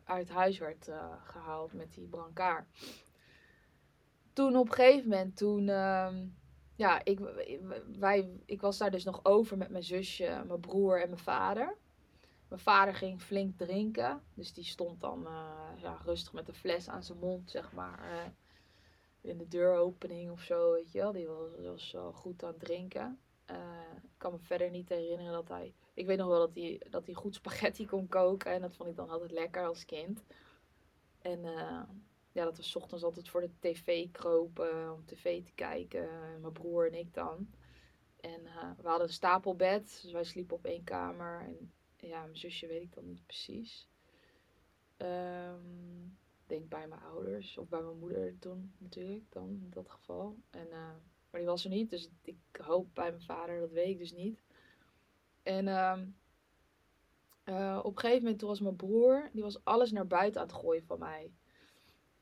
uit 0.04 0.30
huis 0.30 0.58
werd 0.58 0.88
uh, 0.88 1.14
gehaald 1.24 1.74
met 1.74 1.94
die 1.94 2.08
brancard. 2.08 2.66
Toen 4.34 4.56
op 4.56 4.68
een 4.68 4.74
gegeven 4.74 5.10
moment, 5.10 5.38
toen, 5.38 5.68
uh, 5.68 6.14
ja, 6.76 7.04
ik, 7.04 7.20
wij, 8.00 8.30
ik 8.46 8.62
was 8.62 8.78
daar 8.78 8.92
dus 8.92 9.04
nog 9.04 9.26
over 9.26 9.58
met 9.58 9.70
mijn 9.70 9.84
zusje, 9.84 10.44
mijn 10.48 10.60
broer 10.60 11.02
en 11.02 11.10
mijn 11.10 11.22
vader. 11.22 11.78
Mijn 12.52 12.64
vader 12.64 12.96
ging 12.96 13.22
flink 13.22 13.58
drinken, 13.58 14.24
dus 14.34 14.54
die 14.54 14.64
stond 14.64 15.02
dan 15.02 15.22
uh, 15.28 15.82
ja, 15.82 16.02
rustig 16.04 16.34
met 16.34 16.48
een 16.48 16.54
fles 16.54 16.90
aan 16.90 17.04
zijn 17.04 17.20
mond, 17.20 17.52
zeg 17.52 17.72
maar, 17.72 18.12
uh, 18.12 18.26
in 19.22 19.38
de 19.38 19.48
deuropening 19.48 20.32
of 20.32 20.42
zo, 20.42 20.72
weet 20.72 20.92
je 20.92 21.00
wel. 21.00 21.12
Die 21.12 21.28
was, 21.28 21.52
was 21.62 21.96
goed 22.14 22.44
aan 22.44 22.50
het 22.50 22.60
drinken. 22.60 23.20
ik 24.04 24.18
kan 24.18 24.32
me 24.32 24.40
verder 24.40 24.70
niet 24.70 24.90
herinneren 24.90 25.34
dat 25.34 25.48
hij 25.48 25.74
ik 25.94 26.06
weet 26.06 26.18
nog 26.18 26.28
wel 26.28 26.40
dat 26.40 26.56
hij, 26.56 26.82
dat 26.90 27.06
hij 27.06 27.16
goed 27.16 27.36
spaghetti 27.36 27.86
kon 27.86 28.08
koken. 28.08 28.52
En 28.52 28.62
dat 28.62 28.76
vond 28.76 28.90
ik 28.90 28.96
dan 28.96 29.10
altijd 29.10 29.32
lekker 29.32 29.66
als 29.66 29.86
kind. 29.86 30.24
En 31.22 31.42
ja, 32.32 32.44
dat 32.44 32.58
we 32.58 32.80
ochtends 32.80 33.04
altijd 33.04 33.30
voor 33.30 33.42
de 33.42 33.52
tv 33.60 34.12
kropen 34.12 34.94
om 34.94 35.06
tv 35.06 35.44
te 35.44 35.52
kijken. 35.56 36.10
Mijn 36.42 36.54
broer 36.54 36.88
en 36.88 37.00
ik 37.00 37.14
dan. 37.14 37.48
En 38.22 38.46
eh, 38.46 38.70
we 38.82 38.88
hadden 38.88 39.08
een 39.08 39.14
stapelbed, 39.14 40.00
dus 40.02 40.12
wij 40.12 40.24
sliepen 40.24 40.56
op 40.56 40.66
één 40.66 40.84
kamer. 40.84 41.42
En 41.42 41.72
ja, 42.02 42.22
mijn 42.22 42.38
zusje 42.38 42.68
weet 42.68 42.82
ik 42.82 42.94
dan 42.94 43.06
niet 43.06 43.26
precies. 43.26 43.88
Ik 44.98 46.48
denk 46.48 46.70
bij 46.70 46.88
mijn 46.88 47.02
ouders 47.02 47.58
of 47.58 47.68
bij 47.68 47.82
mijn 47.82 48.00
moeder 48.00 48.40
toen 48.40 48.74
natuurlijk, 48.78 49.24
dan 49.30 49.50
in 49.50 49.70
dat 49.70 49.90
geval. 49.90 50.38
En, 50.50 50.72
eh, 50.72 50.94
maar 51.30 51.40
die 51.42 51.46
was 51.46 51.64
er 51.64 51.70
niet, 51.70 51.90
dus 51.90 52.10
ik 52.22 52.38
hoop 52.62 52.88
bij 52.94 53.10
mijn 53.10 53.22
vader, 53.22 53.60
dat 53.60 53.72
weet 53.72 53.90
ik 53.90 53.98
dus 53.98 54.14
niet. 54.14 54.42
En 55.44 55.68
ehm, 55.68 56.08
eh, 57.44 57.80
op 57.84 57.94
een 57.96 58.00
gegeven 58.00 58.22
moment 58.22 58.40
toen 58.40 58.50
was 58.50 58.60
mijn 58.60 58.76
broer, 58.76 59.30
die 59.34 59.44
was 59.44 59.64
alles 59.64 59.92
naar 59.92 60.08
buiten 60.08 60.42
aan 60.42 60.48
het 60.48 60.56
gooien 60.56 60.86
van 60.86 61.00
mij. 61.00 61.32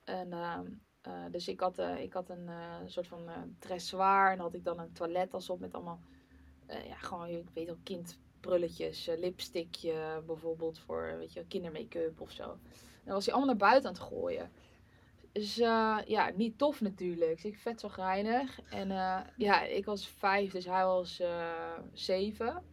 En 0.04 0.34
ehm, 0.34 0.72
eh, 1.02 1.26
dus 1.32 1.48
ik 1.48 1.60
had, 1.60 1.78
ik 1.78 2.14
had 2.14 2.30
een 2.30 2.50
soort 2.86 3.08
van 3.08 3.56
dressoir 3.60 4.32
en 4.32 4.40
had 4.40 4.54
ik 4.54 4.64
dan 4.64 4.80
een 4.80 4.94
toilettas 4.94 5.50
op 5.50 5.60
met 5.60 5.74
allemaal, 5.74 6.00
ja, 6.68 6.96
gewoon, 6.96 7.28
ik 7.28 7.50
weet 7.54 7.66
wel, 7.66 7.78
kindprulletjes, 7.84 8.29
eh, 8.46 9.20
lipstickje 9.20 10.24
bijvoorbeeld 10.26 10.80
voor, 10.80 11.16
weet 11.18 11.34
je, 11.34 11.46
kindermake-up 11.48 12.22
of 12.22 12.32
zo. 12.32 12.44
En 12.44 13.06
dan 13.06 13.14
was 13.14 13.26
hij 13.26 13.34
allemaal 13.34 13.56
naar 13.56 13.70
buiten 13.70 13.90
aan 13.90 13.96
het 13.96 14.04
gooien. 14.04 14.52
Dus 15.32 15.60
eh, 15.60 15.98
ja, 16.06 16.32
niet 16.36 16.58
tof 16.58 16.82
natuurlijk. 16.82 17.36
Dus 17.36 17.52
ik 17.52 17.58
vet 17.58 17.80
zo 17.80 17.90
geinig. 17.90 18.60
En 18.70 18.92
eh, 18.92 19.20
ja, 19.38 19.64
ik 19.64 19.86
was 19.86 20.08
vijf, 20.08 20.52
dus 20.52 20.66
hij 20.66 20.86
was 20.86 21.20
eh, 21.20 21.78
zeven. 21.94 22.64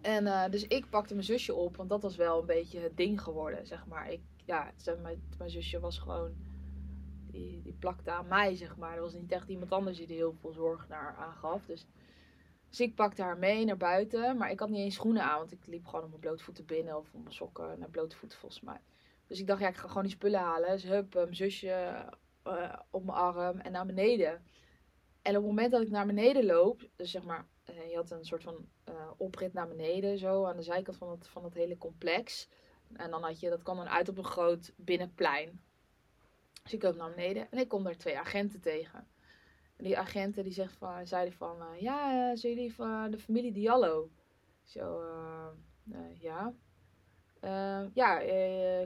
En 0.00 0.26
eh, 0.26 0.50
dus 0.50 0.66
ik 0.66 0.90
pakte 0.90 1.14
mijn 1.14 1.26
zusje 1.26 1.54
op, 1.54 1.76
want 1.76 1.88
dat 1.88 2.02
was 2.02 2.16
wel 2.16 2.40
een 2.40 2.46
beetje 2.46 2.78
het 2.78 2.96
ding 2.96 3.20
geworden, 3.20 3.66
zeg 3.66 3.86
maar. 3.86 4.12
Ik, 4.12 4.20
ja, 4.44 4.72
zeg, 4.76 4.98
mijn, 4.98 5.22
mijn 5.38 5.50
zusje 5.50 5.80
was 5.80 5.98
gewoon, 5.98 6.34
die, 7.30 7.62
die 7.62 7.76
plakte 7.78 8.10
aan 8.10 8.28
mij, 8.28 8.56
zeg 8.56 8.76
maar. 8.76 8.94
Er 8.94 9.02
was 9.02 9.14
niet 9.14 9.32
echt 9.32 9.48
iemand 9.48 9.72
anders 9.72 9.96
die 9.96 10.06
er 10.06 10.14
heel 10.14 10.34
veel 10.40 10.52
zorg 10.52 10.88
naar 10.88 11.16
aangaf. 11.18 11.66
Dus, 11.66 11.86
dus 12.72 12.80
ik 12.80 12.94
pakte 12.94 13.22
haar 13.22 13.38
mee 13.38 13.64
naar 13.64 13.76
buiten, 13.76 14.36
maar 14.36 14.50
ik 14.50 14.60
had 14.60 14.68
niet 14.68 14.78
eens 14.78 14.94
schoenen 14.94 15.22
aan, 15.22 15.38
want 15.38 15.52
ik 15.52 15.66
liep 15.66 15.86
gewoon 15.86 16.02
op 16.02 16.08
mijn 16.08 16.20
blote 16.20 16.44
voeten 16.44 16.64
binnen 16.64 16.96
of 16.96 17.06
op 17.12 17.22
mijn 17.22 17.34
sokken 17.34 17.78
naar 17.78 17.88
blote 17.88 18.16
voeten 18.16 18.38
volgens 18.38 18.60
mij. 18.60 18.80
Dus 19.26 19.40
ik 19.40 19.46
dacht, 19.46 19.60
ja, 19.60 19.68
ik 19.68 19.76
ga 19.76 19.88
gewoon 19.88 20.02
die 20.02 20.12
spullen 20.12 20.40
halen. 20.40 20.70
Dus 20.70 20.82
hup, 20.82 21.14
mijn 21.14 21.36
zusje 21.36 22.04
eh, 22.42 22.78
op 22.90 23.04
mijn 23.04 23.18
arm 23.18 23.58
en 23.58 23.72
naar 23.72 23.86
beneden. 23.86 24.44
En 25.22 25.36
op 25.36 25.42
het 25.42 25.50
moment 25.50 25.72
dat 25.72 25.82
ik 25.82 25.90
naar 25.90 26.06
beneden 26.06 26.44
loop, 26.44 26.88
dus 26.96 27.10
zeg 27.10 27.22
maar, 27.22 27.46
eh, 27.64 27.90
je 27.90 27.96
had 27.96 28.10
een 28.10 28.24
soort 28.24 28.42
van 28.42 28.68
eh, 28.84 29.10
oprit 29.16 29.52
naar 29.52 29.68
beneden, 29.68 30.18
zo 30.18 30.44
aan 30.44 30.56
de 30.56 30.62
zijkant 30.62 30.96
van 30.96 31.10
het, 31.10 31.28
van 31.28 31.44
het 31.44 31.54
hele 31.54 31.78
complex. 31.78 32.48
En 32.92 33.10
dan 33.10 33.22
had 33.22 33.40
je, 33.40 33.48
dat 33.48 33.62
kwam 33.62 33.76
dan 33.76 33.88
uit 33.88 34.08
op 34.08 34.18
een 34.18 34.24
groot 34.24 34.72
binnenplein. 34.76 35.62
Dus 36.62 36.72
ik 36.72 36.82
loop 36.82 36.96
naar 36.96 37.10
beneden 37.10 37.50
en 37.50 37.58
ik 37.58 37.68
kom 37.68 37.84
daar 37.84 37.96
twee 37.96 38.18
agenten 38.18 38.60
tegen. 38.60 39.06
Die 39.82 39.98
agenten 39.98 40.44
die 40.44 40.52
zegt 40.52 40.76
van, 40.76 41.06
zeiden 41.06 41.34
van, 41.34 41.56
eh, 41.60 41.80
ja, 41.80 42.30
eh, 42.30 42.36
zijn 42.36 42.54
jullie 42.54 42.74
van 42.74 43.10
de 43.10 43.18
familie 43.18 43.52
Diallo? 43.52 44.10
Zo, 44.64 45.00
eh, 45.92 46.20
ja. 46.20 46.52
Ja, 47.94 48.22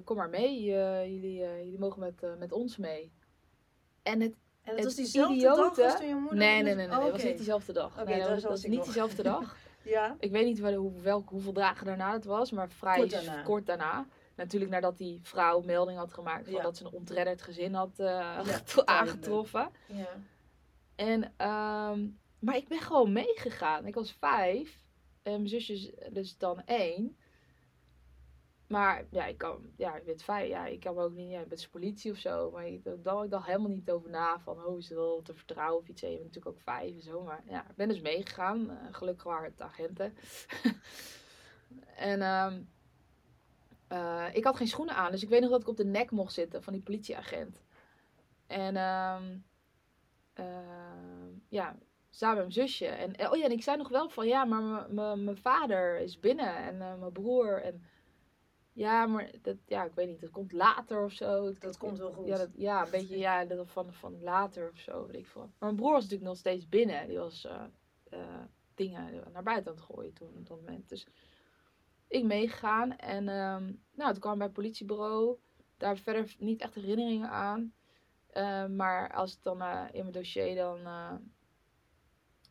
kom 0.05 0.16
maar 0.16 0.28
mee. 0.28 0.62
Jullie, 0.64 1.36
jullie 1.38 1.78
mogen 1.78 2.01
met, 2.01 2.26
met 2.38 2.53
ons 2.53 2.76
mee. 2.76 3.12
En 4.03 4.20
het 4.20 4.32
En 4.62 4.72
het 4.74 4.74
Het 4.76 4.84
was 4.84 4.94
diezelfde 4.94 5.34
idiote- 5.34 5.80
dag 5.82 5.97
toen 5.99 6.09
je 6.09 6.14
moeder... 6.14 6.38
Nee, 6.38 6.62
nee, 6.62 6.74
nee, 6.74 6.86
nee, 6.86 6.97
Oh, 6.97 7.03
dat 7.03 7.11
was 7.11 7.20
oké. 7.20 7.28
niet 7.28 7.36
diezelfde 7.36 7.72
dag. 7.72 8.05
Nee, 8.05 8.18
dat 8.20 8.28
was, 8.28 8.42
dat 8.42 8.62
niet 8.62 8.76
nog. 8.76 8.84
diezelfde 8.84 9.22
dag. 9.32 9.57
Ja, 9.84 10.16
Ik 10.18 10.30
weet 10.30 10.44
niet 10.44 10.59
wel, 10.59 10.74
hoe, 10.74 11.01
welk, 11.01 11.28
hoeveel 11.28 11.53
dagen 11.53 11.86
daarna 11.86 12.12
het 12.12 12.24
was, 12.24 12.51
maar 12.51 12.68
vrij 12.70 12.97
Kort 12.97 13.11
daarna. 13.11 13.42
kort 13.42 13.66
daarna. 13.66 14.07
Natuurlijk 14.34 14.70
nadat 14.72 14.99
die 14.99 15.18
vrouw 15.22 15.61
melding 15.61 15.99
had 15.99 16.12
gemaakt 16.14 16.44
van 16.44 16.53
Ja. 16.55 16.62
dat 16.62 16.76
ze 16.76 16.84
een 16.84 16.92
ontredderd 16.92 17.42
gezin 17.42 17.74
had 17.74 17.90
Ja, 17.97 18.42
aangetroffen. 18.84 19.70
ja. 19.86 20.09
En, 20.97 21.32
ehm, 21.36 22.09
maar 22.38 22.57
ik 22.57 22.68
ben 22.68 22.80
gewoon 22.80 23.12
meegegaan. 23.12 23.86
Ik 23.86 23.94
was 23.94 24.12
vijf. 24.12 24.80
En 25.22 25.32
mijn 25.32 25.49
zusje 25.49 26.09
dus 26.12 26.38
dan 26.38 26.62
één. 26.64 27.16
Maar 28.66 29.07
ja, 29.11 29.26
ik 29.26 29.38
kan, 29.38 29.72
ja, 29.76 29.97
ik 29.97 30.05
ben 30.05 30.18
vijf. 30.18 30.49
Ja, 30.49 30.66
ik 30.66 30.80
kan 30.80 30.99
ook 30.99 31.12
niet, 31.12 31.30
ja, 31.30 31.40
ik 31.40 31.49
ben 31.49 31.70
politie 31.70 32.11
of 32.11 32.18
zo. 32.18 32.51
Maar 32.51 32.66
ik 32.66 32.84
dacht, 33.03 33.24
ik 33.24 33.30
dacht 33.30 33.47
helemaal 33.47 33.70
niet 33.70 33.90
over 33.90 34.11
na 34.11 34.40
van, 34.40 34.64
oh, 34.64 34.78
is 34.78 34.88
het 34.88 35.24
te 35.24 35.34
vertrouwen 35.34 35.82
of 35.82 35.88
iets. 35.88 36.01
Je 36.01 36.07
bent 36.07 36.22
natuurlijk 36.22 36.57
ook 36.57 36.62
vijf 36.62 36.94
en 36.94 37.03
zo. 37.03 37.22
Maar 37.22 37.42
ja, 37.49 37.68
ik 37.70 37.76
ben 37.76 37.88
dus 37.88 38.01
meegegaan. 38.01 38.70
Eh, 38.70 38.76
gelukkig 38.90 39.24
waren 39.24 39.51
het 39.51 39.61
agenten. 39.61 40.14
en 42.12 42.22
ehm, 42.22 42.62
eh, 43.88 44.26
ik 44.32 44.44
had 44.44 44.57
geen 44.57 44.68
schoenen 44.68 44.94
aan. 44.94 45.11
Dus 45.11 45.22
ik 45.22 45.28
weet 45.28 45.40
nog 45.40 45.51
dat 45.51 45.61
ik 45.61 45.68
op 45.68 45.76
de 45.76 45.84
nek 45.84 46.11
mocht 46.11 46.32
zitten 46.32 46.62
van 46.62 46.72
die 46.72 46.82
politieagent. 46.82 47.62
En 48.47 48.76
ehm, 48.76 49.38
ja, 51.49 51.76
samen 52.11 52.37
met 52.37 52.55
mijn 52.55 52.68
zusje. 52.68 52.87
En 52.87 53.16
eh, 53.16 53.32
oh 53.32 53.37
ja, 53.37 53.45
en 53.45 53.51
ik 53.51 53.62
zei 53.62 53.76
nog 53.76 53.89
wel 53.89 54.09
van 54.09 54.26
ja, 54.26 54.45
maar 54.45 54.91
mijn 54.95 55.37
vader 55.37 55.99
is 55.99 56.20
binnen 56.20 56.57
en 56.57 56.80
eh, 56.80 56.99
mijn 56.99 57.12
broer. 57.12 57.62
En 57.62 57.82
ja, 58.72 59.07
maar 59.07 59.30
dat, 59.43 59.57
ja, 59.66 59.84
ik 59.84 59.95
weet 59.95 60.09
niet, 60.09 60.20
dat 60.20 60.30
komt 60.30 60.53
later 60.53 61.05
of 61.05 61.12
zo. 61.12 61.53
Dat 61.59 61.78
komt 61.78 61.99
wel 61.99 62.12
goed. 62.12 62.26
Ja, 62.26 62.37
dat, 62.37 62.51
ja 62.57 62.84
een 62.84 62.91
beetje 62.91 63.18
ja, 63.18 63.45
dat 63.45 63.70
van, 63.70 63.93
van 63.93 64.22
later 64.22 64.70
of 64.70 64.78
zo, 64.78 65.07
weet 65.07 65.16
ik 65.16 65.26
veel. 65.26 65.41
Maar 65.41 65.53
mijn 65.59 65.76
broer 65.76 65.93
was 65.93 66.03
natuurlijk 66.03 66.30
nog 66.30 66.39
steeds 66.39 66.68
binnen. 66.68 67.09
Die 67.09 67.18
was 67.18 67.45
eh, 67.45 68.43
dingen 68.74 69.22
naar 69.32 69.43
buiten 69.43 69.70
aan 69.70 69.76
het 69.76 69.87
gooien 69.87 70.12
toen 70.12 70.37
op 70.37 70.47
dat 70.47 70.57
moment. 70.57 70.89
Dus 70.89 71.07
ik 72.09 72.24
meegegaan 72.24 72.97
en 72.97 73.28
ehm, 73.28 73.72
nou, 73.95 74.12
toen 74.12 74.20
kwam 74.20 74.32
ik 74.32 74.39
bij 74.39 74.47
het 74.47 74.57
politiebureau. 74.57 75.39
Daar 75.76 75.97
verder 75.97 76.34
niet 76.39 76.61
echt 76.61 76.74
herinneringen 76.74 77.30
aan. 77.30 77.72
Eh, 78.37 78.66
maar 78.66 79.12
als 79.12 79.32
ik 79.32 79.43
dan 79.43 79.62
eh, 79.62 79.84
in 79.93 80.01
mijn 80.01 80.12
dossier 80.12 80.55
dan 80.55 80.78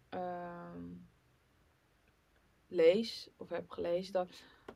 ehm, 0.10 0.84
lees, 2.68 3.30
of 3.38 3.50
heb 3.50 3.70
gelezen, 3.70 4.14
dat, 4.14 4.30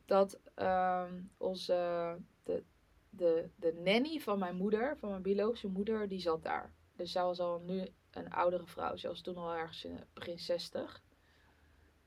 dat 0.04 0.40
ehm, 0.54 1.22
onze, 1.36 2.16
de, 2.42 2.64
de, 3.10 3.50
de 3.56 3.72
nanny 3.84 4.18
van 4.18 4.38
mijn 4.38 4.56
moeder, 4.56 4.96
van 4.96 5.10
mijn 5.10 5.22
biologische 5.22 5.68
moeder, 5.68 6.08
die 6.08 6.20
zat 6.20 6.42
daar. 6.42 6.72
Dus 6.96 7.12
zij 7.12 7.22
was 7.22 7.40
al 7.40 7.60
nu 7.60 7.88
een 8.10 8.32
oudere 8.32 8.66
vrouw. 8.66 8.96
Ze 8.96 9.08
was 9.08 9.20
toen 9.20 9.36
al 9.36 9.54
ergens 9.54 9.84
in 9.84 10.04
begin 10.12 10.38
60. 10.38 11.02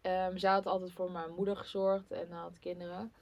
Ehm 0.02 0.38
zij 0.38 0.52
had 0.52 0.66
altijd 0.66 0.92
voor 0.92 1.12
mijn 1.12 1.34
moeder 1.34 1.58
gezorgd 1.58 2.12
en 2.12 2.32
had 2.32 2.60
kinderen. 2.60 3.14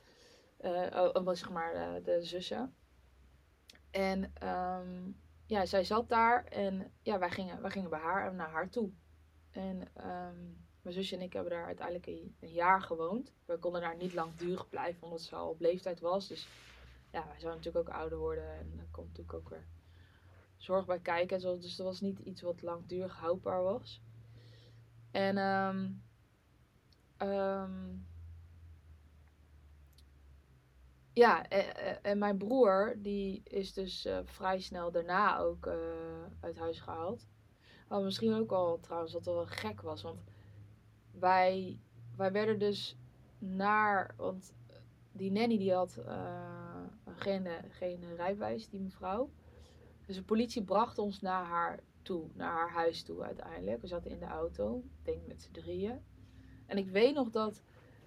Eh 0.57 1.09
oh, 1.13 1.23
was 1.23 1.39
zeg 1.39 1.49
maar 1.49 1.73
eh, 1.73 2.03
de 2.03 2.23
zussen. 2.23 2.75
En 3.91 4.31
ehm, 4.33 5.11
ja, 5.51 5.65
zij 5.65 5.83
zat 5.83 6.09
daar 6.09 6.45
en 6.45 6.91
ja, 7.01 7.19
wij 7.19 7.29
gingen, 7.29 7.61
wij 7.61 7.71
gingen 7.71 7.89
bij 7.89 7.99
haar 7.99 8.33
naar 8.33 8.49
haar 8.49 8.69
toe. 8.69 8.91
En 9.51 9.87
ehm, 9.93 10.43
mijn 10.81 10.95
zusje 10.95 11.15
en 11.15 11.21
ik 11.21 11.33
hebben 11.33 11.51
daar 11.51 11.65
uiteindelijk 11.65 12.07
een, 12.07 12.35
jaar 12.39 12.81
gewoond. 12.81 13.33
We 13.45 13.57
konden 13.57 13.81
daar 13.81 13.95
niet 13.97 14.13
langdurig 14.13 14.69
blijven, 14.69 15.03
omdat 15.03 15.21
ze 15.21 15.35
al 15.35 15.49
op 15.49 15.59
leeftijd 15.59 15.99
was. 15.99 16.27
Dus 16.27 16.47
ja, 17.11 17.25
wij 17.27 17.39
zouden 17.39 17.61
natuurlijk 17.63 17.89
ook 17.89 17.95
ouder 17.95 18.17
worden 18.17 18.57
en 18.57 18.73
daar 18.75 18.87
komt 18.91 19.07
natuurlijk 19.07 19.37
ook 19.37 19.49
weer 19.49 19.65
zorg 20.57 20.85
bij 20.85 20.99
kijken. 20.99 21.35
en 21.35 21.41
zo. 21.41 21.57
Dus 21.57 21.75
dat 21.75 21.85
was 21.85 22.01
niet 22.01 22.19
iets 22.19 22.41
wat 22.41 22.61
langdurig 22.61 23.15
houdbaar 23.15 23.63
was. 23.63 24.01
En 25.11 25.37
ehm 25.37 25.87
ehm, 27.17 27.95
ja, 31.13 31.47
en, 31.47 31.75
en- 31.75 32.03
en 32.03 32.17
mijn 32.17 32.37
broer, 32.37 32.95
die 32.97 33.41
is 33.43 33.73
dus 33.73 34.05
eh, 34.05 34.19
vrij 34.23 34.59
snel 34.59 34.91
daarna 34.91 35.37
ook 35.37 35.65
eh, 35.65 35.73
uit 36.39 36.57
huis 36.57 36.79
gehaald. 36.79 37.27
Wat 37.87 38.03
misschien 38.03 38.33
ook 38.33 38.51
al 38.51 38.79
trouwens 38.79 39.11
dat 39.13 39.25
wel 39.25 39.45
gek 39.45 39.81
was, 39.81 40.01
want 40.01 40.23
wij, 41.11 41.79
wij 42.15 42.31
werden 42.31 42.59
dus 42.59 42.97
naar, 43.39 44.13
want 44.17 44.53
die 45.11 45.31
nanny 45.31 45.57
die 45.57 45.73
had 45.73 45.97
eh, 45.97 46.83
geen, 47.15 47.45
eh, 47.47 47.53
geen 47.69 48.15
rijbewijs, 48.15 48.69
die 48.69 48.79
mevrouw. 48.79 49.29
Dus 50.05 50.15
de 50.15 50.23
politie 50.23 50.63
bracht 50.63 50.97
ons 50.97 51.21
naar 51.21 51.43
haar 51.45 51.79
toe, 52.01 52.27
naar 52.33 52.51
haar 52.51 52.71
huis 52.71 53.03
toe 53.03 53.21
uiteindelijk. 53.23 53.81
We 53.81 53.87
zaten 53.87 54.11
in 54.11 54.19
de 54.19 54.25
auto, 54.25 54.77
ik 54.77 55.05
denk 55.05 55.27
met 55.27 55.41
z'n 55.41 55.51
drieën. 55.51 55.99
En 56.65 56.77
ik 56.77 56.89
weet 56.89 57.13
nog 57.15 57.29
dat, 57.29 57.61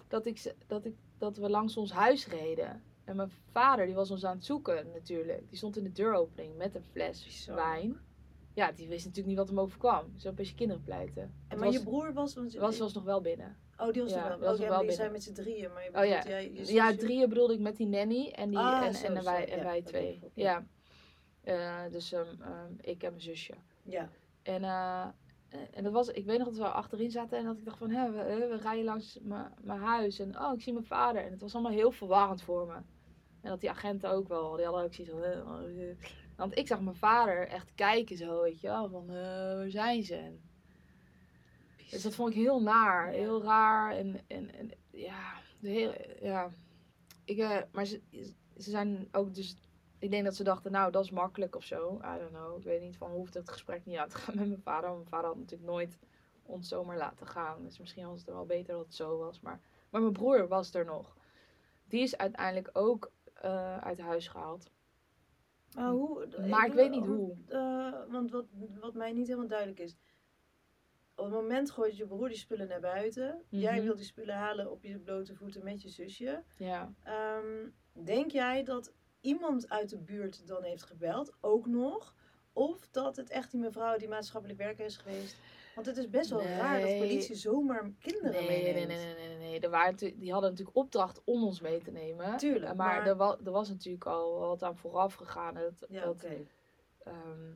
dat, 0.08 0.26
ik, 0.26 0.54
dat, 0.66 0.84
ik, 0.84 0.94
dat 1.18 1.36
we 1.36 1.50
langs 1.50 1.76
ons 1.76 1.92
huis 1.92 2.26
reden. 2.26 2.82
En 3.04 3.16
mijn 3.16 3.30
vader, 3.50 3.86
die 3.86 3.94
was 3.94 4.10
ons 4.10 4.24
aan 4.24 4.36
het 4.36 4.44
zoeken 4.44 4.86
natuurlijk. 4.92 5.48
Die 5.48 5.56
stond 5.58 5.76
in 5.76 5.84
de 5.84 5.92
deuropening 5.92 6.56
met 6.56 6.74
een 6.74 6.82
fles 6.82 7.24
Bizar. 7.24 7.54
wijn. 7.56 7.96
Ja, 8.54 8.72
die 8.72 8.88
wist 8.88 9.00
natuurlijk 9.04 9.28
niet 9.28 9.36
wat 9.36 9.48
hem 9.48 9.60
overkwam. 9.60 10.12
Zo 10.16 10.28
een 10.28 10.34
beetje 10.34 10.54
kinderen 10.54 10.82
pleiten. 10.82 11.22
En 11.22 11.58
maar 11.58 11.66
was, 11.66 11.76
je 11.76 11.82
broer 11.82 12.12
was... 12.12 12.32
Je- 12.32 12.58
was, 12.60 12.78
was 12.78 12.92
nog 12.92 13.04
wel 13.04 13.20
binnen. 13.20 13.56
Oh, 13.78 13.92
die 13.92 14.02
was 14.02 14.10
ja, 14.10 14.22
er 14.32 14.38
wel. 14.38 14.48
was 14.48 14.58
oh, 14.58 14.62
ja, 14.62 14.68
wel 14.68 14.80
je 14.80 14.86
binnen. 14.86 14.96
zei 14.96 15.10
met 15.10 15.22
z'n 15.22 15.32
drieën. 15.32 15.72
Maar 15.72 15.82
je 15.82 15.88
Oh 15.88 16.04
ja, 16.04 16.22
bedoelt 16.22 16.24
jij, 16.24 16.52
je 16.52 16.72
ja, 16.72 16.94
drieën 16.96 17.28
bedoelde 17.28 17.52
ik 17.54 17.60
met 17.60 17.76
die 17.76 17.86
nanny 17.86 18.28
en, 18.28 18.48
die, 18.48 18.58
Ah, 18.58 18.86
en, 18.86 18.94
zo, 18.94 19.06
en, 19.06 19.24
wij, 19.24 19.48
en 19.48 19.56
ja, 19.58 19.64
wij 19.64 19.82
twee. 19.82 20.20
Ja. 20.34 20.66
Eh, 21.42 21.82
dus 21.90 22.12
ehm, 22.12 22.42
ehm, 22.42 22.72
ik 22.80 23.02
en 23.02 23.10
mijn 23.10 23.22
zusje. 23.22 23.54
Ja. 23.82 24.08
En, 24.42 24.64
eh, 24.64 25.06
en 25.72 25.82
dat 25.84 25.92
was, 25.92 26.08
ik 26.08 26.24
weet 26.24 26.38
nog 26.38 26.48
dat 26.48 26.56
we 26.56 26.64
achterin 26.64 27.10
zaten 27.10 27.38
en 27.38 27.44
dat 27.44 27.56
ik 27.56 27.64
dacht 27.64 27.78
van, 27.78 27.90
hè, 27.90 28.10
we, 28.10 28.46
we 28.48 28.56
rijden 28.56 28.84
langs 28.84 29.18
mijn 29.22 29.52
mijn 29.62 29.80
huis 29.80 30.18
en 30.18 30.38
oh, 30.38 30.52
ik 30.54 30.60
zie 30.60 30.72
mijn 30.72 30.84
vader. 30.84 31.24
En 31.24 31.30
het 31.30 31.40
was 31.40 31.54
allemaal 31.54 31.72
heel 31.72 31.90
verwarrend 31.90 32.42
voor 32.42 32.66
me. 32.66 32.76
En 33.44 33.50
dat 33.50 33.60
die 33.60 33.70
agenten 33.70 34.10
ook 34.10 34.28
wel, 34.28 34.56
die 34.56 34.64
hadden 34.64 34.84
ook 34.84 34.94
zoiets 34.94 35.12
van... 35.12 35.96
Want 36.36 36.58
ik 36.58 36.66
zag 36.66 36.80
mijn 36.80 36.96
vader 36.96 37.48
echt 37.48 37.74
kijken 37.74 38.16
zo, 38.16 38.42
weet 38.42 38.60
je 38.60 38.66
wel, 38.66 38.88
van 38.88 39.08
eh, 39.08 39.54
waar 39.56 39.70
zijn 39.70 40.02
ze? 40.02 40.36
Dus 41.90 42.02
dat 42.02 42.14
vond 42.14 42.30
ik 42.30 42.36
heel 42.36 42.62
naar, 42.62 43.12
Ja. 43.12 43.18
heel 43.18 43.42
raar. 43.42 43.96
En, 43.96 44.20
en, 44.26 44.54
en 44.54 44.70
ja, 44.90 45.32
de 45.60 45.68
heel, 45.68 45.94
ja. 46.20 46.50
Ik, 47.24 47.38
eh, 47.38 47.58
maar 47.72 47.84
ze, 47.84 48.00
ze 48.56 48.70
zijn 48.70 49.08
ook 49.12 49.34
dus... 49.34 49.56
Ik 49.98 50.10
denk 50.10 50.24
dat 50.24 50.36
ze 50.36 50.44
dachten, 50.44 50.72
nou, 50.72 50.92
dat 50.92 51.04
is 51.04 51.10
makkelijk 51.10 51.56
of 51.56 51.64
zo. 51.64 52.00
I 52.04 52.18
don't 52.18 52.30
know. 52.30 52.58
Ik 52.58 52.64
weet 52.64 52.80
niet, 52.80 52.96
van 52.96 53.10
hoeft 53.10 53.34
het 53.34 53.50
gesprek 53.50 53.84
niet 53.84 53.96
uit 53.96 54.10
te 54.10 54.16
gaan 54.16 54.36
met 54.36 54.48
mijn 54.48 54.62
vader. 54.62 54.88
Want 54.88 54.96
mijn 54.96 55.10
vader 55.10 55.28
had 55.28 55.38
natuurlijk 55.38 55.70
nooit 55.70 55.98
ons 56.42 56.68
zomaar 56.68 56.96
laten 56.96 57.26
gaan. 57.26 57.62
Dus 57.62 57.78
misschien 57.78 58.06
was 58.06 58.20
het 58.20 58.28
wel 58.30 58.46
beter 58.46 58.74
dat 58.74 58.84
het 58.84 58.94
zo 58.94 59.18
was. 59.18 59.40
Maar, 59.40 59.60
maar 59.90 60.00
mijn 60.00 60.12
broer 60.12 60.48
was 60.48 60.74
er 60.74 60.84
nog. 60.84 61.16
Die 61.88 62.02
is 62.02 62.16
uiteindelijk 62.16 62.70
ook 62.72 63.10
eh, 63.44 63.78
uit 63.78 64.00
huis 64.00 64.28
gehaald. 64.28 64.70
Maar 65.74 65.90
hoe? 65.90 66.26
Maar 66.48 66.66
ik 66.66 66.72
weet 66.72 66.90
niet 66.90 67.06
hoe. 67.06 67.34
eh, 67.48 68.12
want 68.12 68.30
wat, 68.30 68.44
wat 68.80 68.94
mij 68.94 69.12
niet 69.12 69.26
helemaal 69.26 69.48
duidelijk 69.48 69.80
is. 69.80 69.96
Op 71.16 71.24
het 71.24 71.34
moment 71.34 71.70
gooit 71.70 71.96
je 71.96 72.06
broer 72.06 72.28
die 72.28 72.36
spullen 72.36 72.68
naar 72.68 72.80
buiten. 72.80 73.42
Jij 73.48 73.74
Mhm. 73.74 73.84
wilt 73.84 73.96
die 73.96 74.06
spullen 74.06 74.34
halen 74.34 74.70
op 74.70 74.82
je 74.82 74.98
blote 74.98 75.34
voeten 75.34 75.64
met 75.64 75.82
je 75.82 75.88
zusje. 75.88 76.42
Ja. 76.56 76.92
Ehm, 77.02 77.68
denk 78.04 78.30
jij 78.30 78.62
dat 78.64 78.92
iemand 79.20 79.68
uit 79.68 79.88
de 79.90 79.98
buurt 79.98 80.46
dan 80.46 80.62
heeft 80.62 80.82
gebeld, 80.82 81.32
ook 81.40 81.66
nog? 81.66 82.14
Of 82.52 82.88
dat 82.88 83.16
het 83.16 83.30
echt 83.30 83.50
die 83.50 83.60
mevrouw 83.60 83.96
die 83.96 84.08
maatschappelijk 84.08 84.58
werker 84.58 84.84
is 84.84 84.96
geweest? 84.96 85.36
Want 85.74 85.86
het 85.86 85.96
is 85.96 86.10
best 86.10 86.30
wel 86.30 86.42
raar 86.42 86.80
dat 86.80 86.98
politie 86.98 87.34
zomaar 87.34 87.90
kinderen 87.98 88.30
Nee, 88.32 88.46
nee, 88.48 88.62
meeneemt. 88.74 88.88
nee, 88.88 88.96
nee, 88.96 89.14
nee, 89.14 89.28
nee, 89.38 89.48
nee. 89.48 89.60
Er 89.60 89.70
waren 89.70 89.90
natuurlijk- 89.92 90.20
die 90.20 90.32
hadden 90.32 90.50
natuurlijk 90.50 90.76
opdracht 90.76 91.20
om 91.24 91.44
ons 91.44 91.60
mee 91.60 91.80
te 91.80 91.90
nemen. 91.90 92.36
Tuurlijk, 92.36 92.74
Maar, 92.74 92.76
maar- 92.96 93.06
Er, 93.06 93.16
was, 93.16 93.36
er 93.44 93.50
was 93.50 93.68
natuurlijk 93.68 94.06
al 94.06 94.38
wat 94.38 94.62
aan 94.62 94.76
vooraf 94.76 95.14
gegaan. 95.14 95.54
Dat, 95.54 95.84
Ja, 95.88 96.04
dat, 96.04 96.24
ehm, 96.98 97.52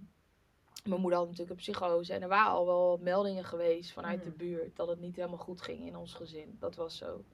mijn 0.85 1.01
moeder 1.01 1.19
had 1.19 1.29
natuurlijk 1.29 1.51
een 1.51 1.65
psychose. 1.73 2.13
En 2.15 2.23
er 2.23 2.29
waren 2.29 2.53
al 2.53 2.67
wel 2.67 2.99
meldingen 3.01 3.45
geweest 3.45 3.93
vanuit 3.93 4.19
Mhm. 4.21 4.29
de 4.31 4.37
buurt. 4.37 4.77
Dat 4.77 4.89
het 4.89 5.01
niet 5.01 5.17
helemaal 5.17 5.39
goed 5.39 5.61
ging 5.61 5.87
in 5.87 5.97
ons 5.97 6.15
gezin. 6.15 6.57
Dat 6.59 6.77
was 6.77 6.97
zo. 6.97 7.25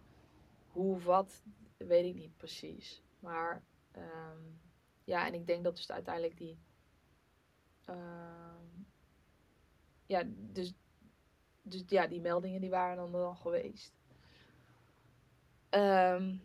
Hoe 0.69 0.95
of 0.95 1.05
wat, 1.05 1.43
weet 1.77 2.05
ik 2.05 2.15
niet 2.15 2.37
precies. 2.37 3.03
Maar 3.19 3.63
ehm, 3.93 4.39
ja, 5.05 5.27
en 5.27 5.35
ik 5.35 5.47
denk 5.47 5.65
dat 5.65 5.77
dus 5.77 5.91
uiteindelijk 5.91 6.37
die... 6.37 6.59
ehm, 7.85 8.54
ja, 10.07 10.23
dus, 10.27 10.75
dus 11.63 11.83
ja, 11.87 12.07
die 12.07 12.21
meldingen 12.21 12.61
die 12.61 12.71
waren 12.71 12.97
dan, 12.97 13.13
dan 13.13 13.37
geweest. 13.37 13.95
Ehm, 15.69 16.37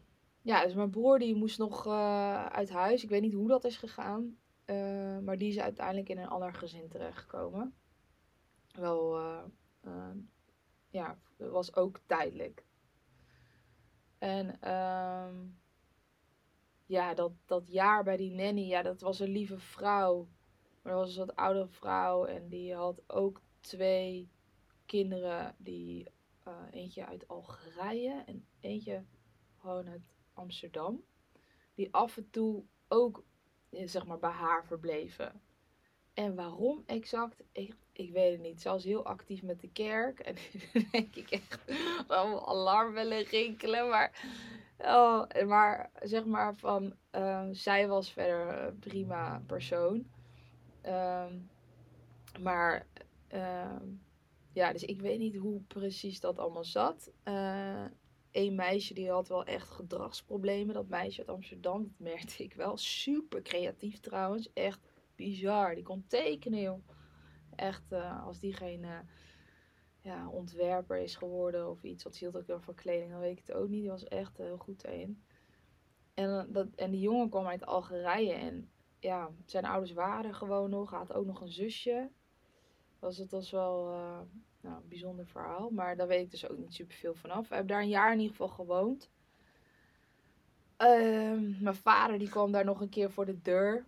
ja, 0.41 0.64
dus 0.64 0.74
mijn 0.74 0.89
broer 0.89 1.20
die 1.20 1.36
moest 1.36 1.57
nog 1.57 1.86
eh, 1.86 2.45
uit 2.45 2.70
huis. 2.70 3.03
Ik 3.03 3.10
weet 3.10 3.22
niet 3.22 3.34
hoe 3.34 3.47
dat 3.47 3.64
is 3.64 3.78
gegaan. 3.78 4.38
Eh, 4.66 5.18
maar 5.20 5.38
die 5.38 5.49
is 5.49 5.60
uiteindelijk 5.60 6.10
in 6.10 6.18
een 6.18 6.28
ander 6.28 6.53
gezin 6.53 6.89
terechtgekomen. 6.89 7.74
Wel, 8.72 9.18
eh, 9.82 10.12
ja, 10.89 11.20
was 11.38 11.76
ook 11.76 11.99
tijdelijk. 12.05 12.64
En 14.18 14.62
ehm, 14.62 15.36
ja, 16.86 17.14
dat, 17.14 17.32
dat 17.45 17.72
jaar 17.72 18.03
bij 18.03 18.18
die 18.18 18.32
nanny, 18.32 18.68
ja, 18.68 18.82
dat 18.82 19.01
was 19.01 19.20
een 19.20 19.32
lieve 19.32 19.60
vrouw. 19.60 20.28
Maar 20.82 20.93
dat 20.93 21.01
was 21.01 21.16
een 21.16 21.26
wat 21.26 21.36
oudere 21.36 21.68
vrouw 21.68 22.26
en 22.26 22.49
die 22.49 22.76
had 22.76 23.01
ook 23.07 23.41
twee 23.60 24.30
kinderen. 24.86 25.55
Die, 25.57 26.07
eh, 26.43 26.53
eentje 26.72 27.05
uit 27.05 27.28
Algerije 27.28 28.24
en 28.26 28.45
eentje 28.60 29.03
gewoon 29.57 29.89
uit 29.89 30.14
Amsterdam. 30.34 31.03
Die 31.76 31.93
af 31.93 32.18
en 32.18 32.30
toe 32.30 32.64
ook, 32.88 33.24
eh, 33.70 33.88
zeg 33.88 34.05
maar, 34.05 34.20
bij 34.20 34.30
haar 34.30 34.66
verbleven. 34.66 35.41
En 36.14 36.36
waarom 36.36 36.84
exact? 36.86 37.43
Ik, 37.51 37.76
ik 37.91 38.12
weet 38.12 38.32
het 38.32 38.41
niet. 38.41 38.62
Ze 38.62 38.70
was 38.70 38.84
heel 38.84 39.05
actief 39.05 39.43
met 39.43 39.62
de 39.62 39.72
kerk. 39.72 40.20
En 40.20 40.36
dan 40.74 40.86
denk 40.91 41.16
ik 41.16 41.30
echt 41.30 41.60
allemaal 42.07 42.47
alarmbellen 42.47 43.24
rinkelen. 43.24 43.89
Maar, 43.89 44.32
oh, 44.78 45.26
maar 45.47 45.91
zeg 46.01 46.26
maar 46.26 46.55
van, 46.55 46.95
ehm, 47.10 47.53
zij 47.53 47.88
was 47.88 48.12
verder 48.12 48.68
een 48.68 48.80
prima 48.80 49.41
persoon. 49.45 50.07
Ehm, 50.82 51.34
maar, 52.41 52.86
ehm, 53.30 53.88
ja, 54.54 54.72
dus 54.72 54.84
ik 54.84 55.02
weet 55.02 55.20
niet 55.20 55.36
hoe 55.36 55.62
precies 55.62 56.20
dat 56.20 56.40
allemaal 56.40 56.66
zat. 56.66 57.12
Eén 58.32 58.56
meisje 58.56 58.94
die 58.94 59.10
had 59.10 59.28
wel 59.28 59.44
echt 59.46 59.70
gedragsproblemen. 59.70 60.74
Dat 60.74 60.88
meisje 60.88 61.20
uit 61.20 61.30
Amsterdam, 61.30 61.84
dat 61.84 62.08
merkte 62.08 62.44
ik 62.44 62.54
wel. 62.54 62.78
Super 62.78 63.42
creatief 63.42 64.00
trouwens. 64.00 64.54
Echt 64.54 64.80
bizar. 65.16 65.76
Die 65.76 65.84
kon 65.84 66.06
tekenen, 66.08 66.62
joh. 66.62 66.88
Echt, 67.56 67.92
eh, 67.92 68.26
als 68.26 68.40
die 68.40 68.54
geen 68.54 68.84
eh, 68.84 69.00
ja, 70.02 70.30
ontwerper 70.30 70.98
is 70.98 71.16
geworden 71.16 71.70
of 71.70 71.84
iets. 71.84 72.04
Wat 72.04 72.18
hield 72.18 72.38
ook 72.38 72.48
heel 72.48 72.62
van 72.62 72.76
kleding, 72.76 73.12
dan 73.12 73.20
weet 73.20 73.38
ik 73.38 73.48
het 73.48 73.56
ook 73.56 73.70
niet. 73.70 73.82
Die 73.82 73.90
was 73.90 74.04
echt 74.04 74.38
heel 74.38 74.58
goed 74.58 74.84
in. 74.84 75.24
En, 76.14 76.40
eh, 76.40 76.46
dat, 76.48 76.68
en 76.76 76.92
die 76.92 77.02
jongen 77.02 77.30
kwam 77.30 77.48
uit 77.48 77.66
Algerije. 77.66 78.34
En 78.34 78.72
ja, 79.00 79.32
zijn 79.46 79.66
ouders 79.66 79.94
waren 79.94 80.34
gewoon 80.34 80.70
nog. 80.70 80.90
Hij 80.90 81.00
had 81.00 81.14
ook 81.14 81.26
nog 81.26 81.42
een 81.42 81.52
zusje. 81.52 82.10
Was 83.00 83.18
het 83.18 83.32
was 83.32 83.52
wel 83.52 83.91
eh, 83.93 84.20
nou, 84.62 84.76
een 84.76 84.88
bijzonder 84.88 85.26
verhaal. 85.26 85.70
Maar 85.70 85.95
daar 85.97 86.08
weet 86.08 86.24
ik 86.24 86.32
dus 86.32 86.50
ook 86.50 86.58
niet 86.58 86.74
super 86.74 86.95
veel 86.95 87.14
vanaf. 87.14 87.45
Ik 87.45 87.52
heb 87.56 87.68
daar 87.68 87.82
een 87.82 87.88
jaar 87.89 88.12
in 88.12 88.20
ieder 88.20 88.36
geval 88.36 88.47
gewoond. 88.56 89.10
Ehm, 90.78 91.64
mijn 91.64 91.76
vader 91.76 92.20
die 92.20 92.30
kwam 92.30 92.52
daar 92.52 92.66
nog 92.66 92.82
een 92.82 92.89
keer 92.89 93.12
voor 93.12 93.26
de 93.26 93.41
deur. 93.41 93.86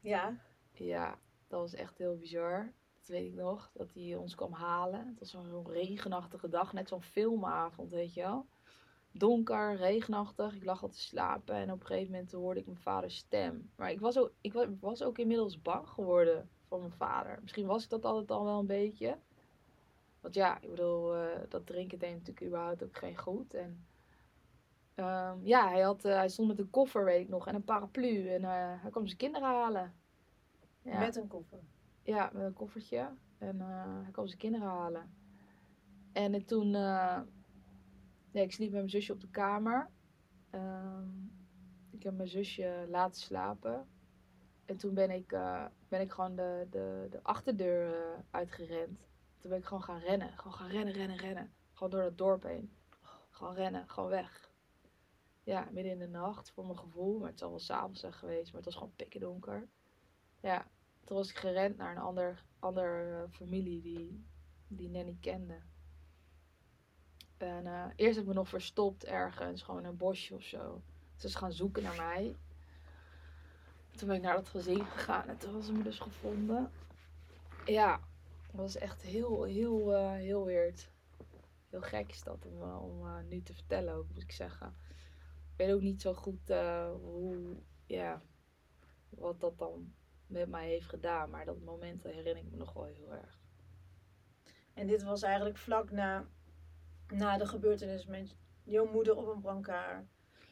Ja, 0.00 0.36
Ja, 0.72 1.18
dat 1.48 1.60
was 1.60 1.74
echt 1.74 1.98
heel 1.98 2.16
bizar. 2.16 2.72
Dat 2.98 3.06
weet 3.08 3.26
ik 3.26 3.34
nog. 3.34 3.70
Dat 3.74 3.92
hij 3.94 4.16
ons 4.16 4.34
kwam 4.34 4.52
halen. 4.52 5.06
Het 5.06 5.18
was 5.18 5.30
zo'n 5.30 5.66
regenachtige 5.70 6.48
dag. 6.48 6.72
Net 6.72 6.88
zo'n 6.88 7.02
filmavond, 7.02 7.90
weet 7.90 8.14
je 8.14 8.20
wel. 8.20 8.46
Donker, 9.12 9.76
regenachtig. 9.76 10.54
Ik 10.54 10.64
lag 10.64 10.82
al 10.82 10.88
te 10.88 11.00
slapen. 11.00 11.54
En 11.54 11.72
op 11.72 11.80
een 11.80 11.86
gegeven 11.86 12.12
moment 12.12 12.32
hoorde 12.32 12.60
ik 12.60 12.66
mijn 12.66 12.78
vaders 12.78 13.16
stem. 13.16 13.70
Maar 13.76 13.90
ik 13.90 14.00
was 14.00 14.18
ook, 14.18 14.32
ik 14.40 14.52
wa- 14.52 14.76
was 14.80 15.02
ook 15.02 15.18
inmiddels 15.18 15.62
bang 15.62 15.88
geworden 15.88 16.48
voor 16.68 16.78
mijn 16.78 16.92
vader. 16.92 17.38
Misschien 17.42 17.66
was 17.66 17.84
ik 17.84 17.90
dat 17.90 18.04
altijd 18.04 18.30
al 18.30 18.44
wel 18.44 18.58
een 18.58 18.66
beetje. 18.66 19.18
Want 20.20 20.34
ja, 20.34 20.60
ik 20.60 20.70
bedoel, 20.70 21.16
eh, 21.16 21.40
dat 21.48 21.66
drinken 21.66 21.98
deed 21.98 22.12
natuurlijk 22.12 22.46
überhaupt 22.46 22.84
ook 22.84 22.96
geen 22.96 23.16
goed. 23.16 23.54
En 23.54 23.86
ehm, 24.94 25.38
ja, 25.42 25.68
hij, 25.68 25.80
had, 25.80 26.04
eh, 26.04 26.14
hij 26.14 26.28
stond 26.28 26.48
met 26.48 26.58
een 26.58 26.70
koffer, 26.70 27.04
weet 27.04 27.20
ik 27.20 27.28
nog. 27.28 27.46
En 27.46 27.54
een 27.54 27.64
paraplu. 27.64 28.28
En 28.28 28.44
eh, 28.44 28.82
hij 28.82 28.90
kwam 28.90 29.06
zijn 29.06 29.18
kinderen 29.18 29.48
halen. 29.48 29.94
Ja. 30.82 30.98
met 30.98 31.16
een 31.16 31.28
koffer. 31.28 31.60
Ja, 32.02 32.30
met 32.32 32.42
een 32.44 32.52
koffertje. 32.52 33.10
En 33.38 33.60
hij 34.02 34.10
kwam 34.12 34.26
zijn 34.26 34.38
kinderen 34.38 34.66
halen. 34.66 35.12
En 36.12 36.44
toen... 36.44 36.70
ja, 36.70 37.24
ik 38.32 38.52
sliep 38.52 38.70
met 38.70 38.78
mijn 38.78 38.90
zusje 38.90 39.12
op 39.12 39.20
de 39.20 39.28
kamer. 39.28 39.90
Ehm, 40.50 41.08
ik 41.90 42.02
heb 42.02 42.16
mijn 42.16 42.28
zusje 42.28 42.86
laten 42.88 43.20
slapen. 43.20 43.86
En 44.68 44.76
toen 44.76 44.94
ben 44.94 45.10
ik, 45.10 45.32
eh, 45.32 45.64
ben 45.88 46.00
ik 46.00 46.12
gewoon 46.12 46.36
de, 46.36 46.66
de, 46.70 47.06
de 47.10 47.22
achterdeur 47.22 47.94
eh, 47.94 48.18
uitgerend. 48.30 49.08
Toen 49.38 49.50
ben 49.50 49.58
ik 49.58 49.64
gewoon 49.64 49.82
gaan 49.82 49.98
rennen. 49.98 50.38
Gewoon 50.38 50.52
gaan 50.52 50.68
rennen, 50.68 50.94
rennen, 50.94 51.16
rennen. 51.16 51.52
Gewoon 51.72 51.90
door 51.90 52.02
het 52.02 52.18
dorp 52.18 52.42
heen. 52.42 52.72
Gewoon 53.30 53.54
rennen, 53.54 53.88
gewoon 53.88 54.08
weg. 54.08 54.50
Ja, 55.42 55.68
midden 55.72 55.92
in 55.92 55.98
de 55.98 56.08
nacht 56.08 56.50
voor 56.50 56.64
mijn 56.64 56.78
gevoel. 56.78 57.18
Maar 57.18 57.28
het 57.28 57.38
zal 57.38 57.50
wel 57.50 57.58
s'avonds 57.58 58.00
zijn 58.00 58.12
geweest. 58.12 58.46
Maar 58.46 58.54
het 58.54 58.64
was 58.64 58.74
gewoon 58.74 58.96
pikken 58.96 59.20
donker. 59.20 59.68
Ja, 60.40 60.66
toen 61.04 61.16
was 61.16 61.30
ik 61.30 61.36
gerend 61.36 61.76
naar 61.76 61.90
een 61.90 62.02
ander, 62.02 62.44
ander 62.58 63.14
eh, 63.14 63.30
familie 63.30 63.80
die, 63.80 64.24
die 64.66 64.88
Nanny 64.88 65.16
kende. 65.20 65.60
En 67.36 67.92
eerst 67.96 68.14
heb 68.14 68.24
ik 68.24 68.30
me 68.30 68.34
nog 68.34 68.48
verstopt 68.48 69.04
ergens, 69.04 69.62
gewoon 69.62 69.80
in 69.80 69.86
een 69.86 69.96
bosje 69.96 70.34
of 70.34 70.42
zo. 70.42 70.82
Ze 71.16 71.26
is 71.26 71.34
gaan 71.34 71.52
zoeken 71.52 71.82
naar 71.82 71.96
mij. 71.96 72.36
Toen 73.98 74.08
ben 74.08 74.16
ik 74.16 74.22
naar 74.22 74.36
dat 74.36 74.48
gezin 74.48 74.84
gegaan 74.84 75.28
en 75.28 75.38
toen 75.38 75.52
was 75.52 75.66
ze 75.66 75.72
me 75.72 75.82
dus 75.82 75.98
gevonden. 75.98 76.70
Ja, 77.64 78.00
dat 78.46 78.60
was 78.60 78.76
echt 78.76 79.02
heel, 79.02 79.42
heel, 79.42 79.94
eh, 79.94 80.12
heel 80.12 80.44
weird. 80.44 80.90
Heel 81.70 81.80
gek 81.80 82.10
is 82.10 82.22
dat 82.22 82.46
om, 82.46 82.62
eh, 82.62 82.82
om 82.82 83.06
eh, 83.06 83.18
nu 83.28 83.42
te 83.42 83.54
vertellen 83.54 84.06
moet 84.12 84.22
ik 84.22 84.32
zeggen. 84.32 84.66
Ik 85.52 85.56
weet 85.56 85.72
ook 85.72 85.80
niet 85.80 86.00
zo 86.00 86.14
goed 86.14 86.48
hoe, 87.00 87.56
ja, 87.86 88.22
wat 89.08 89.40
dat 89.40 89.58
dan 89.58 89.94
met 90.26 90.48
mij 90.48 90.68
heeft 90.68 90.88
gedaan. 90.88 91.30
Maar 91.30 91.44
dat 91.44 91.60
moment 91.60 92.02
herinner 92.02 92.36
ik 92.36 92.50
me 92.50 92.56
nog 92.56 92.72
wel 92.72 92.84
heel 92.84 93.12
erg. 93.12 93.40
En 94.74 94.86
dit 94.86 95.02
was 95.02 95.22
eigenlijk 95.22 95.56
vlak 95.56 95.90
na, 95.90 96.26
na 97.08 97.38
de 97.38 97.46
gebeurtenis 97.46 98.06
met 98.06 98.36
jouw 98.64 98.86
moeder 98.92 99.16
op 99.16 99.26
een 99.26 99.40
brancard. 99.40 100.06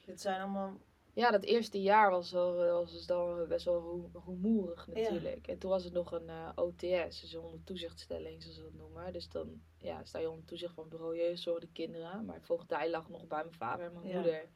Dit 0.06 0.20
zijn 0.20 0.40
allemaal... 0.40 0.80
Ja, 1.16 1.30
dat 1.30 1.44
eerste 1.44 1.82
jaar 1.82 2.10
was, 2.10 2.30
wel, 2.32 2.56
was 2.56 2.92
dus 2.92 3.06
dan 3.06 3.48
best 3.48 3.64
wel 3.64 3.80
ru- 4.12 4.20
rumoerig 4.26 4.86
Ja. 4.86 4.92
natuurlijk. 5.00 5.48
En 5.48 5.58
toen 5.58 5.70
was 5.70 5.84
het 5.84 5.92
nog 5.92 6.12
een 6.12 6.28
eh, 6.28 6.48
OTS, 6.54 7.20
dus 7.20 7.34
onder 7.34 7.64
toezichtstelling 7.64 8.42
zoals 8.42 8.56
ze 8.56 8.62
dat 8.62 8.72
noemen. 8.74 9.12
Dus 9.12 9.28
dan 9.28 9.60
ja, 9.78 10.04
sta 10.04 10.18
je 10.18 10.30
onder 10.30 10.44
toezicht 10.44 10.74
van 10.74 10.88
bureau 10.88 11.16
jeugdzorg 11.16 11.60
de 11.60 11.68
kinderen. 11.72 12.24
Maar 12.24 12.42
voogdij 12.42 12.90
lag 12.90 13.08
nog 13.08 13.26
bij 13.26 13.42
mijn 13.42 13.54
vader 13.54 13.86
en 13.86 13.92
mijn 13.92 14.06
Ja. 14.08 14.14
moeder. 14.14 14.48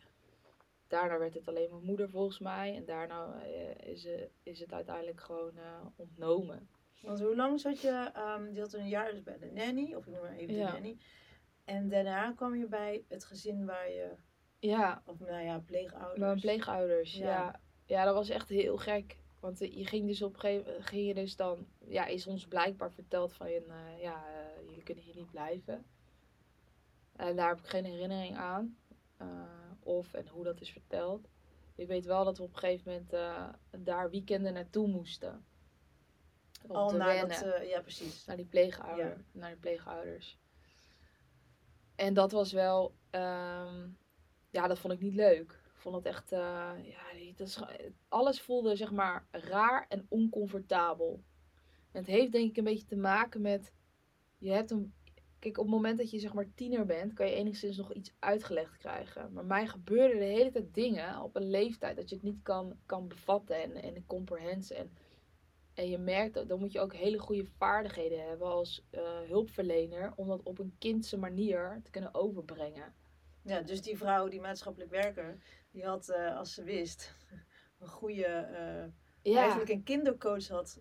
daarna 0.89 1.19
werd 1.19 1.35
het 1.35 1.49
alleen 1.49 1.71
mijn 1.71 1.85
moeder 1.85 2.11
volgens 2.11 2.39
mij. 2.39 2.75
En 2.77 2.85
daarna 2.85 3.43
eh, 3.43 3.93
is, 3.93 4.05
eh, 4.05 4.23
is 4.43 4.61
het 4.61 4.73
uiteindelijk 4.73 5.21
gewoon 5.21 5.57
eh, 5.59 5.87
ontnomen. 5.97 6.69
Want 7.03 7.21
hoe 7.21 7.37
lang 7.37 7.61
zat 7.61 7.81
je, 7.81 8.11
ehm 8.15 8.53
je 8.55 8.61
had 8.61 8.73
een 8.73 8.89
jaar 8.89 9.11
dus 9.11 9.23
bij 9.23 9.39
de 9.39 9.51
nanny, 9.51 9.95
of 9.95 10.07
ik 10.07 10.13
noem 10.13 10.23
maar 10.23 10.37
even 10.37 10.55
Ja. 10.55 10.67
de 10.67 10.73
nanny. 10.73 10.97
En 11.65 11.89
daarna 11.89 12.33
kwam 12.33 12.55
je 12.57 12.67
bij 12.67 13.05
het 13.09 13.25
gezin 13.25 13.67
waar 13.67 13.91
je, 13.91 14.11
Ja, 14.61 15.03
of 15.07 15.19
nou 15.21 15.43
ja, 15.43 15.59
pleegouders. 15.59 16.19
Mijn 16.19 16.41
pleegouders, 16.41 17.15
Ja. 17.15 17.25
ja. 17.27 17.61
ja. 17.87 18.05
dat 18.05 18.15
was 18.15 18.29
echt 18.29 18.49
heel 18.49 18.77
gek. 18.77 19.19
Want 19.41 19.61
eh, 19.61 19.77
je 19.77 19.87
ging 19.87 20.07
dus 20.07 20.23
op 20.23 20.35
een 20.35 20.41
gegeven 20.41 20.67
moment, 20.67 20.87
ging 20.87 21.07
je 21.07 21.15
dus 21.15 21.37
dan, 21.37 21.67
ja, 21.87 22.07
is 22.07 22.27
ons 22.27 22.47
blijkbaar 22.47 22.93
verteld 22.93 23.33
van, 23.33 23.47
eh, 23.47 23.63
ja, 24.01 24.25
eh, 24.27 24.67
jullie 24.69 24.83
kunnen 24.83 25.05
hier 25.05 25.17
niet 25.17 25.31
blijven. 25.31 25.85
En 27.17 27.37
daar 27.37 27.49
heb 27.49 27.59
ik 27.59 27.67
geen 27.67 27.85
herinnering 27.85 28.37
aan. 28.37 28.77
of 29.83 30.13
en 30.13 30.29
hoe 30.29 30.45
dat 30.45 30.61
is 30.61 30.71
verteld. 30.71 31.29
Ik 31.75 31.87
weet 31.87 32.05
wel 32.05 32.25
dat 32.25 32.37
we 32.37 32.43
op 32.43 32.53
een 32.53 32.59
gegeven 32.59 32.93
moment 32.93 33.11
daar 33.87 34.11
weekenden 34.11 34.53
naartoe 34.53 34.87
moesten. 34.89 35.45
Om 36.69 36.77
Al 36.77 36.89
te 36.89 36.97
naar 36.97 37.29
dat, 37.29 37.69
ja 37.69 37.81
precies. 37.81 38.25
Naar 38.25 38.37
die 38.37 38.47
pleegouder, 38.47 39.07
Ja. 39.07 39.17
naar 39.33 39.51
de 39.51 39.57
pleegouders. 39.57 40.39
En 41.95 42.15
dat 42.15 42.33
was 42.33 42.53
wel, 42.53 42.95
ehm, 43.11 43.89
ja, 44.51 44.66
dat 44.66 44.78
vond 44.78 44.92
ik 44.92 45.01
niet 45.01 45.14
leuk. 45.14 45.51
Ik 45.53 45.86
vond 45.86 45.94
het 45.94 46.05
echt, 46.05 46.32
eh, 46.32 46.72
ja, 46.82 47.32
dat 47.36 47.66
alles 48.09 48.40
voelde 48.40 48.76
zeg 48.76 48.90
maar 48.90 49.26
raar 49.30 49.86
en 49.88 50.07
oncomfortabel. 50.09 51.22
Het 51.90 52.07
heeft 52.07 52.32
denk 52.32 52.51
ik 52.51 52.57
een 52.57 52.64
beetje 52.64 52.86
te 52.86 52.96
maken 52.96 53.40
met, 53.40 53.72
je 54.38 54.51
hebt 54.51 54.70
een, 54.70 54.92
kijk 55.38 55.59
op 55.59 55.64
het 55.64 55.74
moment 55.74 55.98
dat 55.98 56.11
je 56.11 56.18
zeg 56.18 56.32
maar 56.32 56.55
tiener 56.55 56.86
bent, 56.86 57.12
kan 57.12 57.26
je 57.26 57.34
enigszins 57.34 57.76
nog 57.76 57.92
iets 57.92 58.12
uitgelegd 58.18 58.76
krijgen. 58.76 59.32
Maar 59.32 59.44
mij 59.44 59.66
gebeurden 59.66 60.18
de 60.18 60.24
hele 60.24 60.51
tijd 60.51 60.74
dingen 60.74 61.22
op 61.22 61.36
een 61.36 61.51
leeftijd 61.51 61.96
dat 61.96 62.09
je 62.09 62.14
het 62.14 62.24
niet 62.24 62.42
kan, 62.42 62.76
kan 62.86 63.09
bevatten 63.09 63.62
en, 63.62 63.74
en 63.94 64.07
comprehensen. 64.07 64.76
En 64.76 64.90
en 65.80 65.88
je 65.88 65.98
merkt 65.98 66.34
dat 66.34 66.48
dan 66.48 66.59
moet 66.59 66.72
je 66.72 66.80
ook 66.80 66.94
hele 66.94 67.18
goede 67.18 67.46
vaardigheden 67.46 68.28
hebben 68.28 68.46
als 68.46 68.82
eh, 68.90 69.03
hulpverlener 69.26 70.12
om 70.16 70.28
dat 70.28 70.42
op 70.42 70.59
een 70.59 70.74
kindse 70.78 71.18
manier 71.18 71.80
te 71.84 71.90
kunnen 71.90 72.14
overbrengen. 72.14 72.94
Ja, 73.43 73.61
dus 73.61 73.82
die 73.82 73.97
vrouw, 73.99 74.28
die 74.28 74.41
maatschappelijk 74.41 74.91
werker, 74.91 75.36
die 75.70 75.84
had, 75.84 76.09
eh, 76.09 76.36
als 76.36 76.55
ze 76.55 76.62
wist, 76.62 77.14
een 77.80 77.88
goede, 77.88 78.24
eh, 78.24 78.84
Ja, 79.32 79.38
eigenlijk 79.41 79.70
een 79.70 79.82
kindercoach 79.82 80.49
had 80.49 80.80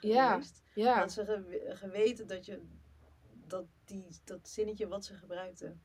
Ja. 0.00 0.30
geweest. 0.30 0.62
ja, 0.74 0.98
Had 0.98 1.12
ze 1.12 1.24
gewe- 1.24 1.76
geweten 1.76 2.26
dat 2.26 2.46
je, 2.46 2.60
dat, 3.46 3.64
die, 3.84 4.06
dat 4.24 4.48
zinnetje 4.48 4.88
wat 4.88 5.04
ze 5.04 5.14
gebruikte, 5.14 5.76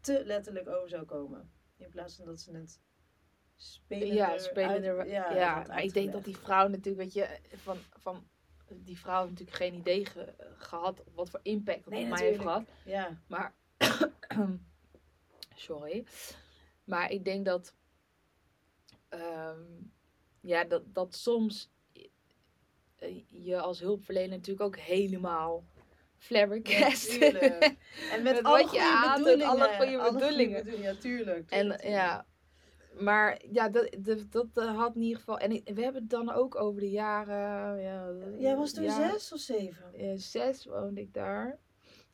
te 0.00 0.22
letterlijk 0.24 0.68
over 0.68 0.88
zou 0.88 1.04
komen. 1.04 1.50
In 1.76 1.88
plaats 1.88 2.16
van 2.16 2.24
dat 2.26 2.40
ze 2.40 2.52
het 2.56 2.80
spelender, 3.56 4.14
ja, 4.16 4.38
spelender. 4.38 4.98
uit- 4.98 5.10
ja, 5.10 5.32
ja, 5.34 5.54
had 5.58 5.66
maar 5.66 5.82
ik 5.82 5.94
denk 5.94 6.12
dat 6.12 6.24
die 6.24 6.36
vrouw 6.36 6.68
natuurlijk, 6.68 6.96
weet 6.96 7.12
je, 7.12 7.38
van, 7.56 7.76
van 7.90 8.26
die 8.74 8.98
vrouw 8.98 9.18
heeft 9.26 9.30
natuurlijk 9.30 9.56
geen 9.56 9.74
idee 9.74 10.04
ge- 10.06 10.34
gehad 10.56 11.02
wat 11.14 11.30
voor 11.30 11.40
impact 11.42 11.84
dat 11.84 11.92
Nee, 11.92 12.02
op 12.02 12.08
mij 12.08 12.24
heeft 12.26 12.40
gehad. 12.40 12.64
Ja, 12.84 13.20
Maar, 13.28 13.54
sorry. 15.54 16.04
Maar 16.84 17.10
ik 17.10 17.24
denk 17.24 17.44
dat, 17.44 17.74
ehm, 19.08 19.60
ja, 20.40 20.64
dat, 20.64 20.82
dat 20.94 21.14
soms 21.14 21.70
eh, 22.96 23.22
je 23.28 23.60
als 23.60 23.80
hulpverlener 23.80 24.28
natuurlijk 24.28 24.66
ook 24.66 24.76
helemaal 24.78 25.64
flabbergast. 26.16 27.18
En 28.12 28.22
met, 28.22 28.40
wat 28.40 28.70
je 28.72 29.12
bedoelingen. 29.16 29.46
alle 29.46 29.68
goede 29.68 30.12
bedoelingen. 30.12 30.64
bedoelingen, 30.64 30.94
Ja, 30.94 31.00
tuurlijk. 31.00 31.50
En 31.50 31.90
ja, 31.90 32.26
maar 32.98 33.40
ja, 33.52 33.68
dat, 33.68 33.96
dat, 33.98 34.32
dat 34.32 34.46
eh, 34.54 34.76
had 34.76 34.94
in 34.94 35.02
ieder 35.02 35.18
geval. 35.18 35.38
En 35.38 35.50
we 35.50 35.82
hebben 35.82 36.00
het 36.02 36.10
dan 36.10 36.32
ook 36.32 36.54
over 36.54 36.80
de 36.80 36.90
jaren. 36.90 37.80
Ja, 37.80 38.12
Jij 38.38 38.56
was 38.56 38.72
toen 38.72 38.84
ja, 38.84 39.10
zes 39.10 39.32
of 39.32 39.40
zeven? 39.40 39.94
eh, 39.94 40.12
zes 40.16 40.64
woonde 40.64 41.00
ik 41.00 41.14
daar. 41.14 41.58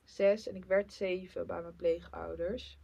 Zes 0.04 0.48
en 0.48 0.56
ik 0.56 0.64
werd 0.64 0.92
zeven 0.92 1.46
bij 1.46 1.62
mijn 1.62 1.76
pleegouders. 1.76 2.78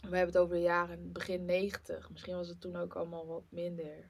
We 0.00 0.16
hebben 0.16 0.34
het 0.34 0.38
over 0.38 0.54
de 0.54 0.62
jaren 0.62 1.12
begin 1.12 1.44
negentig. 1.44 2.10
Misschien 2.10 2.36
was 2.36 2.48
het 2.48 2.60
toen 2.60 2.76
ook 2.76 2.94
allemaal 2.94 3.26
wat 3.26 3.42
minder. 3.48 4.08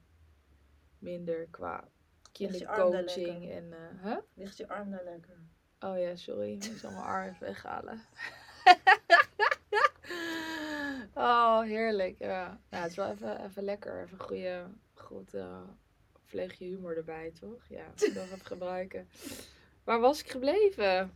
Minder 0.99 1.47
qua 1.51 1.77
daar 1.77 1.89
kindercoaching 2.33 3.51
en. 3.51 3.73
eh, 3.73 4.05
huh? 4.05 4.17
Ligt 4.35 4.57
je 4.57 4.69
arm 4.69 4.89
nou 4.89 5.05
lekker? 5.05 5.37
Oh 5.81 5.99
ja, 5.99 6.17
sorry. 6.17 6.53
Ik 6.53 6.63
zal 6.79 6.91
mijn 6.91 7.03
arm 7.03 7.29
even 7.29 7.41
weghalen. 7.47 8.01
oh, 11.15 11.61
heerlijk. 11.61 12.19
Ja. 12.19 12.61
ja, 12.71 12.81
het 12.81 12.91
is 12.91 12.97
wel 12.97 13.11
even, 13.11 13.45
even 13.45 13.63
lekker. 13.63 14.03
Even 14.03 14.19
een 14.19 14.25
goede, 14.25 14.65
goed 14.95 15.35
eh, 15.35 15.63
vleugje 16.25 16.65
humor 16.65 16.97
erbij, 16.97 17.33
toch? 17.41 17.67
Ja, 17.69 17.85
nog 18.15 18.25
even 18.33 18.47
gebruiken. 18.47 19.09
Waar 19.85 20.01
was 20.01 20.21
ik 20.21 20.31
gebleven? 20.31 21.15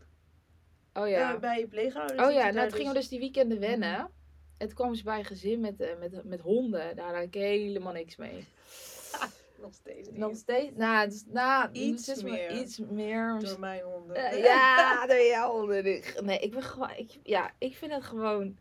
Oh 0.93 1.09
ja. 1.09 1.35
Eh, 1.35 1.41
bij 1.41 1.59
je 1.59 1.67
pleegouders? 1.67 2.21
Oh 2.21 2.27
dat 2.27 2.35
ja, 2.35 2.43
nou 2.43 2.55
daar 2.55 2.69
toen 2.69 2.77
gingen 2.77 2.93
we 2.93 2.99
dus 2.99 3.09
die 3.09 3.19
weekenden 3.19 3.61
wennen. 3.61 4.11
En 4.57 4.67
toen 4.67 4.77
kwam 4.77 4.95
ze 4.95 5.03
bij 5.03 5.19
een 5.19 5.25
gezin 5.25 5.61
met, 5.61 5.81
eh, 5.81 5.99
met, 5.99 6.25
met 6.25 6.41
honden. 6.41 6.97
Daar 6.97 7.15
had 7.15 7.23
ik 7.23 7.35
helemaal 7.35 7.93
niks 7.93 8.17
mee. 8.17 8.47
Nog 9.65 9.75
steeds 9.75 10.09
niet. 10.09 10.19
Nog 10.19 10.37
steeds? 10.37 10.77
Nou, 10.77 11.05
het 11.05 11.13
is, 11.13 11.25
nou, 11.27 11.73
Iets 11.73 12.07
het 12.07 12.23
meer. 12.23 12.61
Iets 12.61 12.79
meer. 12.79 13.39
Door 13.41 13.61
mijn 13.61 13.83
honden. 13.83 14.17
Eh, 14.17 14.39
ja, 14.45 15.07
door 15.07 15.17
jouw 15.17 15.51
honden. 15.51 16.03
Nee, 16.23 16.39
ik 16.39 16.51
ben 16.51 16.63
gewoon... 16.63 16.91
Ik, 16.97 17.19
ja, 17.23 17.53
ik 17.59 17.77
vind 17.77 17.93
het 17.93 18.05
gewoon... 18.05 18.57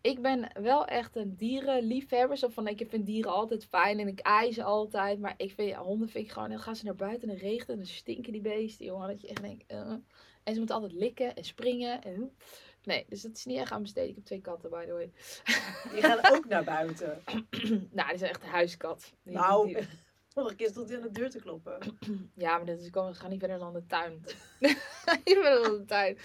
Ik 0.00 0.22
ben 0.22 0.50
wel 0.62 0.86
echt 0.86 1.16
een 1.16 1.36
dierenliefhebber. 1.36 2.36
Zo 2.36 2.48
van, 2.48 2.68
ik 2.68 2.86
vind 2.88 3.06
dieren 3.06 3.32
altijd 3.32 3.64
fijn 3.64 3.98
en 3.98 4.08
ik 4.08 4.18
ei 4.20 4.52
ze 4.52 4.62
altijd. 4.62 5.20
Maar 5.20 5.34
ik 5.36 5.52
vind, 5.52 5.74
honden 5.74 6.08
vind 6.08 6.24
ik 6.24 6.32
gewoon... 6.32 6.48
Dan 6.48 6.58
gaan 6.58 6.76
ze 6.76 6.84
naar 6.84 6.94
buiten 6.94 7.28
en 7.28 7.34
het 7.34 7.42
regent 7.42 7.68
en 7.68 7.76
dan 7.76 7.86
stinken 7.86 8.32
die 8.32 8.40
beesten, 8.40 8.86
jongen. 8.86 9.08
Dat 9.08 9.20
je 9.20 9.28
echt 9.28 9.42
denkt... 9.42 9.64
eh. 9.66 9.92
En 10.48 10.54
ze 10.54 10.60
moeten 10.60 10.76
altijd 10.76 11.00
likken 11.00 11.36
en 11.36 11.44
springen. 11.44 12.02
En, 12.02 12.32
nee, 12.88 13.04
dus 13.08 13.22
dat 13.22 13.36
is 13.36 13.44
niet 13.44 13.58
echt 13.58 13.70
aan 13.72 13.82
besteden. 13.82 14.08
Ik 14.08 14.14
heb 14.14 14.24
twee 14.24 14.40
katten, 14.40 14.70
by 14.70 14.84
the 14.86 14.92
way. 14.92 15.10
Die 15.92 16.02
gaan 16.02 16.34
ook 16.36 16.44
naar 16.48 16.64
buiten. 16.76 17.22
nou, 17.90 18.08
die 18.08 18.18
zijn 18.18 18.30
echt 18.30 18.42
een 18.42 18.48
huiskat. 18.48 19.12
Die- 19.22 19.34
Nou, 19.34 19.66
die- 19.66 19.86
vorige 20.34 20.56
keer 20.56 20.68
stond 20.68 20.88
hij 20.88 20.96
aan 20.96 21.02
de 21.02 21.10
deur 21.10 21.30
te 21.30 21.40
kloppen. 21.40 21.78
Ja, 22.34 22.56
maar 22.56 22.66
dit 22.66 22.78
is, 22.80 22.84
ze 22.86 23.10
gaan 23.12 23.30
niet 23.30 23.38
verder 23.40 23.58
dan 23.58 23.72
de 23.72 23.86
tuin. 23.86 24.24
niet 25.24 25.38
verder 25.38 25.62
dan 25.62 25.76
de 25.78 25.84
tuin. 25.86 26.18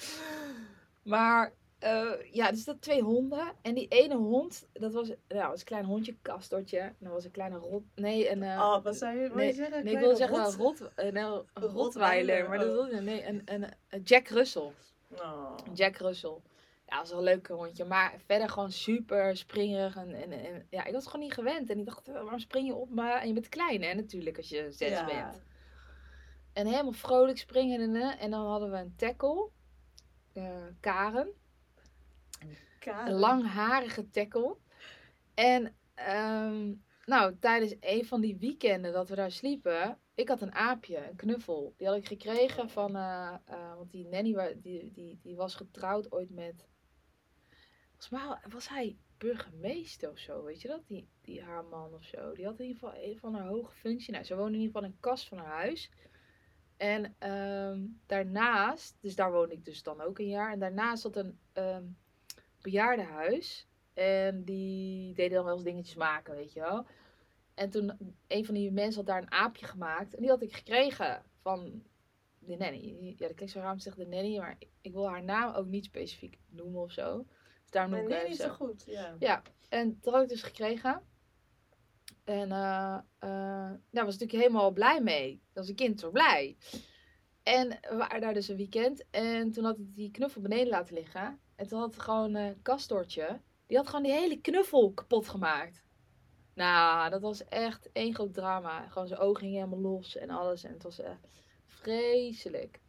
Maar 1.04 1.54
eh, 1.80 2.12
ja, 2.32 2.52
dus 2.52 2.64
dat 2.64 2.82
twee 2.82 3.02
honden. 3.02 3.54
En 3.62 3.74
die 3.74 3.88
ene 3.88 4.16
hond, 4.16 4.68
dat 4.74 4.94
was, 4.94 5.10
was 5.28 5.60
een 5.60 5.66
klein 5.66 5.86
hondje, 5.86 6.16
kastortje. 6.22 6.80
En 6.80 6.96
dat 7.00 7.12
was 7.12 7.26
een 7.26 7.32
kleine 7.32 7.58
rot... 7.58 7.84
Nee, 7.96 8.32
een... 8.32 8.44
eh, 8.44 8.60
oh, 8.60 8.84
wat 8.84 8.96
zei 8.96 9.20
je? 9.20 9.28
Wat 9.28 9.38
nee, 9.38 9.48
je 9.48 9.54
zeggen? 9.54 9.84
nee, 9.84 9.94
ik 9.94 10.00
wilde 10.00 10.16
zeggen 10.16 10.38
rot? 10.38 10.54
een, 10.54 10.60
rot, 10.60 10.82
een, 10.96 11.16
een, 11.16 11.44
rottweiler, 11.54 12.50
Maar 12.50 12.58
dat 12.58 12.68
oh. 12.68 12.74
wilde 12.74 13.02
nee, 13.02 13.26
een, 13.28 13.42
een, 13.46 13.66
een 13.90 14.02
Jack 14.02 14.28
Russell. 14.28 14.72
Oh. 15.18 15.56
Jack 15.74 15.96
Russell. 15.98 16.38
Ja, 16.94 17.00
dat 17.00 17.10
was 17.10 17.18
wel 17.20 17.28
een 17.28 17.34
leuk 17.36 17.48
hondje. 17.48 17.86
Maar 17.86 18.16
verder 18.26 18.50
gewoon 18.50 18.72
super 18.72 19.38
springerig. 19.38 19.96
En, 19.96 20.14
en, 20.14 20.32
en 20.32 20.68
ja, 20.70 20.86
ik 20.86 20.94
was 20.94 21.06
gewoon 21.06 21.22
niet 21.22 21.34
gewend. 21.34 21.70
En 21.70 21.80
ik 21.80 21.86
dacht, 21.86 22.08
eh, 22.08 22.14
waarom 22.14 22.40
spring 22.40 22.68
je 22.68 22.76
op 22.76 22.90
me? 22.90 23.10
En 23.12 23.28
je 23.28 23.34
bent 23.34 23.50
klein, 23.50 23.82
hè, 23.84 23.94
natuurlijk, 23.94 24.38
als 24.38 24.50
je 24.50 24.72
zes 24.72 24.90
Ja. 24.90 25.06
bent. 25.06 25.44
En 26.54 26.68
helemaal 26.68 26.92
vrolijk 26.92 27.38
springen. 27.38 27.82
En, 27.82 28.18
en 28.20 28.32
dan 28.32 28.46
hadden 28.46 28.72
we 28.72 28.78
een 28.78 28.96
tackle. 28.96 29.50
eh, 30.34 30.66
Karen. 30.80 31.34
Karen. 32.80 33.14
Een 33.14 33.20
langharige 33.20 34.10
tackle. 34.10 34.58
En 35.34 35.76
ehm, 35.94 36.74
nou, 37.06 37.38
tijdens 37.40 37.76
een 37.80 38.06
van 38.06 38.22
die 38.22 38.38
weekenden 38.38 38.94
dat 38.94 39.10
we 39.10 39.16
daar 39.16 39.32
sliepen, 39.32 40.00
ik 40.14 40.28
had 40.28 40.42
een 40.42 40.54
aapje, 40.54 40.98
een 41.08 41.16
knuffel. 41.16 41.74
Die 41.78 41.88
had 41.88 41.96
ik 41.96 42.08
gekregen 42.08 42.70
van, 42.70 42.96
eh, 42.96 43.36
want 43.76 43.92
die 43.92 44.08
nanny 44.08 44.56
die, 44.62 44.92
die, 44.92 45.20
die 45.24 45.36
was 45.36 45.56
getrouwd 45.56 46.12
ooit 46.12 46.30
met, 46.30 46.68
volgens 48.08 48.40
mij 48.42 48.52
was 48.52 48.70
hij 48.70 48.98
burgemeester 49.18 50.10
of 50.10 50.18
zo, 50.18 50.44
weet 50.44 50.62
je 50.62 50.68
dat? 50.68 50.88
Die, 50.88 51.08
die 51.22 51.44
haar 51.44 51.66
man 51.66 51.94
of 51.94 52.04
zo. 52.04 52.34
Die 52.34 52.46
had 52.46 52.60
in 52.60 52.66
ieder 52.66 52.82
geval 52.82 53.04
een 53.04 53.18
van 53.18 53.34
haar 53.36 53.48
hoge 53.48 53.76
functie. 53.76 54.14
Nou, 54.14 54.24
ze 54.24 54.36
woonde 54.36 54.54
in 54.54 54.60
ieder 54.60 54.74
geval 54.74 54.88
in 54.88 54.94
een 54.94 55.00
kast 55.00 55.28
van 55.28 55.38
haar 55.38 55.62
huis. 55.62 55.92
En 56.78 57.16
ehm, 57.20 57.86
daarnaast, 58.06 58.98
dus 59.02 59.16
daar 59.16 59.32
woonde 59.32 59.54
ik 59.54 59.66
dus 59.66 59.84
dan 59.84 60.02
ook 60.02 60.20
een 60.20 60.28
jaar. 60.28 60.52
En 60.52 60.60
daarnaast 60.60 61.02
zat 61.02 61.16
een 61.16 61.40
ehm 61.54 61.84
bejaardenhuis. 62.62 63.68
En 63.94 64.44
die 64.44 65.14
deden 65.14 65.36
dan 65.36 65.46
wel 65.46 65.54
eens 65.54 65.64
dingetjes 65.64 65.96
maken, 65.96 66.36
weet 66.36 66.54
je 66.54 66.60
wel. 66.60 66.86
En 67.54 67.70
toen, 67.70 68.16
een 68.28 68.46
van 68.46 68.54
die 68.54 68.72
mensen 68.72 68.96
had 68.96 69.06
daar 69.06 69.22
een 69.22 69.32
aapje 69.32 69.66
gemaakt. 69.66 70.16
En 70.16 70.22
die 70.22 70.30
had 70.30 70.42
ik 70.42 70.56
gekregen 70.56 71.24
van 71.42 71.84
de 72.40 72.58
nanny. 72.58 73.14
Ja, 73.18 73.28
dat 73.28 73.36
klinkt 73.36 73.54
zo 73.54 73.70
om 73.70 73.78
te 73.78 73.84
zeggen 73.84 74.04
de 74.04 74.16
nanny. 74.16 74.38
Maar 74.38 74.58
ik 74.82 74.94
wil 74.94 75.10
haar 75.10 75.24
naam 75.24 75.54
ook 75.54 75.68
niet 75.68 75.86
specifiek 75.86 76.38
noemen 76.50 76.82
of 76.82 76.92
zo. 76.92 77.26
Daarom 77.74 77.92
noem 77.92 78.02
ik 78.02 78.08
nee, 78.08 78.28
niet 78.28 78.38
zo. 78.38 78.50
goed. 78.50 78.84
Ja. 78.86 79.16
Ja, 79.20 79.42
en 79.70 79.98
dat 80.02 80.14
had 80.14 80.24
ik 80.24 80.30
dus 80.30 80.42
gekregen. 80.44 81.02
En 82.24 82.52
eh 82.52 82.98
eh, 83.24 83.72
daar 83.92 84.06
was 84.06 84.16
ik 84.16 84.20
natuurlijk 84.20 84.32
helemaal 84.32 84.72
blij 84.72 85.02
mee. 85.02 85.32
Dat 85.32 85.54
was 85.54 85.68
een 85.68 85.76
kind 85.76 86.00
zo 86.00 86.12
blij. 86.12 86.58
En 87.44 87.70
we 87.70 87.96
waren 87.98 88.22
daar 88.22 88.34
dus 88.34 88.48
een 88.48 88.58
weekend. 88.58 89.10
En 89.10 89.52
toen 89.52 89.64
had 89.64 89.78
ik 89.78 89.96
die 89.96 90.12
knuffel 90.12 90.42
beneden 90.42 90.68
laten 90.68 90.96
liggen. 90.96 91.40
En 91.56 91.68
toen 91.68 91.80
had 91.80 92.00
gewoon 92.00 92.36
een 92.36 92.62
kastortje. 92.62 93.42
Die 93.68 93.78
had 93.78 93.88
gewoon 93.88 94.04
die 94.04 94.12
hele 94.12 94.42
knuffel 94.42 94.92
kapot 94.92 95.28
gemaakt. 95.28 95.84
Nou, 96.54 97.10
dat 97.10 97.22
was 97.22 97.46
echt 97.46 97.92
één 97.92 98.14
groot 98.14 98.34
drama. 98.34 98.88
Gewoon 98.88 99.08
zijn 99.08 99.20
ogen 99.20 99.40
gingen 99.40 99.64
helemaal 99.64 99.92
los 99.92 100.16
en 100.16 100.30
alles. 100.30 100.64
En 100.64 100.74
het 100.74 100.84
was 100.84 101.00
echt 101.00 101.28
vreselijk. 101.66 102.80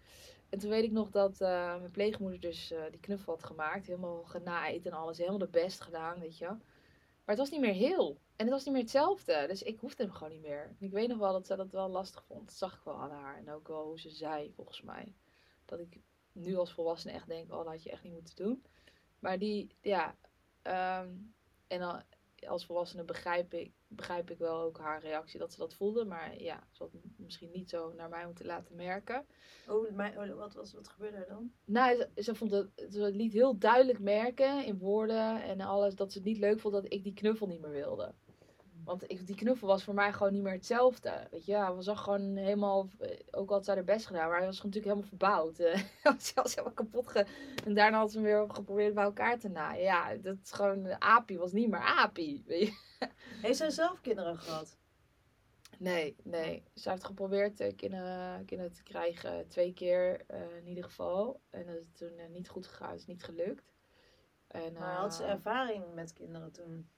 En 0.55 0.61
toen 0.61 0.71
weet 0.71 0.85
ik 0.85 0.93
nog 0.93 1.11
dat 1.11 1.41
eh, 1.41 1.79
mijn 1.79 1.91
pleegmoeder 1.91 2.41
dus 2.41 2.71
eh, 2.71 2.83
die 2.91 3.01
knuffel 3.01 3.33
had 3.33 3.45
gemaakt. 3.45 3.87
Helemaal 3.87 4.25
genaaid 4.25 4.87
en 4.87 4.93
alles. 4.93 5.19
Helemaal 5.19 5.39
de 5.39 5.49
best 5.49 5.81
gedaan, 5.81 6.21
weet 6.21 6.39
je. 6.39 6.47
Maar 6.47 7.35
het 7.35 7.39
was 7.39 7.51
niet 7.51 7.61
meer 7.61 7.73
heel. 7.73 8.21
En 8.37 8.45
het 8.45 8.55
was 8.55 8.65
niet 8.65 8.75
meer 8.75 8.83
hetzelfde. 8.83 9.45
Dus 9.49 9.63
ik 9.63 9.81
hoefde 9.81 10.03
hem 10.03 10.13
gewoon 10.13 10.33
niet 10.33 10.43
meer. 10.43 10.63
En 10.63 10.87
ik 10.87 10.93
weet 10.93 11.09
nog 11.09 11.19
wel 11.19 11.33
dat 11.33 11.47
ze 11.47 11.57
dat 11.57 11.71
wel 11.71 11.89
lastig 11.89 12.25
vond. 12.25 12.47
Dat 12.47 12.57
zag 12.57 12.75
ik 12.77 12.85
wel 12.85 12.95
aan 12.95 13.11
haar. 13.11 13.37
En 13.37 13.51
ook 13.51 13.69
wel 13.69 13.85
hoe 13.85 14.01
ze 14.01 14.11
zei, 14.11 14.53
volgens 14.53 14.83
mij. 14.83 15.15
Dat 15.65 15.79
ik 15.79 16.01
nu 16.33 16.57
als 16.57 16.73
volwassene 16.73 17.13
echt 17.13 17.29
denk, 17.29 17.53
oh, 17.53 17.57
dat 17.57 17.67
had 17.67 17.83
je 17.83 17.91
echt 17.91 18.03
niet 18.03 18.13
moeten 18.13 18.37
doen. 18.37 18.65
Maar 19.19 19.39
die, 19.39 19.75
ja. 19.81 20.17
ehm, 20.63 21.09
en 21.67 21.81
dan, 21.81 22.03
als 22.47 22.67
volwassene 22.67 23.05
begrijp 23.05 23.55
ik, 23.55 23.73
begrijp 23.89 24.31
ik 24.31 24.39
wel 24.39 24.61
ook 24.61 24.79
haar 24.79 25.01
reactie 25.01 25.39
dat 25.39 25.53
ze 25.53 25.59
dat 25.59 25.75
voelde. 25.75 26.05
Maar 26.05 26.43
ja, 26.43 26.67
ze 26.71 26.83
had 26.83 26.93
misschien 27.25 27.51
niet 27.53 27.71
zo 27.71 27.93
naar 27.97 28.09
mij 28.09 28.25
moeten 28.27 28.47
laten 28.47 28.77
merken. 28.77 29.27
Oh, 29.69 29.91
mijn, 29.91 30.19
oh, 30.19 30.39
wat, 30.39 30.55
was, 30.55 30.73
wat 30.73 30.89
gebeurde 30.89 31.17
er 31.17 31.29
dan? 31.29 31.53
Nou, 31.65 31.97
ze, 31.97 32.23
ze 32.23 32.35
vond 32.35 32.51
het, 32.51 32.87
ze 32.91 33.11
liet 33.11 33.33
heel 33.33 33.59
duidelijk 33.59 33.99
merken 33.99 34.65
in 34.65 34.79
woorden 34.79 35.43
en 35.43 35.61
alles 35.61 35.95
dat 35.95 36.13
ze 36.13 36.19
het 36.19 36.27
niet 36.27 36.39
leuk 36.39 36.61
vond 36.61 36.75
dat 36.75 36.93
ik 36.93 37.03
die 37.03 37.15
knuffel 37.15 37.47
niet 37.47 37.61
meer 37.61 37.71
wilde. 37.71 38.15
Want 38.85 39.11
ik, 39.11 39.27
die 39.27 39.37
knuffel 39.37 39.69
was 39.69 39.85
voor 39.85 39.95
mij 39.95 40.13
gewoon 40.13 40.33
niet 40.33 40.43
meer 40.43 40.53
hetzelfde. 40.53 41.27
Weet 41.31 41.45
je, 41.45 41.57
hij 41.57 41.83
zag 41.83 42.03
gewoon 42.03 42.37
helemaal, 42.37 42.89
eh, 42.99 43.11
ook 43.31 43.49
al 43.49 43.55
had 43.55 43.65
zij 43.65 43.75
haar 43.75 43.85
best 43.85 44.07
gedaan, 44.07 44.29
maar 44.29 44.37
hij 44.37 44.47
was 44.47 44.57
natuurlijk 44.57 44.85
helemaal 44.85 45.09
verbouwd. 45.09 45.59
Eh, 45.59 45.75
Hij 46.03 46.13
was 46.13 46.33
zelfs 46.35 46.55
helemaal 46.55 46.75
kapot 46.75 47.09
ge... 47.09 47.27
En 47.65 47.75
daarna 47.75 47.99
had 47.99 48.11
ze 48.11 48.17
hem 48.17 48.27
weer 48.27 48.45
geprobeerd 48.49 48.95
bij 48.95 49.05
elkaar 49.05 49.39
te 49.39 49.49
naaien. 49.49 49.83
Ja, 49.83 50.15
dat 50.15 50.37
is 50.43 50.53
gewoon, 50.53 51.01
Apie 51.01 51.39
was 51.39 51.53
niet 51.53 51.71
meer 51.71 51.81
Apie. 51.81 52.43
Weet 52.47 52.67
je? 52.67 52.75
Heeft 53.43 53.57
zij 53.57 53.71
zelf 53.71 54.01
kinderen 54.01 54.39
gehad? 54.39 54.77
Nee, 55.85 56.17
nee. 56.23 56.63
Ze 56.75 56.91
heeft 56.91 57.05
geprobeerd 57.05 57.61
eh, 57.61 57.77
kinderen, 57.77 58.45
kinderen 58.45 58.73
te 58.73 58.83
krijgen, 58.83 59.49
twee 59.49 59.73
keer 59.73 60.25
eh, 60.27 60.57
in 60.57 60.67
ieder 60.67 60.85
geval. 60.85 61.41
En 61.51 61.67
dat 61.67 61.77
is 61.77 61.89
toen 61.93 62.19
eh, 62.19 62.29
niet 62.29 62.49
goed 62.49 62.67
gegaan, 62.67 62.95
is 62.95 63.07
niet 63.07 63.25
gelukt. 63.25 63.73
En, 64.47 64.73
Maar 64.73 64.97
had 64.97 65.15
ze 65.15 65.25
ervaring 65.25 65.95
met 65.95 66.13
kinderen 66.13 66.53
toen? 66.53 66.89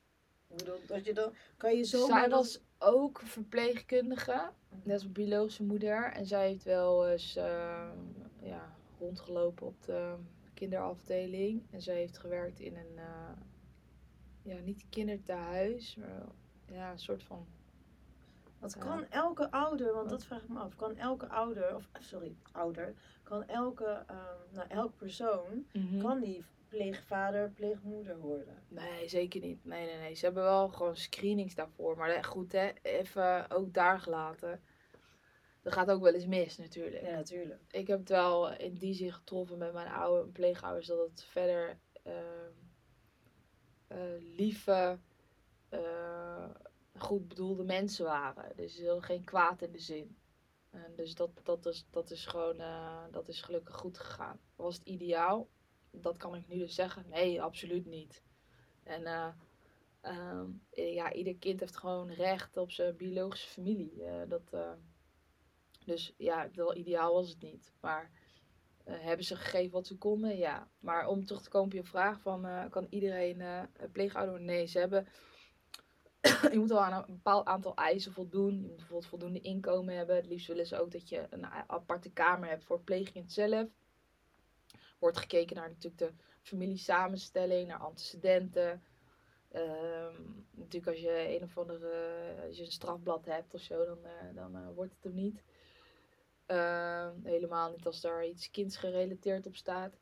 Ik 0.48 0.56
bedoel, 0.56 0.78
dat 0.86 1.04
je 1.04 1.14
dan, 1.14 1.32
kan 1.56 1.76
je 1.76 1.84
zo 1.84 2.06
Zij 2.06 2.28
was 2.28 2.60
ook 2.78 3.20
verpleegkundige, 3.20 4.50
net 4.82 4.92
als 4.92 5.02
mijn 5.02 5.12
biologische 5.12 5.64
moeder. 5.64 6.12
En 6.12 6.26
zij 6.26 6.48
heeft 6.48 6.64
wel 6.64 7.08
eens 7.08 7.32
ja, 8.40 8.76
rondgelopen 8.98 9.66
op 9.66 9.82
de 9.82 10.16
kinderafdeling. 10.54 11.66
En 11.70 11.82
zij 11.82 11.96
heeft 11.96 12.18
gewerkt 12.18 12.60
in 12.60 12.76
een, 12.76 12.98
ja, 14.42 14.58
niet 14.58 14.86
kinderthuis, 14.88 15.96
maar 15.96 16.26
ja, 16.66 16.90
een 16.90 16.98
soort 16.98 17.22
van 17.22 17.46
Want 18.72 18.78
kan 18.84 19.06
elke 19.10 19.50
ouder, 19.50 19.94
want 19.94 20.10
dat 20.10 20.24
vraag 20.24 20.42
ik 20.42 20.48
me 20.48 20.58
af, 20.58 20.76
kan 20.76 20.96
elke 20.96 21.28
ouder, 21.28 21.74
of 21.74 21.88
sorry, 22.00 22.36
ouder, 22.52 22.94
kan 23.22 23.48
elke, 23.48 24.04
ehm 24.06 24.54
nou, 24.54 24.68
elk 24.68 24.96
persoon, 24.96 25.66
kan 25.98 26.20
die 26.20 26.44
pleegvader, 26.68 27.50
pleegmoeder 27.50 28.18
worden? 28.18 28.62
Nee, 28.68 29.08
zeker 29.08 29.40
niet. 29.40 29.64
Nee, 29.64 29.86
nee, 29.86 29.98
nee. 29.98 30.14
Ze 30.14 30.24
hebben 30.24 30.42
wel 30.42 30.68
gewoon 30.68 30.96
screenings 30.96 31.54
daarvoor. 31.54 31.96
Maar 31.96 32.24
goed, 32.24 32.52
hè, 32.52 32.70
even 32.82 33.50
ook 33.50 33.74
daar 33.74 34.00
gelaten. 34.00 34.60
Dat 35.62 35.72
gaat 35.72 35.90
ook 35.90 36.02
wel 36.02 36.14
eens 36.14 36.26
mis 36.26 36.56
natuurlijk. 36.58 37.02
Ja, 37.02 37.10
natuurlijk. 37.10 37.60
Ik 37.70 37.86
heb 37.86 37.98
het 37.98 38.08
wel 38.08 38.56
in 38.56 38.74
die 38.74 38.94
zin 38.94 39.12
getroffen 39.12 39.58
met 39.58 39.72
mijn 39.72 39.88
oude 39.88 40.28
pleegouders 40.28 40.86
dat 40.86 40.98
het 40.98 41.24
verder 41.24 41.78
eh, 43.86 43.98
lieve, 44.36 44.98
eh, 45.68 46.25
goed 46.98 47.28
bedoelde 47.28 47.64
mensen 47.64 48.04
waren. 48.04 48.56
Dus 48.56 48.82
geen 49.00 49.24
kwaad 49.24 49.62
in 49.62 49.72
de 49.72 49.78
zin. 49.78 50.16
En 50.76 50.92
dus 50.96 51.14
dat, 51.14 51.30
dat, 51.42 51.66
is, 51.66 51.86
dat 51.90 52.10
is 52.10 52.26
gewoon, 52.26 52.60
eh, 52.60 53.04
dat 53.10 53.28
is 53.28 53.42
gelukkig 53.42 53.74
goed 53.74 53.98
gegaan. 53.98 54.40
Was 54.56 54.74
het 54.74 54.86
ideaal? 54.86 55.48
Dat 55.90 56.16
kan 56.16 56.34
ik 56.34 56.48
nu 56.48 56.58
dus 56.58 56.74
zeggen. 56.74 57.04
Nee, 57.08 57.42
absoluut 57.42 57.86
niet. 57.86 58.22
En 58.82 59.06
eh, 59.06 59.28
ehm, 60.00 60.50
ja, 60.70 61.12
ieder 61.12 61.36
kind 61.36 61.60
heeft 61.60 61.76
gewoon 61.76 62.10
recht 62.10 62.56
op 62.56 62.70
zijn 62.70 62.96
biologische 62.96 63.48
familie. 63.48 64.04
Eh, 64.04 64.28
dat, 64.28 64.56
dus 65.84 66.14
ja, 66.16 66.50
wel 66.54 66.76
ideaal 66.76 67.12
was 67.12 67.28
het 67.28 67.42
niet. 67.42 67.72
Maar 67.80 68.10
hebben 68.84 69.26
ze 69.26 69.36
gegeven 69.36 69.72
wat 69.72 69.86
ze 69.86 69.98
konden? 69.98 70.36
Ja. 70.36 70.68
Maar 70.78 71.06
om 71.06 71.24
terug 71.24 71.42
te 71.42 71.48
komen 71.48 71.68
op 71.68 71.74
je 71.74 71.84
vraag 71.84 72.20
van 72.20 72.68
kan 72.70 72.86
iedereen 72.90 73.40
een 73.40 73.90
pleegouder? 73.92 74.40
Nee, 74.40 74.70
hebben... 74.72 75.06
je 76.52 76.58
moet 76.58 76.68
wel 76.68 76.84
aan 76.84 77.04
een 77.08 77.14
bepaald 77.14 77.46
aantal 77.46 77.74
eisen 77.74 78.12
voldoen. 78.12 78.54
Je 78.54 78.66
moet 78.66 78.76
bijvoorbeeld 78.76 79.06
voldoende 79.06 79.40
inkomen 79.40 79.96
hebben. 79.96 80.16
Het 80.16 80.26
liefst 80.26 80.46
willen 80.46 80.66
ze 80.66 80.80
ook 80.80 80.90
dat 80.90 81.08
je 81.08 81.26
een 81.30 81.46
aparte 81.46 82.10
kamer 82.10 82.48
hebt 82.48 82.64
voor 82.64 82.76
het 82.76 82.84
pleegkind 82.84 83.32
zelf. 83.32 83.68
Wordt 84.98 85.18
gekeken 85.18 85.56
naar 85.56 85.68
natuurlijk 85.68 85.98
de 85.98 86.12
familiesamenstelling, 86.42 87.68
naar 87.68 87.78
antecedenten. 87.78 88.82
Ehm, 89.50 90.22
natuurlijk 90.50 90.86
als 90.86 91.00
je 91.00 91.36
een 91.36 91.42
of 91.42 91.58
andere, 91.58 91.92
als 92.46 92.56
je 92.56 92.64
een 92.64 92.70
strafblad 92.70 93.24
hebt 93.24 93.54
of 93.54 93.60
zo, 93.60 93.84
dan, 93.84 94.04
eh, 94.04 94.34
dan 94.34 94.56
eh, 94.56 94.68
wordt 94.74 94.94
het 94.94 95.04
hem 95.04 95.14
niet. 95.14 95.42
Ehm, 96.46 97.14
helemaal 97.22 97.70
niet 97.70 97.86
als 97.86 98.00
daar 98.00 98.26
iets 98.26 98.50
kindsgerelateerd 98.50 99.46
op 99.46 99.56
staat. 99.56 99.98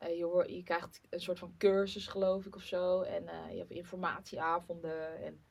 Eh, 0.00 0.16
je, 0.16 0.24
hoor, 0.24 0.50
je 0.50 0.62
krijgt 0.62 1.00
een 1.10 1.20
soort 1.20 1.38
van 1.38 1.54
cursus, 1.58 2.06
geloof 2.06 2.46
ik, 2.46 2.56
of 2.56 2.62
zo. 2.62 3.00
En 3.00 3.28
eh, 3.28 3.50
je 3.50 3.58
hebt 3.58 3.70
informatieavonden. 3.70 5.22
En 5.22 5.44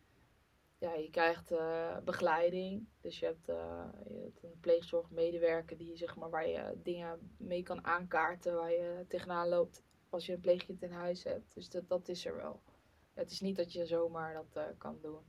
ja, 0.80 0.94
je 0.94 1.10
krijgt 1.10 1.52
eh, 1.52 1.98
begeleiding. 2.04 2.88
Dus 3.02 3.20
je 3.20 3.26
hebt, 3.26 3.50
eh, 3.50 3.90
je 4.08 4.22
hebt 4.24 4.44
een 4.44 4.60
pleegzorgmedewerker 4.60 5.78
die, 5.78 5.98
zeg 5.98 6.16
maar, 6.16 6.30
waar 6.30 6.48
je 6.48 6.78
dingen 6.84 7.36
mee 7.38 7.64
kan 7.64 7.86
aankaarten. 7.86 8.56
Waar 8.56 8.72
je 8.72 9.06
tegenaan 9.08 9.48
loopt 9.48 9.84
als 10.10 10.26
je 10.26 10.34
een 10.34 10.40
pleegkind 10.40 10.82
in 10.82 10.92
huis 10.92 11.24
hebt. 11.24 11.54
Dus 11.54 11.70
dat, 11.70 11.90
dat 11.90 12.08
is 12.08 12.26
er 12.26 12.36
wel. 12.36 12.62
Het 13.14 13.32
is 13.32 13.42
niet 13.42 13.56
dat 13.56 13.74
je 13.74 13.86
zomaar 13.86 14.34
dat 14.34 14.56
eh, 14.56 14.78
kan 14.78 15.00
doen. 15.02 15.22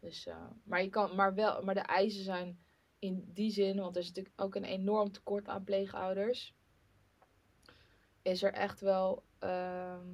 Dus, 0.00 0.28
maar, 0.64 0.82
je 0.82 0.88
kan, 0.88 1.14
maar, 1.14 1.34
wel, 1.34 1.62
maar 1.62 1.74
de 1.74 1.80
eisen 1.80 2.24
zijn 2.24 2.58
in 2.98 3.30
die 3.32 3.50
zin, 3.50 3.76
want 3.76 3.96
er 3.96 4.02
is 4.02 4.08
natuurlijk 4.08 4.40
ook 4.40 4.54
een 4.54 4.64
enorm 4.64 5.12
tekort 5.12 5.48
aan 5.48 5.64
pleegouders. 5.64 6.54
Is 8.22 8.42
er 8.42 8.52
echt 8.52 8.80
wel, 8.80 9.22
ehm, 9.38 10.08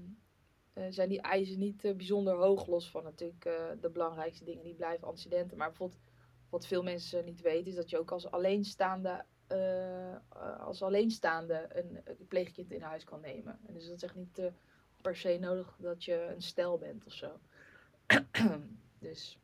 eh, 0.72 0.84
zijn 0.88 1.08
die 1.08 1.20
eisen 1.20 1.58
niet 1.58 1.84
eh, 1.84 1.94
bijzonder 1.94 2.34
hoog, 2.34 2.66
los 2.66 2.90
van 2.90 3.02
natuurlijk 3.02 3.44
eh, 3.44 3.70
de 3.80 3.90
belangrijkste 3.90 4.44
dingen 4.44 4.64
die 4.64 4.74
blijven 4.74 5.06
antecedenten. 5.06 5.56
Maar 5.56 5.68
bijvoorbeeld, 5.68 6.00
wat 6.48 6.66
veel 6.66 6.82
mensen 6.82 7.24
niet 7.24 7.40
weten, 7.40 7.66
is 7.66 7.74
dat 7.74 7.90
je 7.90 7.98
ook 7.98 8.10
als 8.10 8.30
alleenstaande, 8.30 9.24
als 10.58 10.82
alleenstaande 10.82 11.68
een, 11.68 12.00
een 12.04 12.26
pleegkind 12.28 12.70
in 12.70 12.82
huis 12.82 13.04
kan 13.04 13.20
nemen. 13.20 13.58
En 13.66 13.74
dus 13.74 13.86
dat 13.86 13.96
is 13.96 14.02
echt 14.02 14.14
niet 14.14 14.50
per 15.00 15.16
se 15.16 15.38
nodig 15.40 15.76
dat 15.78 16.04
je 16.04 16.32
een 16.34 16.42
stel 16.42 16.78
bent 16.78 17.06
of 17.06 17.12
zo. 17.12 17.40
dus. 18.98 19.38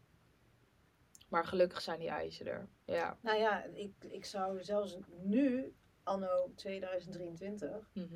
Maar 1.29 1.47
gelukkig 1.47 1.81
zijn 1.81 1.99
die 1.99 2.09
eisen 2.09 2.47
er. 2.47 2.69
Ja. 2.85 3.19
Nou 3.21 3.39
ja, 3.39 3.65
ik, 3.65 3.93
ik 4.09 4.25
zou 4.25 4.65
zelfs 4.65 4.99
nu, 5.23 5.75
anno 6.03 6.53
2023, 6.55 7.91
Mhm. 7.95 8.15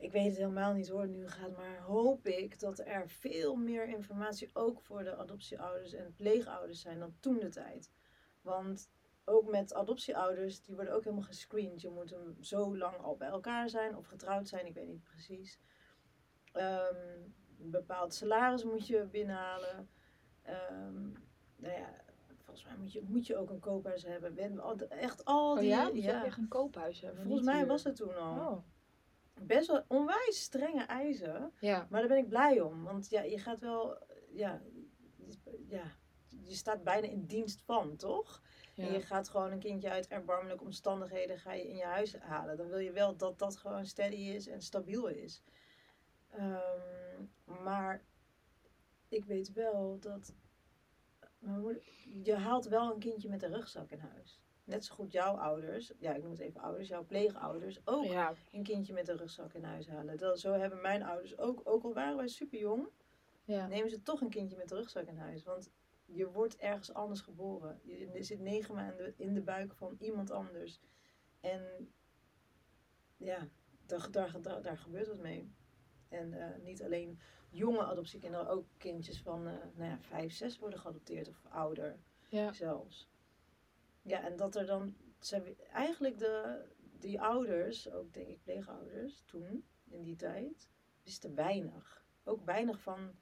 Ik 0.00 0.12
weet 0.12 0.26
het 0.26 0.36
helemaal 0.36 0.72
niet 0.72 0.88
hoor, 0.88 1.08
nu 1.08 1.28
gaat, 1.28 1.56
maar 1.56 1.78
hoop 1.80 2.26
ik 2.26 2.60
dat 2.60 2.78
er 2.78 3.08
veel 3.08 3.56
meer 3.56 3.88
informatie 3.88 4.50
ook 4.52 4.80
voor 4.80 5.04
de 5.04 5.16
adoptieouders 5.16 5.92
en 5.92 6.14
pleegouders 6.14 6.80
zijn 6.80 6.98
dan 6.98 7.14
toen 7.20 7.38
de 7.38 7.48
tijd. 7.48 7.90
Want 8.42 8.90
ook 9.24 9.50
met 9.50 9.74
adoptieouders, 9.74 10.62
die 10.62 10.74
worden 10.74 10.94
ook 10.94 11.04
helemaal 11.04 11.24
gescreend. 11.24 11.80
Je 11.80 11.88
moet 11.90 12.10
hem 12.10 12.36
zo 12.40 12.76
lang 12.76 12.96
al 12.96 13.16
bij 13.16 13.28
elkaar 13.28 13.68
zijn 13.68 13.96
of 13.96 14.06
getrouwd 14.06 14.48
zijn, 14.48 14.66
ik 14.66 14.74
weet 14.74 14.88
niet 14.88 15.02
precies. 15.02 15.60
Ehm, 16.52 16.94
een 17.60 17.70
bepaald 17.70 18.14
salaris 18.14 18.64
moet 18.64 18.86
je 18.86 19.04
binnenhalen. 19.10 19.88
Ehm, 20.42 21.02
nou 21.56 21.74
ja, 21.74 21.94
volgens 22.36 22.64
mij 22.64 22.76
moet 22.76 22.92
je, 22.92 23.02
moet 23.02 23.26
je 23.26 23.36
ook 23.36 23.50
een 23.50 23.60
koophuis 23.60 24.02
hebben. 24.02 24.60
Al- 24.60 24.76
Echt 24.88 25.24
al 25.24 25.52
Oh 25.52 25.58
die... 25.58 25.68
ja? 25.68 25.84
Moet 25.88 26.02
je 26.02 26.10
echt 26.10 26.38
een 26.38 26.48
koophuis 26.48 27.00
hebben? 27.00 27.24
Volgens 27.24 27.46
mij 27.46 27.66
was 27.66 27.84
het 27.84 27.96
toen 27.96 28.16
al. 28.16 28.52
Oh. 28.52 28.64
Best 29.46 29.66
wel 29.66 29.84
onwijs 29.88 30.40
strenge 30.42 30.82
eisen. 30.84 31.52
Ja. 31.60 31.86
Maar 31.90 32.00
daar 32.00 32.08
ben 32.08 32.18
ik 32.18 32.28
blij 32.28 32.60
om. 32.60 32.84
Want 32.84 33.08
ja, 33.10 33.22
je 33.22 33.38
gaat 33.38 33.58
wel... 33.60 33.98
Ja, 34.32 34.62
je- 35.16 35.64
ja, 35.68 35.82
je 36.28 36.54
staat 36.54 36.82
bijna 36.84 37.06
in 37.06 37.26
dienst 37.26 37.62
van, 37.62 37.96
toch? 37.96 38.42
En 38.74 38.92
je 38.92 39.00
gaat 39.00 39.28
gewoon 39.28 39.52
een 39.52 39.58
kindje 39.58 39.90
uit 39.90 40.08
erbarmelijke 40.08 40.64
omstandigheden 40.64 41.38
ga 41.38 41.52
je 41.52 41.68
in 41.68 41.76
je 41.76 41.84
huis 41.84 42.16
halen. 42.18 42.56
Dan 42.56 42.68
wil 42.68 42.78
je 42.78 42.92
wel 42.92 43.16
dat 43.16 43.38
dat 43.38 43.56
gewoon 43.56 43.86
steady 43.86 44.16
is 44.16 44.46
en 44.46 44.62
stabiel 44.62 45.06
is. 45.06 45.42
Ehm, 46.30 47.24
maar 47.44 48.04
ik 49.08 49.24
weet 49.24 49.52
wel 49.52 49.98
dat... 50.00 50.34
moeder- 51.38 51.82
je 52.22 52.34
haalt 52.34 52.66
wel 52.66 52.92
een 52.92 52.98
kindje 52.98 53.28
met 53.28 53.42
een 53.42 53.52
rugzak 53.54 53.90
in 53.90 53.98
huis. 53.98 54.40
Net 54.70 54.84
zo 54.84 54.94
goed 54.94 55.12
jouw 55.12 55.36
ouders, 55.36 55.92
ja 55.98 56.14
ik 56.14 56.22
noem 56.22 56.30
het 56.30 56.40
even 56.40 56.60
ouders, 56.60 56.88
jouw 56.88 57.04
pleegouders, 57.04 57.80
ook 57.86 58.04
Ja. 58.04 58.34
een 58.52 58.62
kindje 58.62 58.92
met 58.92 59.08
een 59.08 59.16
rugzak 59.16 59.52
in 59.52 59.64
huis 59.64 59.88
halen. 59.88 60.16
Dat, 60.16 60.40
zo 60.40 60.52
hebben 60.52 60.80
mijn 60.80 61.02
ouders 61.02 61.38
ook, 61.38 61.60
ook 61.64 61.84
al 61.84 61.94
waren 61.94 62.16
wij 62.16 62.28
super 62.28 62.58
jong, 62.58 62.88
Ja. 63.44 63.66
nemen 63.66 63.90
ze 63.90 64.02
toch 64.02 64.20
een 64.20 64.30
kindje 64.30 64.56
met 64.56 64.68
de 64.68 64.74
rugzak 64.74 65.06
in 65.06 65.16
huis. 65.18 65.42
Want 65.42 65.70
je 66.04 66.30
wordt 66.30 66.56
ergens 66.56 66.92
anders 66.94 67.20
geboren. 67.20 67.80
Je, 67.84 68.22
zit 68.22 68.40
negen 68.40 68.74
maanden 68.74 69.14
in 69.16 69.34
de 69.34 69.42
buik 69.42 69.74
van 69.74 69.96
iemand 69.98 70.30
anders. 70.30 70.80
En 71.40 71.92
ja, 73.16 73.48
daar, 73.86 74.10
daar, 74.10 74.40
daar, 74.42 74.62
daar 74.62 74.78
gebeurt 74.78 75.06
wat 75.08 75.18
mee. 75.18 75.52
En 76.08 76.32
eh, 76.32 76.62
niet 76.62 76.82
alleen 76.82 77.20
jonge 77.48 77.82
adoptiekinderen, 77.84 78.48
ook 78.48 78.66
kindjes 78.76 79.22
van 79.22 79.46
eh, 79.46 79.54
nou 79.74 79.90
ja, 79.90 79.98
vijf, 80.00 80.32
zes 80.32 80.58
worden 80.58 80.78
geadopteerd 80.78 81.28
of 81.28 81.44
ouder 81.48 81.98
Ja. 82.28 82.52
zelfs. 82.52 83.09
Ja, 84.02 84.22
en 84.22 84.36
dat 84.36 84.56
er 84.56 84.66
dan 84.66 84.96
we- 85.20 85.56
eigenlijk 85.72 86.18
de, 86.18 86.64
die 86.98 87.20
ouders, 87.20 87.90
ook 87.90 88.12
denk 88.12 88.28
ik 88.28 88.42
pleegouders 88.42 89.22
toen, 89.26 89.64
in 89.88 90.02
die 90.02 90.16
tijd, 90.16 90.70
wisten 91.02 91.34
weinig. 91.34 92.04
Ook 92.24 92.44
weinig 92.44 92.80
van 92.80 93.14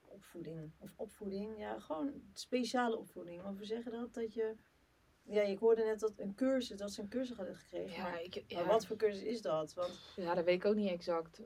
opvoeding. 0.00 0.72
Of 0.78 0.94
opvoeding, 0.96 1.58
ja, 1.58 1.78
gewoon 1.78 2.22
speciale 2.32 2.96
opvoeding. 2.96 3.42
Maar 3.42 3.56
we 3.56 3.64
zeggen 3.64 3.92
dat 3.92 4.14
dat 4.14 4.34
je. 4.34 4.56
Ja, 5.24 5.42
ik 5.42 5.58
hoorde 5.58 5.84
net 5.84 6.00
dat 6.00 6.12
een 6.16 6.34
cursus, 6.34 6.76
dat 6.76 6.92
ze 6.92 7.00
een 7.00 7.08
cursus 7.08 7.36
hadden 7.36 7.56
gekregen. 7.56 7.92
Ja, 7.92 8.02
maar, 8.02 8.22
ik, 8.22 8.44
maar 8.48 8.62
ja. 8.62 8.68
wat 8.68 8.86
voor 8.86 8.96
cursus 8.96 9.22
is 9.22 9.42
dat? 9.42 9.74
Want 9.74 9.90
ja, 10.16 10.34
dat 10.34 10.44
weet 10.44 10.54
ik 10.54 10.64
ook 10.64 10.74
niet 10.74 10.90
exact. 10.90 11.40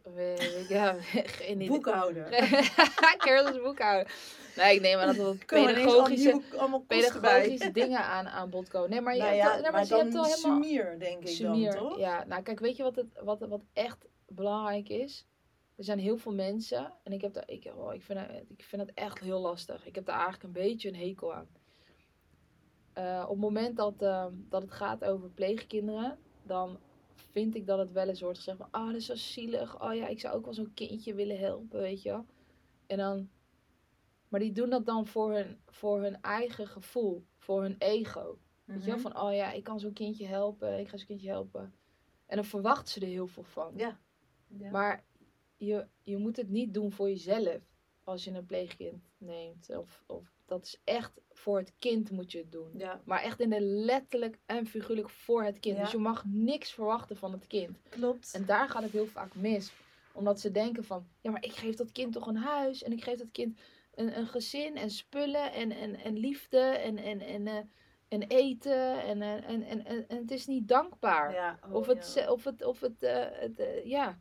Ja, 0.68 0.97
geen 1.39 1.66
boekhouden. 1.66 2.27
Cursus 3.18 3.62
boekhouden. 3.62 4.12
Nee, 4.57 4.74
ik 4.74 4.81
neem 4.81 4.99
aan 4.99 5.16
dat 5.16 5.27
al 5.27 5.37
pedagogische, 5.47 6.41
pedagogische 6.87 7.70
dingen 7.70 8.05
aan, 8.05 8.27
aan 8.29 8.51
bod 8.51 8.68
komen. 8.68 8.91
Nee, 8.91 9.01
maar 9.01 9.14
je 9.14 9.22
Nou 9.22 9.35
ja, 9.35 9.61
nee, 9.61 9.70
maar 9.70 9.87
je 9.87 9.95
hebt 9.95 10.14
al 10.14 10.24
helemaal... 10.24 10.62
sumier, 10.62 10.99
denk 10.99 11.20
ik 11.22 11.29
Sumier, 11.29 11.72
dan, 11.72 11.89
toch? 11.89 11.99
Ja, 11.99 12.24
nou 12.24 12.43
kijk, 12.43 12.61
weet 12.61 12.77
je 12.77 12.83
wat, 12.83 12.97
het, 12.97 13.07
wat, 13.22 13.41
wat 13.41 13.62
echt 13.72 14.07
belangrijk 14.27 14.89
is? 14.89 15.27
Er 15.77 15.85
zijn 15.85 15.99
heel 15.99 16.16
veel 16.16 16.33
mensen, 16.33 16.93
en 17.03 17.12
ik, 17.12 17.20
heb 17.20 17.33
daar, 17.33 17.49
ik, 17.51 17.72
oh, 17.77 17.95
ik, 17.95 18.03
vind, 18.03 18.18
het- 18.18 18.45
ik 18.49 18.64
vind 18.64 18.83
het 18.83 18.91
echt 18.95 19.18
heel 19.18 19.41
lastig. 19.41 19.87
Ik 19.87 19.95
heb 19.95 20.07
daar 20.07 20.14
eigenlijk 20.20 20.45
een 20.45 20.62
beetje 20.62 20.89
een 20.89 20.97
hekel 20.97 21.35
aan. 21.35 21.49
Eh, 22.97 23.22
op 23.24 23.30
het 23.30 23.40
moment 23.40 23.76
dat, 23.76 24.03
eh, 24.03 24.26
dat 24.49 24.62
het 24.62 24.70
gaat 24.72 25.05
over 25.05 25.30
pleegkinderen, 25.30 26.18
dan 26.42 26.78
vind 27.14 27.55
ik 27.55 27.66
dat 27.66 27.78
het 27.78 27.92
wel 27.92 28.09
eens 28.09 28.20
wordt 28.20 28.38
gezegd 28.38 28.59
van, 28.59 28.68
ah, 28.70 28.86
dat 28.86 28.94
is 28.94 29.07
zo 29.07 29.14
zielig. 29.14 29.82
Oh 29.82 29.94
ja, 29.94 30.07
ik 30.07 30.20
zou 30.20 30.34
ook 30.36 30.44
wel 30.44 30.55
zo'n 30.55 30.74
kindje 30.74 31.14
willen 31.14 31.38
helpen, 31.38 31.80
weet 31.80 32.03
je 32.03 32.09
wel. 32.09 32.26
En 32.86 32.99
dan, 32.99 33.30
maar 34.28 34.40
die 34.40 34.53
doen 34.53 34.70
dat 34.70 34.86
dan 34.86 35.07
voor 35.07 35.32
hun, 35.32 35.59
voor 35.66 36.03
hun 36.03 36.20
eigen 36.22 36.66
gevoel, 36.66 37.24
voor 37.38 37.62
hun 37.62 37.76
ego. 37.78 38.38
Weet 38.64 38.80
je 38.80 38.86
wel, 38.90 38.99
Mhm. 38.99 39.09
van 39.12 39.22
oh 39.22 39.34
ja, 39.34 39.53
ik 39.53 39.64
kan 39.64 39.80
zo'n 39.80 39.92
kindje 39.92 40.26
helpen, 40.26 40.78
ik 40.78 40.88
ga 40.88 40.97
zo'n 40.97 41.07
kindje 41.07 41.28
helpen. 41.28 41.74
En 42.26 42.36
dan 42.36 42.44
verwachten 42.44 42.88
ze 42.92 43.01
er 43.01 43.07
heel 43.07 43.26
veel 43.26 43.42
van. 43.44 43.72
Ja. 43.76 44.01
ja. 44.47 44.70
Maar 44.70 45.05
je, 45.57 45.86
je 46.03 46.16
moet 46.16 46.36
het 46.36 46.49
niet 46.49 46.74
doen 46.74 46.92
voor 46.92 47.09
jezelf 47.09 47.61
als 48.05 48.24
je 48.24 48.30
een 48.30 48.47
pleegkind 48.47 49.03
neemt. 49.18 49.76
Of, 49.76 50.05
of 50.07 50.32
dat 50.47 50.64
is 50.64 50.80
echt 50.84 51.20
voor 51.39 51.59
het 51.59 51.72
kind 51.78 52.11
moet 52.11 52.32
je 52.32 52.39
het 52.39 52.53
doen. 52.53 52.70
ja, 52.76 53.01
Maar 53.05 53.22
echt 53.22 53.41
in 53.41 53.51
de 53.51 53.61
letterlijk 53.61 54.39
en 54.47 54.66
figuurlijk 54.66 55.11
voor 55.11 55.43
het 55.43 55.61
kind. 55.61 55.76
Ja. 55.76 55.82
Dus 55.82 55.93
je 55.93 55.99
mag 55.99 56.24
niks 56.24 56.72
verwachten 56.72 57.16
van 57.16 57.32
het 57.32 57.47
kind. 57.47 57.78
klopt. 57.89 58.34
En 58.34 58.45
daar 58.45 58.68
gaat 58.68 58.82
het 58.82 58.93
heel 58.93 59.07
vaak 59.07 59.34
mis. 59.34 59.72
Omdat 60.12 60.41
ze 60.41 60.51
denken 60.51 60.84
van, 60.84 61.07
ja 61.20 61.30
maar 61.30 61.45
ik 61.45 61.53
geef 61.53 61.74
dat 61.74 61.93
kind 61.93 62.12
toch 62.12 62.26
een 62.26 62.37
huis. 62.37 62.82
En 62.82 62.93
ik 62.93 63.03
geef 63.03 63.18
dat 63.18 63.30
kind 63.32 63.59
een, 63.95 64.18
een 64.18 64.26
gezin 64.26 64.76
en 64.76 64.91
spullen 64.91 65.53
en, 65.53 65.70
en, 65.72 65.97
en 65.97 66.18
liefde 66.18 66.59
en, 66.59 66.97
en, 66.97 67.20
en, 67.20 67.47
eh, 67.47 67.59
en 68.09 68.22
eten. 68.22 69.03
En, 69.03 69.22
eh, 69.22 69.49
en, 69.49 69.62
en, 69.62 69.84
en, 69.84 70.09
en 70.09 70.16
het 70.16 70.30
is 70.30 70.47
niet 70.47 70.68
dankbaar. 70.68 71.32
ja, 71.32 71.59
oh, 71.64 71.74
Of 71.74 71.87
het, 71.87 72.26
of 72.28 72.45
het, 72.45 72.64
of 72.64 72.80
het, 72.80 73.03
eh, 73.03 73.24
het 73.30 73.59
eh, 73.59 73.84
ja, 73.84 74.18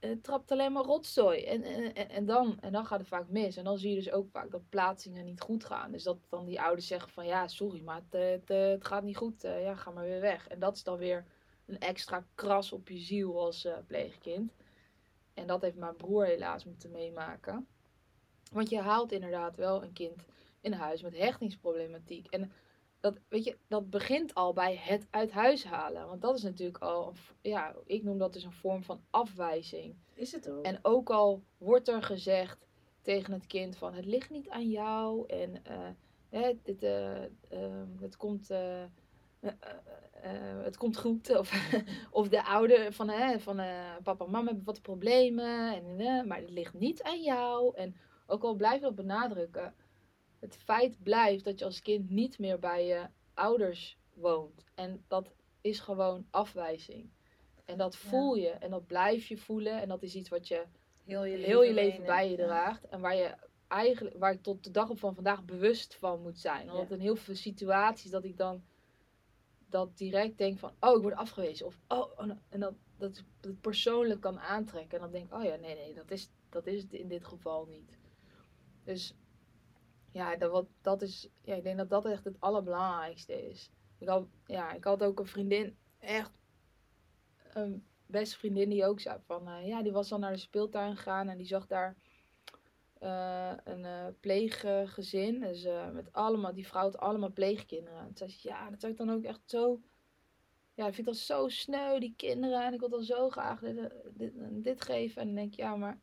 het 0.00 0.22
trapt 0.22 0.50
alleen 0.50 0.72
maar 0.72 0.84
rotzooi. 0.84 1.44
En, 1.44 1.62
en, 1.62 2.08
en, 2.08 2.26
dan, 2.26 2.58
en 2.60 2.72
dan 2.72 2.86
gaat 2.86 2.98
het 2.98 3.08
vaak 3.08 3.28
mis. 3.28 3.56
En 3.56 3.64
dan 3.64 3.78
zie 3.78 3.90
je 3.90 3.96
dus 3.96 4.10
ook 4.10 4.30
vaak 4.30 4.50
dat 4.50 4.68
plaatsingen 4.68 5.24
niet 5.24 5.40
goed 5.40 5.64
gaan. 5.64 5.92
Dus 5.92 6.02
dat 6.02 6.18
dan 6.28 6.46
die 6.46 6.60
ouders 6.60 6.86
zeggen 6.86 7.10
van, 7.10 7.26
ja, 7.26 7.48
sorry, 7.48 7.82
maar 7.82 8.02
het, 8.08 8.14
eh, 8.14 8.34
eh, 8.34 8.70
het 8.70 8.86
gaat 8.86 9.02
niet 9.02 9.16
goed. 9.16 9.42
Ja, 9.42 9.74
ga 9.74 9.90
maar 9.90 10.04
weer 10.04 10.20
weg. 10.20 10.48
En 10.48 10.58
dat 10.58 10.76
is 10.76 10.82
dan 10.82 10.98
weer 10.98 11.24
een 11.66 11.78
extra 11.78 12.26
kras 12.34 12.72
op 12.72 12.88
je 12.88 12.98
ziel 12.98 13.40
als 13.40 13.68
pleegkind. 13.86 14.52
En 15.34 15.46
dat 15.46 15.62
heeft 15.62 15.76
mijn 15.76 15.96
broer 15.96 16.24
helaas 16.24 16.64
moeten 16.64 16.90
meemaken. 16.90 17.66
Want 18.52 18.70
je 18.70 18.80
haalt 18.80 19.12
inderdaad 19.12 19.56
wel 19.56 19.82
een 19.82 19.92
kind 19.92 20.26
in 20.60 20.72
huis 20.72 21.02
met 21.02 21.16
hechtingsproblematiek. 21.16 22.26
En 22.26 22.52
dat, 23.00 23.18
weet 23.28 23.44
je, 23.44 23.56
dat 23.68 23.90
begint 23.90 24.34
al 24.34 24.52
bij 24.52 24.76
het 24.76 25.06
uit 25.10 25.30
huis 25.30 25.64
halen. 25.64 26.06
Want 26.06 26.22
dat 26.22 26.36
is 26.36 26.42
natuurlijk 26.42 26.78
al, 26.78 27.08
een 27.08 27.50
ja, 27.50 27.74
ik 27.84 28.02
noem 28.02 28.18
dat 28.18 28.32
dus 28.32 28.44
een 28.44 28.52
vorm 28.52 28.82
van 28.82 29.00
afwijzing. 29.10 29.96
Is 30.14 30.32
het 30.32 30.50
ook? 30.50 30.64
En 30.64 30.78
ook 30.82 31.10
al 31.10 31.42
wordt 31.58 31.88
er 31.88 32.02
gezegd 32.02 32.66
tegen 33.02 33.32
het 33.32 33.46
kind 33.46 33.76
van 33.76 33.94
het 33.94 34.04
ligt 34.04 34.30
niet 34.30 34.48
aan 34.48 34.70
jou 34.70 35.26
en 35.26 35.62
hè, 36.28 36.52
dit, 36.62 36.82
ehm, 36.82 37.86
het, 38.00 38.16
komt, 38.16 38.50
eh, 38.50 38.84
het 40.62 40.76
komt 40.76 40.96
goed. 40.96 41.30
Of, 41.38 41.72
of 42.10 42.28
de 42.28 42.44
ouder 42.44 42.92
van, 42.92 43.08
hè, 43.08 43.40
van 43.40 43.56
papa 44.02 44.24
en 44.24 44.30
mama 44.30 44.46
hebben 44.46 44.64
wat 44.64 44.82
problemen, 44.82 45.74
en, 45.74 46.26
maar 46.26 46.40
het 46.40 46.50
ligt 46.50 46.74
niet 46.74 47.02
aan 47.02 47.22
jou. 47.22 47.76
En 47.76 47.96
ook 48.26 48.42
al 48.42 48.54
blijf 48.54 48.74
je 48.74 48.80
dat 48.80 48.94
benadrukken, 48.94 49.74
het 50.38 50.56
feit 50.56 51.02
blijft 51.02 51.44
dat 51.44 51.58
je 51.58 51.64
als 51.64 51.82
kind 51.82 52.10
niet 52.10 52.38
meer 52.38 52.58
bij 52.58 52.86
je 52.86 53.06
ouders 53.34 53.98
woont. 54.14 54.64
En 54.74 55.04
dat 55.08 55.34
is 55.60 55.80
gewoon 55.80 56.26
afwijzing. 56.30 57.10
En 57.64 57.78
dat 57.78 57.96
voel 57.96 58.34
je 58.34 58.48
en 58.48 58.70
dat 58.70 58.86
blijf 58.86 59.26
je 59.26 59.36
voelen. 59.36 59.80
En 59.80 59.88
dat 59.88 60.02
is 60.02 60.14
iets 60.14 60.28
wat 60.28 60.48
je 60.48 60.64
heel 61.04 61.24
je 61.24 61.36
leven, 61.36 61.48
heel 61.48 61.62
je 61.62 61.72
leven 61.72 62.04
bij 62.04 62.30
je 62.30 62.36
draagt. 62.36 62.88
En 62.88 63.00
waar 63.00 63.16
je 63.16 63.34
eigenlijk, 63.68 64.18
waar 64.18 64.32
ik 64.32 64.42
tot 64.42 64.64
de 64.64 64.70
dag 64.70 64.90
op 64.90 64.98
van 64.98 65.14
vandaag 65.14 65.44
bewust 65.44 65.94
van 65.94 66.22
moet 66.22 66.38
zijn. 66.38 66.70
Omdat 66.70 66.88
Ja. 66.88 66.94
in 66.94 67.00
heel 67.00 67.16
veel 67.16 67.34
situaties 67.34 68.10
dat 68.10 68.24
ik 68.24 68.36
dan 68.36 68.62
dat 69.68 69.96
direct 69.96 70.38
denk 70.38 70.58
van, 70.58 70.72
oh, 70.80 70.96
ik 70.96 71.02
word 71.02 71.14
afgewezen. 71.14 71.66
Of, 71.66 71.78
oh, 71.88 72.18
oh, 72.18 72.30
en 72.48 72.60
dat, 72.60 72.74
dat 72.96 73.24
het 73.40 73.60
persoonlijk 73.60 74.20
kan 74.20 74.38
aantrekken. 74.40 74.98
En 74.98 75.02
dan 75.02 75.12
denk 75.12 75.26
ik, 75.26 75.38
oh 75.38 75.44
ja, 75.44 75.56
nee, 75.56 75.74
nee, 75.74 75.94
dat 75.94 76.10
is, 76.10 76.30
dat 76.48 76.66
is 76.66 76.82
het 76.82 76.92
in 76.92 77.08
dit 77.08 77.24
geval 77.24 77.66
niet. 77.66 77.98
Dus 78.84 79.14
ja, 80.12 80.36
dat, 80.36 80.50
wat, 80.50 80.66
dat 80.82 81.02
is, 81.02 81.28
ja, 81.42 81.54
ik 81.54 81.62
denk 81.62 81.78
dat 81.78 81.90
dat 81.90 82.04
echt 82.04 82.24
het 82.24 82.40
allerbelangrijkste 82.40 83.48
is. 83.48 83.70
Ik 83.98 84.08
had, 84.08 84.26
ja, 84.46 84.72
ik 84.72 84.84
had 84.84 85.02
ook 85.02 85.18
een 85.18 85.26
vriendin, 85.26 85.76
echt 85.98 86.38
een 87.52 87.86
beste 88.06 88.38
vriendin 88.38 88.68
die 88.68 88.86
ook 88.86 89.00
zei 89.00 89.18
van, 89.26 89.48
eh, 89.48 89.66
ja, 89.66 89.82
die 89.82 89.92
was 89.92 90.08
dan 90.08 90.20
naar 90.20 90.32
de 90.32 90.38
speeltuin 90.38 90.96
gegaan 90.96 91.28
en 91.28 91.36
die 91.36 91.46
zag 91.46 91.66
daar 91.66 91.96
eh, 92.98 93.52
een 93.64 93.84
eh, 93.84 94.06
pleeggezin. 94.20 95.40
Dus 95.40 95.66
met 95.92 96.12
allemaal, 96.12 96.54
die 96.54 96.66
vrouw 96.66 96.82
had 96.82 96.98
allemaal 96.98 97.32
pleegkinderen. 97.32 98.00
En 98.00 98.10
zei 98.14 98.30
ze, 98.30 98.48
ja, 98.48 98.70
dat 98.70 98.80
zou 98.80 98.92
ik 98.92 98.98
dan 98.98 99.10
ook 99.10 99.24
echt 99.24 99.40
zo, 99.44 99.80
ja, 100.74 100.86
ik 100.86 100.94
vind 100.94 101.06
dat 101.06 101.16
zo 101.16 101.48
sneu, 101.48 101.98
die 101.98 102.14
kinderen. 102.16 102.64
En 102.64 102.72
ik 102.74 102.80
wil 102.80 102.88
dan 102.88 103.02
zo 103.02 103.28
graag 103.28 103.60
dit, 103.60 103.92
dit, 104.14 104.32
dit 104.64 104.80
geven. 104.80 105.20
En 105.20 105.26
dan 105.26 105.36
denk 105.36 105.52
ik, 105.52 105.58
ja, 105.58 105.76
maar 105.76 106.00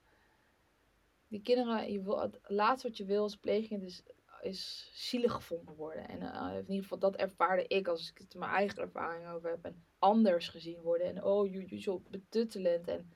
die 1.28 1.42
kinderen, 1.42 1.92
je 1.92 2.02
wil, 2.02 2.22
het 2.22 2.40
laatste 2.44 2.88
wat 2.88 2.98
je 2.98 3.06
wil 3.06 3.22
als 3.22 3.38
pleegkind 3.38 3.84
is, 3.84 4.04
is 4.42 4.90
zielig 4.94 5.34
gevonden 5.34 5.76
worden. 5.76 6.08
En 6.08 6.22
eh, 6.22 6.56
in 6.56 6.68
ieder 6.68 6.84
geval, 6.84 7.00
dat 7.00 7.16
ervaarde 7.16 7.68
ik 7.68 7.88
als 7.88 8.10
ik 8.10 8.18
het 8.18 8.36
mijn 8.36 8.52
eigen 8.52 8.82
ervaring 8.82 9.28
over 9.28 9.50
heb. 9.50 9.66
En 9.66 9.86
anders 10.00 10.50
gezien 10.50 10.82
worden. 10.82 11.08
En 11.08 11.24
oh, 11.24 11.52
je, 11.52 11.66
je 11.70 11.82
zo 11.82 12.02
betuttelend. 12.10 12.88
En, 12.88 13.12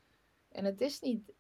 en 0.49 0.65
het 0.65 0.81
is 0.81 0.99
niet, 0.99 1.33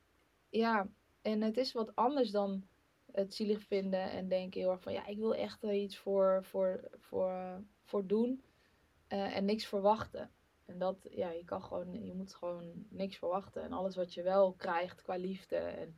ja, 0.49 0.89
en 1.21 1.41
het 1.41 1.57
is 1.57 1.71
wat 1.71 1.95
anders 1.95 2.31
dan 2.31 2.67
het 3.11 3.33
zielig 3.33 3.63
vinden 3.63 4.11
en 4.11 4.27
denken 4.27 4.61
heel 4.61 4.71
erg 4.71 4.81
van 4.81 4.93
ja, 4.93 5.07
ik 5.07 5.17
wil 5.17 5.35
echt 5.35 5.63
er 5.63 5.73
iets 5.73 5.97
voor, 5.97 6.43
voor, 6.43 6.89
voor, 6.99 7.63
voor 7.83 8.07
doen 8.07 8.43
eh, 9.07 9.35
en 9.35 9.45
niks 9.45 9.65
verwachten. 9.65 10.31
En 10.65 10.77
dat, 10.77 11.07
ja, 11.09 11.29
je 11.29 11.43
kan 11.45 11.63
gewoon, 11.63 12.05
je 12.05 12.13
moet 12.13 12.35
gewoon 12.35 12.85
niks 12.89 13.17
verwachten. 13.17 13.63
En 13.63 13.71
alles 13.71 13.95
wat 13.95 14.13
je 14.13 14.23
wel 14.23 14.53
krijgt 14.53 15.01
qua 15.01 15.15
liefde, 15.15 15.55
en 15.55 15.95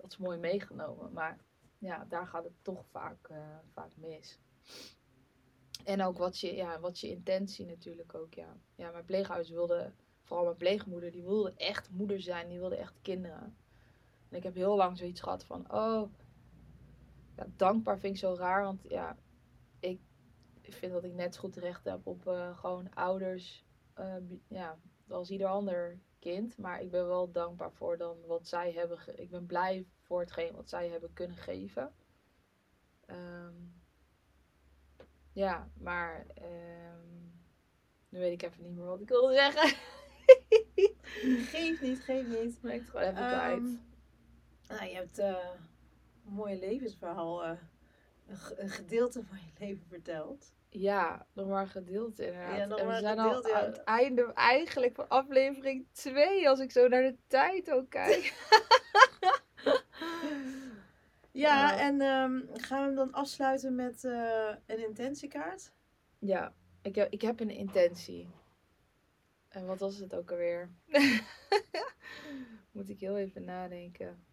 dat 0.00 0.10
is 0.10 0.16
mooi 0.16 0.38
meegenomen. 0.38 1.12
Maar 1.12 1.38
ja, 1.78 2.04
daar 2.08 2.26
gaat 2.26 2.44
het 2.44 2.52
toch 2.62 2.84
vaak, 2.90 3.28
eh, 3.28 3.58
vaak 3.72 3.96
mis. 3.96 4.38
En 5.84 6.02
ook 6.02 6.18
wat 6.18 6.38
je, 6.38 6.54
ja, 6.54 6.80
wat 6.80 7.00
je 7.00 7.08
intentie 7.08 7.66
natuurlijk 7.66 8.14
ook, 8.14 8.34
ja. 8.34 8.56
Ja, 8.74 8.90
mijn 8.90 9.04
pleegouders 9.04 9.50
wilden, 9.50 9.94
vooral 10.22 10.44
mijn 10.44 10.56
pleegmoeder, 10.56 11.10
die 11.10 11.24
wilde 11.24 11.52
echt 11.56 11.90
moeder 11.90 12.20
zijn. 12.20 12.48
Die 12.48 12.58
wilde 12.58 12.76
echt 12.76 12.94
kinderen. 13.02 13.56
En 14.28 14.36
ik 14.36 14.42
heb 14.42 14.54
heel 14.54 14.76
lang 14.76 14.98
zoiets 14.98 15.20
gehad 15.20 15.44
van, 15.44 15.72
oh, 15.72 16.10
ja, 17.36 17.46
dankbaar 17.56 17.98
vind 17.98 18.14
ik 18.14 18.20
zo 18.20 18.34
raar. 18.34 18.62
Want 18.62 18.82
ja, 18.88 19.16
ik 20.68 20.74
vind 20.74 20.92
dat 20.92 21.04
ik 21.04 21.14
net 21.14 21.36
goed 21.36 21.56
recht 21.56 21.84
heb 21.84 22.06
op 22.06 22.26
eh, 22.26 22.58
gewoon 22.58 22.94
ouders, 22.94 23.64
eh, 23.94 24.16
ja, 24.48 24.78
als 25.08 25.30
ieder 25.30 25.46
ander 25.46 25.98
kind. 26.18 26.56
Maar 26.58 26.80
ik 26.80 26.90
ben 26.90 27.06
wel 27.06 27.30
dankbaar 27.32 27.72
voor 27.72 27.96
dan 27.96 28.16
wat 28.26 28.46
zij 28.48 28.72
hebben. 28.72 28.98
ge- 28.98 29.14
ik 29.14 29.30
ben 29.30 29.46
blij 29.46 29.86
voor 30.02 30.20
hetgeen 30.20 30.54
wat 30.54 30.68
zij 30.68 30.88
hebben 30.88 31.12
kunnen 31.12 31.36
geven. 31.36 31.92
Ehm, 33.06 33.54
ja, 35.32 35.68
maar 35.74 36.26
ehm, 36.34 37.06
nu 38.08 38.18
weet 38.18 38.32
ik 38.32 38.42
even 38.42 38.62
niet 38.62 38.74
meer 38.76 38.84
wat 38.86 39.00
ik 39.00 39.08
wilde 39.08 39.34
zeggen. 39.34 39.76
Geef 41.50 41.80
niet, 41.80 42.00
geef 42.00 42.26
niet. 42.26 42.54
Ik 42.56 42.60
ben 42.62 42.72
het 42.72 42.88
gewoon 42.90 43.02
even 43.06 43.16
Ehm, 43.18 43.28
kwijt. 43.28 43.78
Nou, 44.68 44.84
je 44.90 44.94
hebt 44.94 45.18
eh, 45.18 45.48
een 46.26 46.32
mooi 46.32 46.58
levensverhaal, 46.58 47.44
eh, 47.44 47.58
een 48.56 48.68
gedeelte 48.68 49.24
van 49.24 49.36
je 49.38 49.50
leven 49.58 49.86
verteld. 49.88 50.52
Ja, 50.70 51.26
nog 51.32 51.46
maar 51.46 51.66
gedeeld 51.66 52.18
inderdaad. 52.18 52.56
Ja, 52.58 52.66
nog 52.66 52.78
en 52.78 52.84
we 52.84 52.90
maar 52.90 53.00
zijn 53.00 53.18
al 53.18 53.52
aan 53.52 53.64
het 53.64 53.84
einde 53.84 54.32
eigenlijk 54.32 54.94
van 54.94 55.08
aflevering 55.08 55.86
2, 55.92 56.48
als 56.48 56.60
ik 56.60 56.70
zo 56.72 56.88
naar 56.88 57.02
de 57.02 57.16
tijd 57.26 57.70
ook 57.70 57.90
kijk. 57.90 58.32
Ja, 61.32 61.70
Ja. 61.70 61.78
en 61.78 62.00
ehm, 62.00 62.60
gaan 62.60 62.80
we 62.80 62.86
hem 62.86 62.94
dan 62.94 63.12
afsluiten 63.12 63.74
met 63.74 64.04
eh, 64.04 64.54
een 64.66 64.78
intentiekaart? 64.78 65.72
ja, 66.18 66.54
ik 66.82 66.94
heb, 66.94 67.12
ik 67.12 67.22
heb 67.22 67.40
een 67.40 67.50
intentie. 67.50 68.28
En 69.48 69.66
wat 69.66 69.78
was 69.78 69.96
het 69.96 70.14
ook 70.14 70.30
alweer? 70.30 70.70
Moet 72.72 72.88
ik 72.88 73.00
heel 73.00 73.16
even 73.16 73.44
nadenken. 73.44 74.24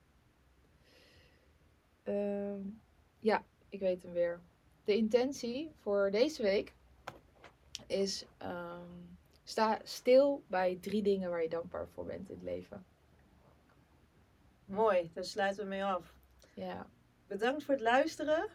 Ehm, 2.04 2.62
ja, 3.20 3.44
ik 3.70 3.80
weet 3.80 4.04
hem 4.04 4.12
weer. 4.14 4.42
De 4.86 4.96
intentie 4.96 5.72
voor 5.76 6.12
deze 6.12 6.42
week 6.42 6.74
is 7.88 8.26
ehm, 8.38 8.90
sta 9.44 9.80
stil 9.84 10.44
bij 10.48 10.78
drie 10.82 11.02
dingen 11.02 11.30
waar 11.30 11.42
je 11.42 11.50
dankbaar 11.50 11.88
voor 11.88 12.06
bent 12.06 12.30
in 12.30 12.36
het 12.36 12.44
leven. 12.44 12.86
Mooi, 14.66 15.12
daar 15.14 15.24
sluiten 15.24 15.64
we 15.64 15.70
mee 15.70 15.86
af. 15.86 16.14
Ja, 16.54 16.90
Bedankt 17.28 17.64
voor 17.64 17.74
het 17.74 17.84
luisteren. 17.84 18.50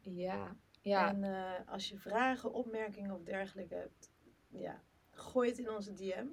ja, 0.00 0.56
ja. 0.80 1.08
En 1.08 1.24
eh, 1.24 1.72
als 1.72 1.88
je 1.88 1.98
vragen, 1.98 2.52
opmerkingen 2.52 3.14
of 3.14 3.22
dergelijke 3.22 3.74
hebt, 3.74 4.10
ja, 4.48 4.82
gooi 5.10 5.48
het 5.48 5.58
in 5.58 5.70
onze 5.70 5.92
DM 5.92 6.26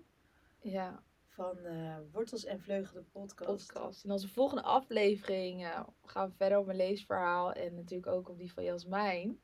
ja. 0.64 1.04
Van 1.34 1.58
eh, 1.66 1.98
Wortels 2.12 2.46
en 2.46 2.62
Vleugelen 2.62 3.10
podcast. 3.12 3.68
podcast. 3.68 4.04
In 4.04 4.12
onze 4.12 4.28
volgende 4.28 4.64
aflevering 4.64 5.64
eh, 5.64 5.80
gaan 6.06 6.30
we 6.30 6.36
verder 6.36 6.58
op 6.58 6.66
mijn 6.66 6.78
leesverhaal 6.78 7.54
en 7.54 7.76
natuurlijk 7.76 8.12
ook 8.12 8.30
op 8.30 8.38
die 8.38 8.54
van 8.54 8.64
Jasmijn. 8.64 9.40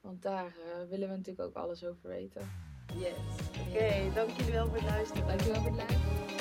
Want 0.00 0.22
daar 0.22 0.46
eh, 0.46 0.88
willen 0.88 1.08
we 1.08 1.16
natuurlijk 1.16 1.48
ook 1.48 1.64
alles 1.64 1.84
over 1.84 2.08
weten. 2.08 2.50
Yes. 2.96 3.16
Oké, 3.68 4.14
dank 4.14 4.30
jullie 4.30 4.52
wel 4.52 4.66
voor 4.66 4.76
het 4.76 4.86
luisteren. 4.86 5.26
Dankjewel 5.26 5.60
voor 5.60 5.70
het 5.70 5.76
luisteren. 5.76 6.39